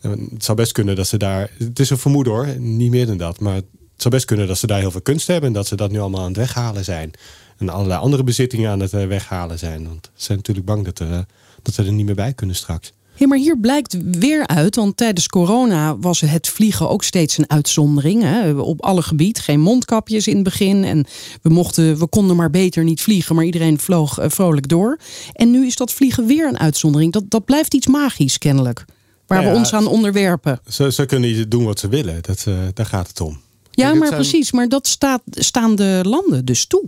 Het 0.00 0.44
zou 0.44 0.56
best 0.56 0.72
kunnen 0.72 0.96
dat 0.96 1.06
ze 1.06 1.16
daar... 1.16 1.50
Het 1.58 1.78
is 1.78 1.90
een 1.90 1.98
vermoeden 1.98 2.32
hoor, 2.32 2.46
niet 2.58 2.90
meer 2.90 3.06
dan 3.06 3.16
dat. 3.16 3.40
Maar 3.40 3.54
het 3.54 3.64
zou 3.96 4.14
best 4.14 4.26
kunnen 4.26 4.46
dat 4.46 4.58
ze 4.58 4.66
daar 4.66 4.80
heel 4.80 4.90
veel 4.90 5.00
kunst 5.00 5.26
hebben... 5.26 5.48
en 5.48 5.54
dat 5.54 5.66
ze 5.66 5.76
dat 5.76 5.90
nu 5.90 5.98
allemaal 5.98 6.20
aan 6.20 6.26
het 6.26 6.36
weghalen 6.36 6.84
zijn. 6.84 7.10
En 7.58 7.68
allerlei 7.68 8.00
andere 8.00 8.24
bezittingen 8.24 8.70
aan 8.70 8.80
het 8.80 8.92
eh, 8.92 9.06
weghalen 9.06 9.58
zijn. 9.58 9.84
Want 9.84 10.10
ze 10.14 10.24
zijn 10.24 10.38
natuurlijk 10.38 10.66
bang 10.66 10.84
dat, 10.84 10.98
er, 10.98 11.12
eh, 11.12 11.18
dat 11.62 11.74
ze 11.74 11.84
er 11.84 11.92
niet 11.92 12.06
meer 12.06 12.14
bij 12.14 12.32
kunnen 12.32 12.56
straks. 12.56 12.92
Ja, 13.18 13.26
maar 13.26 13.38
hier 13.38 13.58
blijkt 13.58 13.96
weer 14.18 14.46
uit, 14.46 14.76
want 14.76 14.96
tijdens 14.96 15.26
corona 15.26 15.98
was 15.98 16.20
het 16.20 16.48
vliegen 16.48 16.88
ook 16.88 17.04
steeds 17.04 17.38
een 17.38 17.50
uitzondering. 17.50 18.22
Hè? 18.22 18.50
Op 18.50 18.82
alle 18.82 19.02
gebied, 19.02 19.38
geen 19.38 19.60
mondkapjes 19.60 20.26
in 20.26 20.34
het 20.34 20.44
begin. 20.44 20.84
En 20.84 21.06
we, 21.42 21.48
mochten, 21.48 21.98
we 21.98 22.06
konden 22.06 22.36
maar 22.36 22.50
beter 22.50 22.84
niet 22.84 23.00
vliegen, 23.00 23.34
maar 23.34 23.44
iedereen 23.44 23.78
vloog 23.78 24.18
eh, 24.18 24.30
vrolijk 24.30 24.68
door. 24.68 24.98
En 25.32 25.50
nu 25.50 25.66
is 25.66 25.76
dat 25.76 25.92
vliegen 25.92 26.26
weer 26.26 26.48
een 26.48 26.58
uitzondering. 26.58 27.12
Dat, 27.12 27.24
dat 27.28 27.44
blijft 27.44 27.74
iets 27.74 27.86
magisch 27.86 28.38
kennelijk, 28.38 28.84
waar 29.28 29.40
Nou 29.42 29.52
we 29.52 29.58
ons 29.58 29.72
aan 29.72 29.86
onderwerpen. 29.86 30.60
Ze, 30.68 30.92
ze 30.92 31.06
kunnen 31.06 31.30
niet 31.30 31.50
doen 31.50 31.64
wat 31.64 31.78
ze 31.78 31.88
willen. 31.88 32.18
Dat, 32.22 32.44
eh, 32.48 32.54
daar 32.74 32.86
gaat 32.86 33.08
het 33.08 33.20
om. 33.20 33.40
Ja, 33.70 33.84
Kijk, 33.86 33.98
maar 33.98 34.08
zijn- 34.08 34.20
precies. 34.20 34.52
Maar 34.52 34.68
dat 34.68 34.86
staat, 34.86 35.20
staan 35.30 35.76
de 35.76 36.00
landen 36.02 36.44
dus 36.44 36.66
toe. 36.66 36.82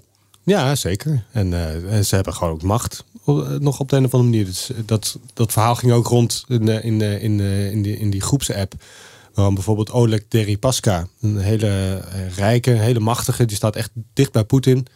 Ja, 0.44 0.74
zeker. 0.74 1.24
En, 1.32 1.52
eh, 1.92 2.00
ze 2.00 2.14
hebben 2.14 2.34
gewoon 2.34 2.52
ook 2.52 2.62
macht. 2.62 3.04
eh, 3.26 3.34
Nog 3.58 3.80
op 3.80 3.88
de 3.88 3.96
een 3.96 4.04
of 4.04 4.14
andere 4.14 4.30
manier. 4.30 4.44
Dus 4.50 4.70
dat, 4.86 5.18
dat 5.34 5.52
verhaal 5.52 5.74
ging 5.74 5.92
ook 5.92 6.06
rond 6.06 6.44
in, 6.48 6.66
de- 6.66 6.82
in, 6.82 6.98
de- 6.98 7.20
in, 7.20 7.36
de- 7.36 7.68
in, 7.72 7.82
die, 7.82 7.98
in 7.98 8.10
die 8.10 8.20
groepsapp. 8.20 8.72
Waarom 9.34 9.54
bijvoorbeeld 9.54 9.90
Oleg 9.90 10.20
Deripaska, 10.28 11.06
een 11.20 11.38
hele 11.38 12.02
rijke, 12.36 12.70
hele 12.70 13.00
machtige, 13.00 13.44
die 13.44 13.56
staat 13.56 13.76
echt 13.76 13.90
dicht 14.14 14.32
bij 14.32 14.44
Poetin. 14.44 14.86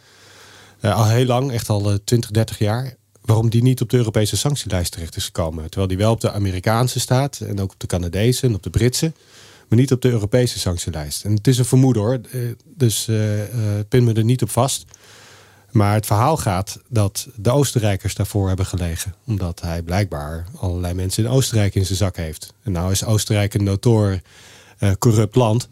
Eh, 0.79 0.95
al 0.95 1.05
heel 1.07 1.25
lang, 1.25 1.51
echt 1.51 1.69
al 1.69 1.89
eh, 1.91 1.97
20, 2.03 2.31
30 2.31 2.57
jaar. 2.59 2.95
Waarom 3.25 3.49
die 3.49 3.63
niet 3.63 3.81
op 3.81 3.89
de 3.89 3.97
Europese 3.97 4.37
sanctielijst 4.37 4.91
terecht 4.91 5.15
is 5.15 5.25
gekomen. 5.25 5.63
Terwijl 5.63 5.87
die 5.87 5.97
wel 5.97 6.11
op 6.11 6.21
de 6.21 6.31
Amerikaanse 6.31 6.99
staat 6.99 7.39
en 7.39 7.59
ook 7.59 7.71
op 7.71 7.79
de 7.79 7.87
Canadese 7.87 8.47
en 8.47 8.53
op 8.53 8.63
de 8.63 8.69
Britse. 8.69 9.13
maar 9.67 9.79
niet 9.79 9.91
op 9.91 10.01
de 10.01 10.09
Europese 10.09 10.59
sanctielijst. 10.59 11.23
En 11.23 11.33
het 11.33 11.47
is 11.47 11.57
een 11.57 11.65
vermoeden 11.65 12.01
hoor, 12.01 12.19
eh, 12.31 12.41
dus 12.75 13.07
uh, 13.07 13.17
pin 13.89 14.03
me 14.03 14.13
er 14.13 14.23
niet 14.23 14.41
op 14.41 14.49
vast. 14.49 14.85
Maar 15.71 15.93
het 15.93 16.05
verhaal 16.05 16.37
gaat 16.37 16.79
dat 16.87 17.27
de 17.35 17.51
Oostenrijkers 17.51 18.15
daarvoor 18.15 18.47
hebben 18.47 18.65
gelegen. 18.65 19.15
Omdat 19.25 19.61
hij 19.61 19.81
blijkbaar 19.81 20.45
allerlei 20.57 20.93
mensen 20.93 21.23
in 21.23 21.29
Oostenrijk 21.29 21.75
in 21.75 21.85
zijn 21.85 21.97
zak 21.97 22.15
heeft. 22.15 22.53
En 22.63 22.71
nou 22.71 22.91
is 22.91 23.03
Oostenrijk 23.03 23.53
een 23.53 23.63
notoor 23.63 24.19
corrupt 24.99 25.35
land. 25.35 25.69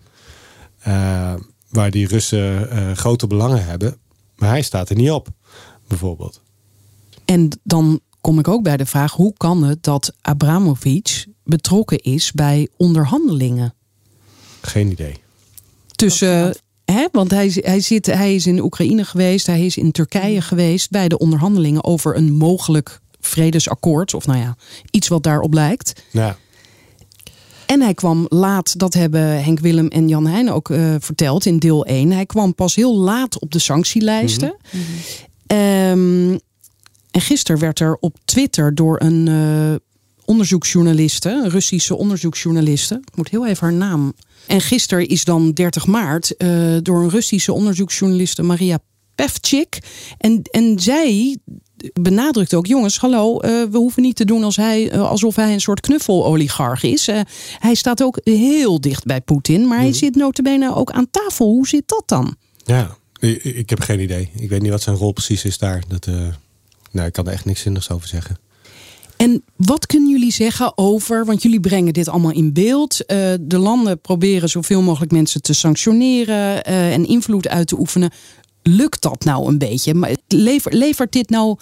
Waar 1.69 1.91
die 1.91 2.07
Russen 2.07 2.97
grote 2.97 3.27
belangen 3.27 3.65
hebben. 3.65 3.97
Maar 4.35 4.49
hij 4.49 4.61
staat 4.61 4.89
er 4.89 4.95
niet 4.95 5.11
op, 5.11 5.27
bijvoorbeeld. 5.87 6.42
En 7.33 7.49
dan 7.63 7.99
kom 8.21 8.39
ik 8.39 8.47
ook 8.47 8.63
bij 8.63 8.77
de 8.77 8.85
vraag: 8.85 9.11
hoe 9.11 9.33
kan 9.37 9.63
het 9.63 9.83
dat 9.83 10.13
Abramovic 10.21 11.25
betrokken 11.43 11.97
is 11.97 12.31
bij 12.31 12.67
onderhandelingen? 12.77 13.73
Geen 14.61 14.91
idee. 14.91 15.15
Tussen 15.91 16.55
Hè? 16.85 17.07
Want 17.11 17.31
hij, 17.31 17.51
hij, 17.55 17.79
zit, 17.79 18.05
hij 18.05 18.35
is 18.35 18.47
in 18.47 18.61
Oekraïne 18.61 19.05
geweest, 19.05 19.45
hij 19.45 19.65
is 19.65 19.77
in 19.77 19.91
Turkije 19.91 20.41
geweest 20.41 20.89
bij 20.89 21.07
de 21.07 21.17
onderhandelingen 21.17 21.83
over 21.83 22.17
een 22.17 22.31
mogelijk 22.31 22.99
vredesakkoord. 23.19 24.13
Of 24.13 24.25
nou 24.25 24.39
ja, 24.39 24.55
iets 24.91 25.07
wat 25.07 25.23
daarop 25.23 25.53
lijkt. 25.53 26.03
Ja. 26.11 26.37
En 27.65 27.81
hij 27.81 27.93
kwam 27.93 28.25
laat, 28.29 28.79
dat 28.79 28.93
hebben 28.93 29.43
Henk 29.43 29.59
Willem 29.59 29.87
en 29.87 30.07
Jan 30.07 30.27
Heijn 30.27 30.51
ook 30.51 30.69
uh, 30.69 30.95
verteld 30.99 31.45
in 31.45 31.59
deel 31.59 31.85
1. 31.85 32.11
Hij 32.11 32.25
kwam 32.25 32.55
pas 32.55 32.75
heel 32.75 32.97
laat 32.97 33.39
op 33.39 33.51
de 33.51 33.59
sanctielijsten. 33.59 34.55
Mm 34.71 34.81
-hmm. 35.47 35.57
um, 35.57 36.39
en 37.13 37.21
gisteren 37.21 37.61
werd 37.61 37.79
er 37.79 37.95
op 37.99 38.17
Twitter 38.25 38.75
door 38.75 39.01
een 39.01 39.27
uh, 39.27 39.75
onderzoeksjournaliste, 40.25 41.29
een 41.29 41.49
Russische 41.49 41.95
onderzoeksjournaliste, 41.95 42.95
ik 43.05 43.15
moet 43.15 43.29
heel 43.29 43.47
even 43.47 43.67
haar 43.67 43.77
naam 43.77 44.13
en 44.47 44.61
gisteren 44.61 45.07
is 45.07 45.23
dan 45.23 45.51
30 45.51 45.85
maart 45.87 46.33
uh, 46.37 46.77
door 46.81 47.01
een 47.03 47.09
Russische 47.09 47.53
onderzoeksjournaliste 47.53 48.41
Maria 48.43 48.79
Pevchik. 49.15 49.79
En, 50.17 50.41
en 50.51 50.79
zij 50.79 51.37
benadrukt 52.01 52.53
ook, 52.53 52.65
jongens, 52.65 52.99
hallo, 52.99 53.33
uh, 53.35 53.39
we 53.71 53.77
hoeven 53.77 54.01
niet 54.01 54.15
te 54.15 54.25
doen 54.25 54.43
als 54.43 54.55
hij, 54.55 54.93
uh, 54.93 55.09
alsof 55.09 55.35
hij 55.35 55.53
een 55.53 55.61
soort 55.61 55.79
knuffeloligarch 55.79 56.83
is. 56.83 57.07
Uh, 57.07 57.19
hij 57.59 57.75
staat 57.75 58.03
ook 58.03 58.19
heel 58.23 58.81
dicht 58.81 59.05
bij 59.05 59.21
Poetin, 59.21 59.67
maar 59.67 59.77
hij 59.77 59.87
Mhm. 59.87 59.97
zit 59.97 60.15
notabene 60.15 60.75
ook 60.75 60.91
aan 60.91 61.07
tafel. 61.11 61.45
Hoe 61.47 61.67
zit 61.67 61.83
dat 61.85 62.03
dan? 62.05 62.35
Ja, 62.65 62.97
ik, 63.19 63.43
ik 63.43 63.69
heb 63.69 63.79
geen 63.79 63.99
idee. 63.99 64.29
Ik 64.35 64.49
weet 64.49 64.61
niet 64.61 64.71
wat 64.71 64.81
zijn 64.81 64.95
rol 64.95 65.11
precies 65.11 65.43
is 65.45 65.57
daar. 65.57 65.83
Dat, 65.87 66.07
nou, 66.93 67.07
ik 67.07 67.13
kan 67.13 67.27
er 67.27 67.33
echt 67.33 67.45
niks 67.45 67.61
zinnigs 67.61 67.89
over 67.89 68.07
zeggen. 68.07 68.37
En 69.17 69.43
wat 69.55 69.85
kunnen 69.85 70.09
jullie 70.09 70.31
zeggen 70.31 70.77
over, 70.77 71.25
want 71.25 71.41
jullie 71.41 71.59
brengen 71.59 71.93
dit 71.93 72.07
allemaal 72.07 72.31
in 72.31 72.53
beeld. 72.53 72.99
Uh, 73.01 73.33
de 73.41 73.57
landen 73.57 74.01
proberen 74.01 74.49
zoveel 74.49 74.81
mogelijk 74.81 75.11
mensen 75.11 75.41
te 75.41 75.53
sanctioneren 75.53 76.69
uh, 76.69 76.93
en 76.93 77.05
invloed 77.05 77.47
uit 77.47 77.67
te 77.67 77.79
oefenen. 77.79 78.11
Lukt 78.63 79.01
dat 79.01 79.23
nou 79.23 79.47
een 79.47 79.57
beetje? 79.57 79.93
Maar 79.93 80.15
levert, 80.27 80.73
levert 80.73 81.11
dit 81.11 81.29
nou 81.29 81.57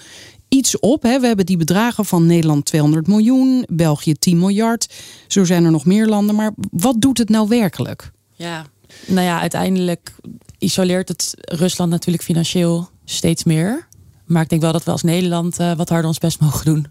iets 0.48 0.80
op? 0.80 1.04
Hè? 1.04 1.20
We 1.20 1.28
hebben 1.28 1.46
die 1.46 1.58
bedragen 1.58 2.06
van 2.06 2.26
Nederland 2.26 2.65
200 2.65 3.08
miljoen, 3.08 3.65
België 3.70 4.13
10 4.13 4.39
miljard. 4.39 4.94
Zo 5.28 5.44
zijn 5.44 5.65
er 5.65 5.72
nog 5.72 5.86
meer 5.86 6.08
landen. 6.08 6.36
Maar 6.36 6.52
wat 6.72 7.02
doet 7.02 7.17
het 7.17 7.30
nou 7.30 7.48
werkelijk? 7.48 8.12
Ja, 8.34 8.65
nou 9.08 9.26
ja, 9.26 9.39
uiteindelijk 9.39 10.15
isoleert 10.58 11.08
het 11.08 11.34
Rusland 11.38 11.91
natuurlijk 11.91 12.24
financieel 12.24 12.89
steeds 13.06 13.44
meer. 13.44 13.88
Maar 14.32 14.41
ik 14.41 14.50
denk 14.50 14.62
wel 14.62 14.72
dat 14.72 14.84
we 14.84 14.91
als 14.91 15.04
Nederland 15.04 15.60
uh, 15.60 15.74
wat 15.74 15.89
harder 15.89 16.08
ons 16.08 16.17
best 16.17 16.39
mogen 16.39 16.65
doen. 16.65 16.88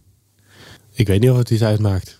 Ik 0.93 1.07
weet 1.07 1.21
niet 1.21 1.31
of 1.31 1.37
het 1.37 1.51
iets 1.51 1.63
uitmaakt. 1.63 2.19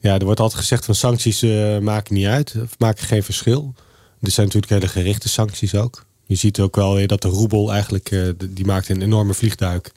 Ja, 0.00 0.18
er 0.18 0.24
wordt 0.24 0.40
altijd 0.40 0.60
gezegd 0.60 0.84
van 0.84 0.94
sancties 0.94 1.42
uh, 1.42 1.78
maken 1.78 2.14
niet 2.14 2.26
uit, 2.26 2.54
of 2.62 2.78
maken 2.78 3.04
geen 3.04 3.22
verschil. 3.22 3.74
Er 4.20 4.30
zijn 4.30 4.46
natuurlijk 4.46 4.72
hele 4.72 4.88
gerichte 4.88 5.28
sancties 5.28 5.74
ook. 5.74 6.04
Je 6.26 6.34
ziet 6.34 6.60
ook 6.60 6.76
wel 6.76 6.94
weer 6.94 7.06
dat 7.06 7.22
de 7.22 7.28
roebel 7.28 7.72
eigenlijk, 7.72 8.10
uh, 8.10 8.28
die 8.50 8.64
maakt 8.64 8.88
een 8.88 9.02
enorme 9.02 9.34
vliegduik. 9.34 9.92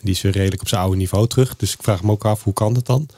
Die 0.00 0.14
is 0.14 0.20
weer 0.20 0.32
redelijk 0.32 0.60
op 0.60 0.68
zijn 0.68 0.80
oude 0.80 0.96
niveau 0.96 1.28
terug. 1.28 1.56
Dus 1.56 1.72
ik 1.72 1.82
vraag 1.82 2.02
me 2.02 2.10
ook 2.10 2.24
af, 2.24 2.44
hoe 2.44 2.52
kan 2.52 2.74
dat 2.74 2.86
dan? 2.86 3.08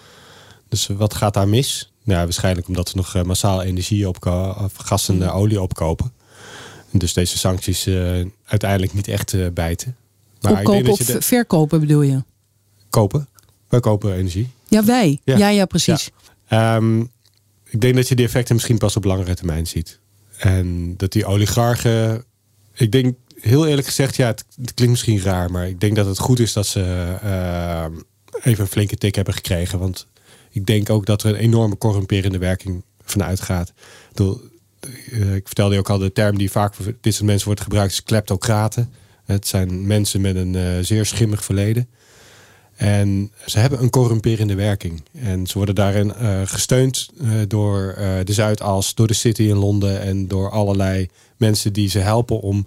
Dus 0.69 0.87
wat 0.87 1.15
gaat 1.15 1.35
daar 1.35 1.49
mis? 1.49 1.93
Nou, 2.03 2.25
waarschijnlijk 2.25 2.69
omdat 2.69 2.93
we 2.93 2.97
nog 2.97 3.25
massaal 3.25 3.63
energie 3.63 4.09
opkopen, 4.09 4.71
gas 4.77 5.09
en 5.09 5.31
olie 5.31 5.61
opkopen. 5.61 6.13
En 6.93 6.99
dus 6.99 7.13
deze 7.13 7.39
sancties 7.39 7.89
uiteindelijk 8.45 8.95
niet 8.95 9.09
echt 9.09 9.55
bijten. 9.55 9.97
Opkopen 10.41 10.91
of 10.91 10.99
de... 10.99 11.23
verkopen 11.23 11.81
bedoel 11.81 12.03
je? 12.03 12.23
Kopen. 12.91 13.29
Wij 13.69 13.81
kopen 13.81 14.15
energie. 14.15 14.49
Ja, 14.69 14.85
wij. 14.85 15.21
Ja, 15.25 15.37
ja, 15.37 15.49
ja 15.49 15.67
precies. 15.67 16.11
Ja. 16.49 16.77
Um, 16.77 17.11
ik 17.65 17.81
denk 17.81 17.95
dat 17.95 18.09
je 18.09 18.15
die 18.15 18.25
effecten 18.25 18.55
misschien 18.55 18.79
pas 18.79 18.97
op 18.97 19.05
langere 19.05 19.35
termijn 19.35 19.67
ziet. 19.67 19.99
En 20.39 20.97
dat 20.97 21.13
die 21.13 21.27
oligarchen. 21.27 22.25
Ik 22.75 22.93
denk 22.93 23.17
heel 23.41 23.67
eerlijk 23.67 23.87
gezegd, 23.87 24.17
ja, 24.17 24.27
het, 24.27 24.45
het 24.61 24.75
klinkt 24.75 24.93
misschien 24.93 25.21
raar, 25.21 25.51
maar 25.51 25.69
ik 25.69 25.81
denk 25.81 25.97
dat 25.97 26.07
het 26.07 26.19
goed 26.19 26.39
is 26.39 26.53
dat 26.53 26.67
ze 26.67 26.81
uh, 27.25 27.85
even 28.43 28.65
een 28.65 28.71
flinke 28.71 28.97
tik 28.97 29.15
hebben 29.15 29.35
gekregen. 29.35 29.79
Want 29.79 30.07
ik 30.51 30.67
denk 30.67 30.91
ook 30.91 31.07
dat 31.07 31.23
er 31.23 31.31
een 31.31 31.41
enorme 31.41 31.79
corrumperende 31.79 32.39
werking 32.39 32.83
vanuit 33.05 33.41
gaat. 33.41 33.73
Ik 35.21 35.47
vertelde 35.47 35.75
je 35.75 35.81
ook 35.81 35.91
al 35.91 35.99
de 35.99 36.13
term 36.13 36.39
die 36.39 36.51
vaak 36.51 36.75
voor 36.75 36.95
dit 37.01 37.15
soort 37.15 37.27
mensen 37.27 37.47
wordt 37.47 37.61
gebruikt, 37.61 37.93
is 37.93 38.03
kleptocraten. 38.03 38.93
Het 39.27 39.47
zijn 39.47 39.87
mensen 39.87 40.21
met 40.21 40.37
een 40.37 40.55
uh, 40.55 40.79
zeer 40.81 41.07
schimmig 41.07 41.45
verleden. 41.45 41.89
En 42.77 43.33
ze 43.47 43.59
hebben 43.59 43.83
een 43.83 43.91
corrumperende 43.91 44.55
werking. 44.55 45.03
En 45.13 45.47
ze 45.47 45.57
worden 45.57 45.75
daarin 45.75 46.13
uh, 46.21 46.41
gesteund 46.45 47.09
uh, 47.21 47.31
door 47.49 47.95
de 48.25 48.33
Zuidas, 48.33 48.95
door 48.95 49.07
de 49.07 49.15
City 49.15 49.43
in 49.43 49.57
Londen 49.57 50.01
en 50.01 50.29
door 50.29 50.51
allerlei 50.51 51.09
mensen 51.37 51.73
die 51.73 51.89
ze 51.89 51.99
helpen 51.99 52.41
om. 52.41 52.67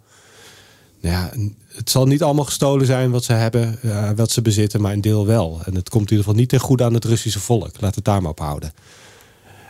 Nou 1.01 1.15
ja, 1.15 1.49
het 1.75 1.89
zal 1.89 2.05
niet 2.05 2.23
allemaal 2.23 2.45
gestolen 2.45 2.85
zijn 2.85 3.11
wat 3.11 3.23
ze 3.23 3.33
hebben, 3.33 3.79
wat 4.15 4.31
ze 4.31 4.41
bezitten, 4.41 4.81
maar 4.81 4.93
een 4.93 5.01
deel 5.01 5.25
wel. 5.25 5.61
En 5.65 5.75
het 5.75 5.89
komt 5.89 6.03
in 6.03 6.09
ieder 6.09 6.25
geval 6.25 6.39
niet 6.39 6.49
ten 6.49 6.59
goede 6.59 6.83
aan 6.83 6.93
het 6.93 7.05
Russische 7.05 7.39
volk. 7.39 7.81
Laat 7.81 7.95
het 7.95 8.05
daar 8.05 8.21
maar 8.21 8.31
op 8.31 8.39
houden. 8.39 8.73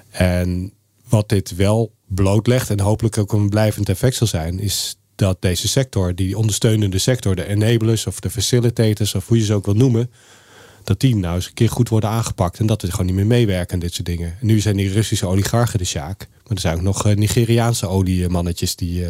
En 0.09 0.73
wat 1.09 1.29
dit 1.29 1.55
wel 1.55 1.91
blootlegt 2.07 2.69
en 2.69 2.79
hopelijk 2.79 3.17
ook 3.17 3.33
een 3.33 3.49
blijvend 3.49 3.89
effect 3.89 4.15
zal 4.15 4.27
zijn, 4.27 4.59
is 4.59 4.98
dat 5.19 5.41
deze 5.41 5.67
sector, 5.67 6.15
die 6.15 6.37
ondersteunende 6.37 6.97
sector, 6.97 7.35
de 7.35 7.47
enablers 7.47 8.07
of 8.07 8.19
de 8.19 8.29
facilitators 8.29 9.15
of 9.15 9.27
hoe 9.27 9.37
je 9.37 9.43
ze 9.43 9.53
ook 9.53 9.65
wil 9.65 9.75
noemen, 9.75 10.11
dat 10.83 10.99
die 10.99 11.15
nou 11.15 11.35
eens 11.35 11.45
een 11.45 11.53
keer 11.53 11.69
goed 11.69 11.89
worden 11.89 12.09
aangepakt 12.09 12.59
en 12.59 12.65
dat 12.65 12.81
we 12.81 12.91
gewoon 12.91 13.05
niet 13.05 13.15
meer 13.15 13.25
meewerken 13.25 13.73
aan 13.73 13.79
dit 13.79 13.93
soort 13.93 14.05
dingen. 14.05 14.37
En 14.39 14.45
nu 14.45 14.59
zijn 14.59 14.77
die 14.77 14.91
Russische 14.91 15.27
oligarchen 15.27 15.79
de 15.79 15.85
sjaak, 15.85 16.27
maar 16.43 16.53
er 16.53 16.59
zijn 16.59 16.75
ook 16.75 16.81
nog 16.81 17.07
uh, 17.07 17.15
Nigeriaanse 17.15 17.87
oliemannetjes 17.87 18.75
die, 18.75 19.01
uh, 19.01 19.07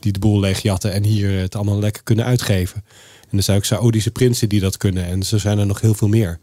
die 0.00 0.12
de 0.12 0.18
boel 0.18 0.40
leegjatten 0.40 0.92
en 0.92 1.04
hier 1.04 1.38
het 1.38 1.54
allemaal 1.54 1.78
lekker 1.78 2.02
kunnen 2.02 2.24
uitgeven. 2.24 2.84
En 3.30 3.36
er 3.36 3.42
zijn 3.42 3.56
ook 3.56 3.64
Saoedische 3.64 4.10
prinsen 4.10 4.48
die 4.48 4.60
dat 4.60 4.76
kunnen 4.76 5.04
en 5.04 5.22
zo 5.22 5.38
zijn 5.38 5.58
er 5.58 5.66
nog 5.66 5.80
heel 5.80 5.94
veel 5.94 6.08
meer. 6.08 6.38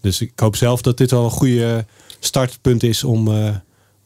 Dus 0.00 0.20
ik 0.20 0.32
hoop 0.36 0.56
zelf 0.56 0.82
dat 0.82 0.98
dit 0.98 1.10
wel 1.10 1.24
een 1.24 1.30
goede 1.30 1.86
startpunt 2.20 2.82
is 2.82 3.04
om, 3.04 3.28
uh, 3.28 3.56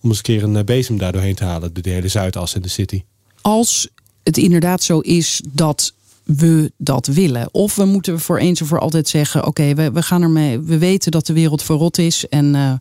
om 0.00 0.08
eens 0.08 0.16
een 0.16 0.22
keer 0.22 0.42
een 0.42 0.64
bezem 0.64 0.98
daar 0.98 1.12
doorheen 1.12 1.34
te 1.34 1.44
halen, 1.44 1.74
de 1.74 1.90
hele 1.90 2.08
Zuidas 2.08 2.54
en 2.54 2.62
de 2.62 2.68
City. 2.68 3.02
Als 3.40 3.88
het 4.28 4.36
inderdaad 4.36 4.82
zo 4.82 4.98
is 4.98 5.42
dat 5.52 5.92
we 6.24 6.72
dat 6.76 7.06
willen. 7.06 7.48
Of 7.52 7.74
we 7.74 7.84
moeten 7.84 8.20
voor 8.20 8.38
eens 8.38 8.60
en 8.60 8.66
voor 8.66 8.78
altijd 8.78 9.08
zeggen: 9.08 9.40
oké, 9.40 9.48
okay, 9.48 9.74
we, 9.74 9.90
we 9.92 10.02
gaan 10.02 10.22
ermee. 10.22 10.58
We 10.58 10.78
weten 10.78 11.10
dat 11.10 11.26
de 11.26 11.32
wereld 11.32 11.62
verrot 11.62 11.98
is 11.98 12.28
en 12.28 12.54
uh, 12.54 12.72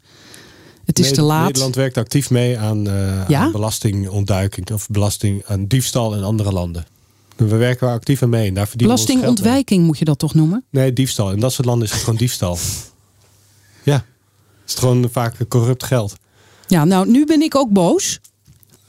het 0.86 1.00
is 1.00 1.14
te 1.14 1.22
laat. 1.22 1.46
Nederland 1.46 1.76
werkt 1.76 1.98
actief 1.98 2.30
mee 2.30 2.60
aan, 2.60 2.88
uh, 2.88 3.28
ja? 3.28 3.40
aan 3.40 3.52
belastingontduiking 3.52 4.72
of 4.72 4.88
belasting 4.90 5.44
aan 5.46 5.66
diefstal 5.66 6.16
in 6.16 6.24
andere 6.24 6.52
landen. 6.52 6.86
We 7.36 7.56
werken 7.56 7.90
actief 7.90 8.24
aan 8.24 8.30
mee. 8.30 8.48
En 8.48 8.54
daar 8.54 8.68
verdienen 8.68 8.96
Belastingontwijking 8.96 9.86
moet 9.86 9.98
je 9.98 10.06
dat 10.06 10.20
toch 10.20 10.34
noemen? 10.34 10.64
Nee, 10.70 10.94
diefstal. 10.94 11.32
In 11.32 11.40
dat 11.40 11.54
soort 11.54 11.68
landen 11.68 11.88
is 11.88 11.94
het 11.94 12.04
gewoon 12.04 12.20
diefstal. 12.20 12.58
Ja, 13.84 14.06
het 14.62 14.70
is 14.70 14.76
gewoon 14.76 15.10
vaak 15.12 15.36
corrupt 15.48 15.84
geld. 15.84 16.16
Ja, 16.68 16.86
nou, 16.86 17.10
nu 17.10 17.26
ben 17.26 17.42
ik 17.42 17.56
ook 17.56 17.70
boos. 17.70 18.20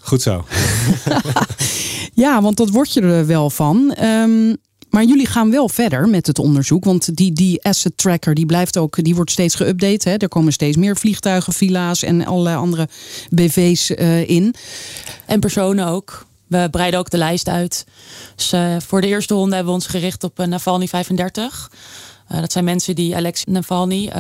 Goed 0.09 0.23
zo. 0.23 0.45
ja, 2.25 2.43
want 2.43 2.57
dat 2.57 2.71
word 2.71 2.93
je 2.93 3.01
er 3.01 3.27
wel 3.27 3.51
van. 3.51 3.97
Um, 4.03 4.57
maar 4.91 5.05
jullie 5.05 5.27
gaan 5.27 5.51
wel 5.51 5.69
verder 5.69 6.09
met 6.09 6.27
het 6.27 6.39
onderzoek. 6.39 6.85
Want 6.85 7.17
die, 7.17 7.33
die 7.33 7.65
asset 7.65 7.97
tracker 7.97 8.35
die 8.35 8.47
blijft 8.47 8.79
ook, 8.79 9.05
die 9.05 9.15
wordt 9.15 9.31
steeds 9.31 9.63
geüpdate. 9.63 10.09
Hè? 10.09 10.17
Er 10.17 10.29
komen 10.29 10.53
steeds 10.53 10.77
meer 10.77 10.97
vliegtuigen, 10.97 11.53
villa's 11.53 12.03
en 12.03 12.27
allerlei 12.27 12.57
andere 12.57 12.89
BV's 13.31 13.91
uh, 13.91 14.29
in. 14.29 14.55
En 15.27 15.41
personen 15.41 15.87
ook. 15.87 16.27
We 16.47 16.69
breiden 16.71 17.01
ook 17.01 17.11
de 17.11 17.19
lijst 17.19 17.49
uit. 17.49 17.87
Dus 18.37 18.53
uh, 18.53 18.77
voor 18.87 19.01
de 19.01 19.07
eerste 19.07 19.35
ronde 19.35 19.55
hebben 19.55 19.73
we 19.73 19.81
ons 19.81 19.89
gericht 19.89 20.25
op 20.25 20.41
uh, 20.41 20.47
Navalny 20.47 20.89
35. 20.89 21.71
dat 22.29 22.53
zijn 22.53 22.65
mensen 22.65 22.95
die 22.95 23.17
Alex 23.17 23.45
Navalny 23.45 24.11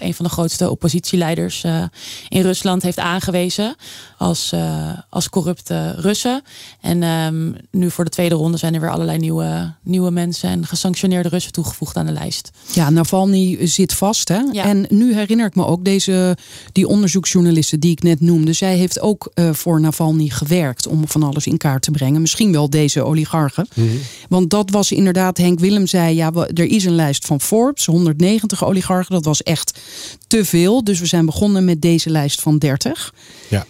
een 0.00 0.14
van 0.14 0.24
de 0.24 0.30
grootste 0.30 0.70
oppositieleiders 0.70 1.64
uh, 1.64 1.84
in 2.28 2.42
Rusland, 2.42 2.82
heeft 2.82 2.98
aangewezen 2.98 3.76
als, 4.18 4.52
uh, 4.54 4.92
als 5.08 5.28
corrupte 5.28 5.94
Russen. 5.96 6.42
En 6.80 7.02
um, 7.02 7.56
nu 7.70 7.90
voor 7.90 8.04
de 8.04 8.10
tweede 8.10 8.34
ronde 8.34 8.56
zijn 8.56 8.74
er 8.74 8.80
weer 8.80 8.90
allerlei 8.90 9.18
nieuwe, 9.18 9.72
nieuwe 9.82 10.10
mensen 10.10 10.50
en 10.50 10.66
gesanctioneerde 10.66 11.28
Russen 11.28 11.52
toegevoegd 11.52 11.96
aan 11.96 12.06
de 12.06 12.12
lijst. 12.12 12.50
Ja, 12.72 12.90
Navalny 12.90 13.66
zit 13.66 13.94
vast. 13.94 14.28
Hè? 14.28 14.38
Ja. 14.52 14.64
En 14.64 14.86
nu 14.88 15.14
herinner 15.14 15.46
ik 15.46 15.54
me 15.54 15.66
ook 15.66 15.84
deze, 15.84 16.36
die 16.72 16.88
onderzoeksjournaliste 16.88 17.78
die 17.78 17.90
ik 17.90 18.02
net 18.02 18.20
noemde. 18.20 18.52
Zij 18.52 18.76
heeft 18.76 19.00
ook 19.00 19.30
uh, 19.34 19.52
voor 19.52 19.80
Navalny 19.80 20.28
gewerkt 20.28 20.86
om 20.86 21.08
van 21.08 21.22
alles 21.22 21.46
in 21.46 21.56
kaart 21.56 21.82
te 21.82 21.90
brengen. 21.90 22.20
Misschien 22.20 22.52
wel 22.52 22.70
deze 22.70 23.02
oligarchen. 23.02 23.68
Mhm. 23.74 23.88
Want 24.28 24.50
dat 24.50 24.70
was 24.70 24.92
inderdaad, 24.92 25.38
Henk 25.38 25.58
Willem 25.58 25.86
zei, 25.86 26.14
ja, 26.14 26.32
er 26.32 26.70
is 26.70 26.84
een 26.84 26.94
lijst 26.94 27.26
van 27.26 27.40
Forbes, 27.40 27.86
190 27.86 28.64
oligarchen. 28.64 29.14
Dat 29.14 29.24
was 29.24 29.42
echt 29.42 29.80
te 30.26 30.44
veel. 30.44 30.84
Dus 30.84 31.00
we 31.00 31.06
zijn 31.06 31.26
begonnen 31.26 31.64
met 31.64 31.82
deze 31.82 32.10
lijst 32.10 32.40
van 32.40 32.58
30. 32.58 33.14
Ja. 33.48 33.66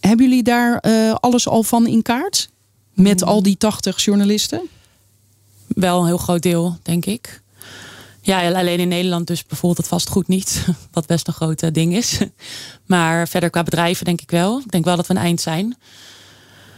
Hebben 0.00 0.26
jullie 0.26 0.42
daar 0.42 0.78
eh, 0.78 1.14
alles 1.14 1.48
al 1.48 1.62
van 1.62 1.86
in 1.86 2.02
kaart? 2.02 2.50
Met 2.94 3.22
al 3.22 3.42
die 3.42 3.56
80 3.56 4.04
journalisten? 4.04 4.62
Wel 5.66 6.00
een 6.00 6.06
heel 6.06 6.16
groot 6.16 6.42
deel, 6.42 6.78
denk 6.82 7.06
ik. 7.06 7.42
Ja, 8.20 8.52
alleen 8.52 8.78
in 8.78 8.88
Nederland 8.88 9.26
dus 9.26 9.44
bijvoorbeeld 9.44 9.78
het 9.78 9.88
vastgoed 9.88 10.28
niet. 10.28 10.64
Wat 10.92 11.06
best 11.06 11.26
een 11.26 11.32
groot 11.32 11.62
eh, 11.62 11.72
ding 11.72 11.96
is. 11.96 12.18
Maar 12.86 13.28
verder 13.28 13.50
qua 13.50 13.62
bedrijven 13.62 14.04
denk 14.04 14.20
ik 14.20 14.30
wel. 14.30 14.58
Ik 14.58 14.70
denk 14.70 14.84
wel 14.84 14.96
dat 14.96 15.06
we 15.06 15.14
een 15.14 15.20
eind 15.20 15.40
zijn. 15.40 15.76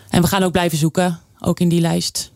En 0.09 0.22
we 0.22 0.28
gaan 0.28 0.42
ook 0.42 0.52
blijven 0.52 0.78
zoeken. 0.78 1.20
Ook 1.40 1.61
in 1.61 1.68
die 1.68 1.80
lijst. 1.80 2.30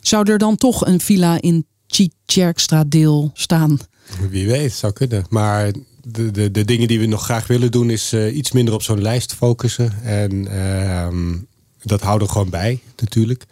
Zou 0.00 0.30
er 0.30 0.38
dan 0.38 0.56
toch 0.56 0.86
een 0.86 1.00
villa 1.00 1.40
in 1.40 1.66
Tjitjerkstra 1.86 2.84
deel 2.84 3.30
staan? 3.34 3.78
Wie 4.30 4.46
weet, 4.46 4.72
zou 4.72 4.92
kunnen. 4.92 5.24
Maar 5.28 5.72
de, 6.02 6.30
de, 6.30 6.50
de 6.50 6.64
dingen 6.64 6.88
die 6.88 7.00
we 7.00 7.06
nog 7.06 7.24
graag 7.24 7.46
willen 7.46 7.70
doen 7.70 7.90
is 7.90 8.12
eh, 8.12 8.36
iets 8.36 8.52
minder 8.52 8.74
op 8.74 8.82
zo'n 8.82 9.02
lijst 9.02 9.34
focussen. 9.34 10.02
En 10.02 10.46
ehm, 10.48 11.36
dat 11.82 12.00
houden 12.00 12.26
we 12.26 12.32
gewoon 12.32 12.50
bij, 12.50 12.80
natuurlijk. 13.00 13.44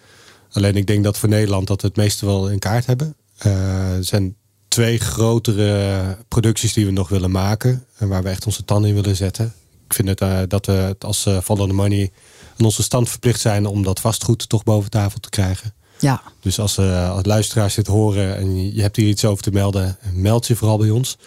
Alleen 0.53 0.77
ik 0.77 0.87
denk 0.87 1.05
dat 1.05 1.19
voor 1.19 1.29
Nederland 1.29 1.67
dat 1.67 1.83
we 1.83 1.89
het 1.89 1.97
meeste 1.97 2.27
wel 2.27 2.51
in 2.51 2.59
kaart 2.59 2.87
hebben. 2.87 3.15
Eh, 3.39 3.97
er 3.97 4.05
zijn 4.05 4.37
twee 4.69 4.99
grotere 4.99 6.17
producties 6.29 6.73
die 6.73 6.87
we 6.87 6.93
nog 6.93 7.09
willen 7.09 7.31
maken. 7.31 7.85
En 7.99 8.09
waar 8.09 8.23
we 8.23 8.29
echt 8.29 8.47
onze 8.47 8.65
tanden 8.65 8.89
in 8.91 8.97
willen 8.97 9.17
zetten. 9.17 9.55
Ik 9.87 9.95
vind 9.95 10.09
het, 10.09 10.21
eh, 10.21 10.41
dat 10.49 10.67
we 10.67 10.73
het 10.73 11.05
als 11.05 11.29
Follow 11.43 11.69
the 11.69 11.75
Money 11.75 12.11
aan 12.59 12.65
onze 12.65 12.83
stand 12.83 13.09
verplicht 13.09 13.41
zijn 13.41 13.67
om 13.67 13.83
dat 13.83 14.01
vastgoed 14.01 14.49
toch 14.49 14.63
boven 14.63 14.91
tafel 14.91 15.21
te 15.21 15.31
krijgen. 15.31 15.75
Ja, 16.01 16.23
Dus 16.41 16.59
als, 16.59 16.79
eh, 16.79 17.11
als 17.11 17.25
luisteraars 17.25 17.75
dit 17.75 17.87
horen 17.87 18.37
en 18.37 18.75
je, 18.75 18.83
hebt 18.83 18.97
hier 18.97 19.09
iets 19.09 19.25
over 19.25 19.43
te 19.43 19.51
melden, 19.51 19.97
meld 20.13 20.47
je 20.47 20.57
vooral 20.57 20.79
bij 20.79 20.91
ons. 20.91 21.19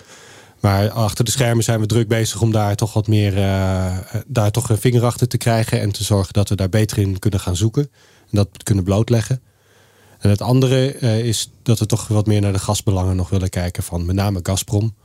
Maar 0.59 0.89
achter 0.89 1.25
de 1.25 1.31
schermen 1.31 1.63
zijn 1.63 1.79
we 1.79 1.85
druk 1.85 2.07
bezig 2.07 2.41
om 2.41 2.51
daar 2.51 2.75
toch 2.75 2.93
wat 2.93 3.07
meer, 3.07 3.37
eh, 3.37 3.97
daar 4.27 4.51
toch 4.51 4.69
een 4.69 4.77
vinger 4.77 5.05
achter 5.05 5.27
te 5.27 5.37
krijgen 5.37 5.79
en 5.79 5.91
te 5.91 6.03
zorgen 6.03 6.33
dat 6.33 6.49
we 6.49 6.55
daar 6.55 6.69
beter 6.69 6.97
in 6.97 7.19
kunnen 7.19 7.39
gaan 7.39 7.55
zoeken. 7.55 7.81
En 8.21 8.29
dat 8.37 8.47
kunnen 8.63 8.83
blootleggen. 8.83 9.41
En 10.19 10.29
het 10.29 10.41
andere 10.41 10.93
eh, 10.93 11.19
is 11.19 11.49
dat 11.63 11.79
we 11.79 11.85
toch 11.85 12.07
wat 12.07 12.25
meer 12.25 12.41
naar 12.41 12.53
de 12.53 12.59
gasbelangen 12.59 13.15
nog 13.15 13.29
willen 13.29 13.49
kijken 13.49 13.83
van 13.83 14.05
met 14.05 14.15
name 14.15 14.39
Gazprom. 14.43 14.95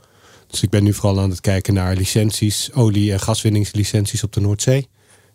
Dus 0.47 0.63
ik 0.63 0.69
ben 0.69 0.83
nu 0.83 0.93
vooral 0.93 1.19
aan 1.19 1.29
het 1.29 1.41
kijken 1.41 1.73
naar 1.73 1.95
licenties, 1.95 2.73
olie- 2.73 3.11
en 3.11 3.19
gaswinningslicenties 3.19 4.23
op 4.23 4.33
de 4.33 4.41
Noordzee. 4.41 4.87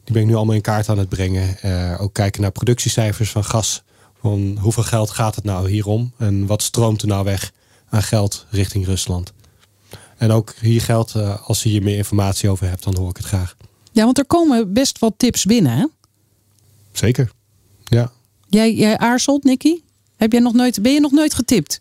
Die 0.05 0.13
ben 0.13 0.23
ik 0.23 0.29
nu 0.29 0.35
allemaal 0.35 0.55
in 0.55 0.61
kaart 0.61 0.89
aan 0.89 0.99
het 0.99 1.09
brengen. 1.09 1.59
Eh, 1.59 2.01
ook 2.01 2.13
kijken 2.13 2.43
naar 2.43 2.51
productiecijfers 2.51 3.31
van 3.31 3.45
gas. 3.45 3.83
Van 4.25 4.59
hoeveel 4.61 4.83
geld 4.83 5.11
gaat 5.11 5.35
het 5.35 5.45
nou 5.45 5.71
hier 5.71 5.87
om? 5.87 6.13
En 6.19 6.47
wat 6.47 6.63
stroomt 6.63 7.03
er 7.03 7.09
nou 7.09 7.25
weg 7.25 7.53
aan 7.89 8.03
geld 8.03 8.47
richting 8.51 8.87
Rusland? 8.87 9.33
En 10.17 10.31
ook 10.31 10.55
hier 10.61 10.81
geldt, 10.81 11.15
eh, 11.15 11.49
als 11.49 11.63
je 11.63 11.69
hier 11.69 11.83
meer 11.83 11.97
informatie 11.97 12.49
over 12.49 12.69
hebt, 12.69 12.83
dan 12.85 12.97
hoor 12.97 13.09
ik 13.11 13.17
het 13.17 13.27
graag. 13.27 13.57
ja 13.93 14.05
want 14.05 14.19
er 14.19 14.27
komen 14.27 14.73
best 14.73 14.99
wat 14.99 15.15
tips 15.17 15.45
binnen. 15.45 15.73
Hè? 15.77 15.87
Zeker. 16.93 17.31
Ja. 17.85 18.13
Jij, 18.49 18.75
jij 18.75 18.99
aarzelt, 18.99 19.45
Nicky? 19.45 19.81
Heb 20.17 20.33
jij 20.33 20.41
nog 20.41 20.53
nooit, 20.53 20.83
ben 20.83 20.93
je 20.93 21.01
nog 21.01 21.13
nooit 21.13 21.35
getipt? 21.35 21.81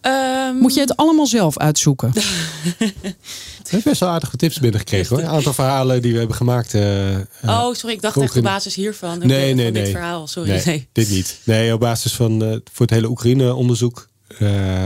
Ehm, 0.00 0.56
Moet 0.56 0.74
je 0.74 0.80
het 0.80 0.96
allemaal 0.96 1.26
zelf 1.26 1.58
uitzoeken? 1.58 2.12
We 3.66 3.72
hebben 3.72 3.90
best 3.90 4.00
wel 4.00 4.10
aardige 4.10 4.36
tips 4.36 4.58
binnengekregen 4.58 5.16
hoor. 5.16 5.24
Een 5.24 5.30
aantal 5.30 5.52
verhalen 5.52 6.02
die 6.02 6.12
we 6.12 6.18
hebben 6.18 6.36
gemaakt. 6.36 6.74
eh, 6.74 7.14
eh, 7.14 7.22
Oh, 7.44 7.74
sorry. 7.74 7.94
Ik 7.94 8.02
dacht 8.02 8.16
echt 8.16 8.36
op 8.36 8.42
basis 8.42 8.74
hiervan. 8.74 9.18
Nee, 9.18 9.26
nee, 9.28 9.54
nee. 9.54 9.72
dit 9.72 9.88
verhaal. 9.88 10.26
Sorry. 10.26 10.50
nee, 10.50 10.62
Nee. 10.64 10.88
dit 10.92 11.08
niet. 11.10 11.40
Nee, 11.44 11.72
op 11.74 11.80
basis 11.80 12.14
van 12.14 12.42
eh, 12.44 12.48
voor 12.50 12.86
het 12.86 12.90
hele 12.90 13.08
Oekraïne-onderzoek 13.08 14.08
eh, 14.28 14.38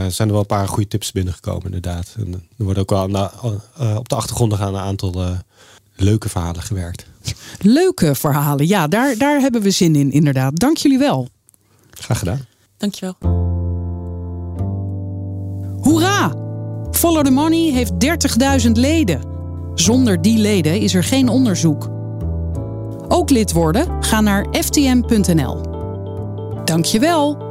zijn 0.07 0.27
er 0.27 0.31
wel 0.31 0.39
een 0.39 0.45
paar 0.45 0.67
goede 0.67 0.87
tips 0.87 1.11
binnengekomen, 1.11 1.65
inderdaad. 1.65 2.13
En 2.17 2.33
er 2.57 2.63
wordt 2.63 2.79
ook 2.79 2.89
wel 2.89 3.07
na- 3.07 3.31
eh, 3.77 3.95
op 3.95 4.09
de 4.09 4.15
achtergrond 4.15 4.53
gaan 4.53 4.75
een 4.75 4.81
aantal 4.81 5.35
leuke 5.95 6.29
verhalen 6.29 6.61
gewerkt. 6.61 7.05
Leuke 7.59 8.15
verhalen. 8.15 8.67
Ja, 8.67 8.87
daar, 8.87 9.17
daar 9.17 9.39
hebben 9.39 9.61
we 9.61 9.71
zin 9.71 9.95
in, 9.95 10.11
inderdaad. 10.11 10.59
Dank 10.59 10.77
jullie 10.77 10.97
wel. 10.97 11.27
Graag 11.91 12.19
gedaan. 12.19 12.45
Dankjewel. 12.77 13.15
Hoera! 15.81 16.49
Follow 16.91 17.23
the 17.23 17.31
Money 17.31 17.71
heeft 17.71 17.91
30.000 18.65 18.71
leden. 18.71 19.21
Zonder 19.73 20.21
die 20.21 20.37
leden 20.37 20.79
is 20.79 20.93
er 20.93 21.03
geen 21.03 21.29
onderzoek. 21.29 21.89
Ook 23.07 23.29
lid 23.29 23.51
worden? 23.51 24.03
Ga 24.03 24.21
naar 24.21 24.45
ftm.nl. 24.51 25.61
Dankjewel. 26.65 27.50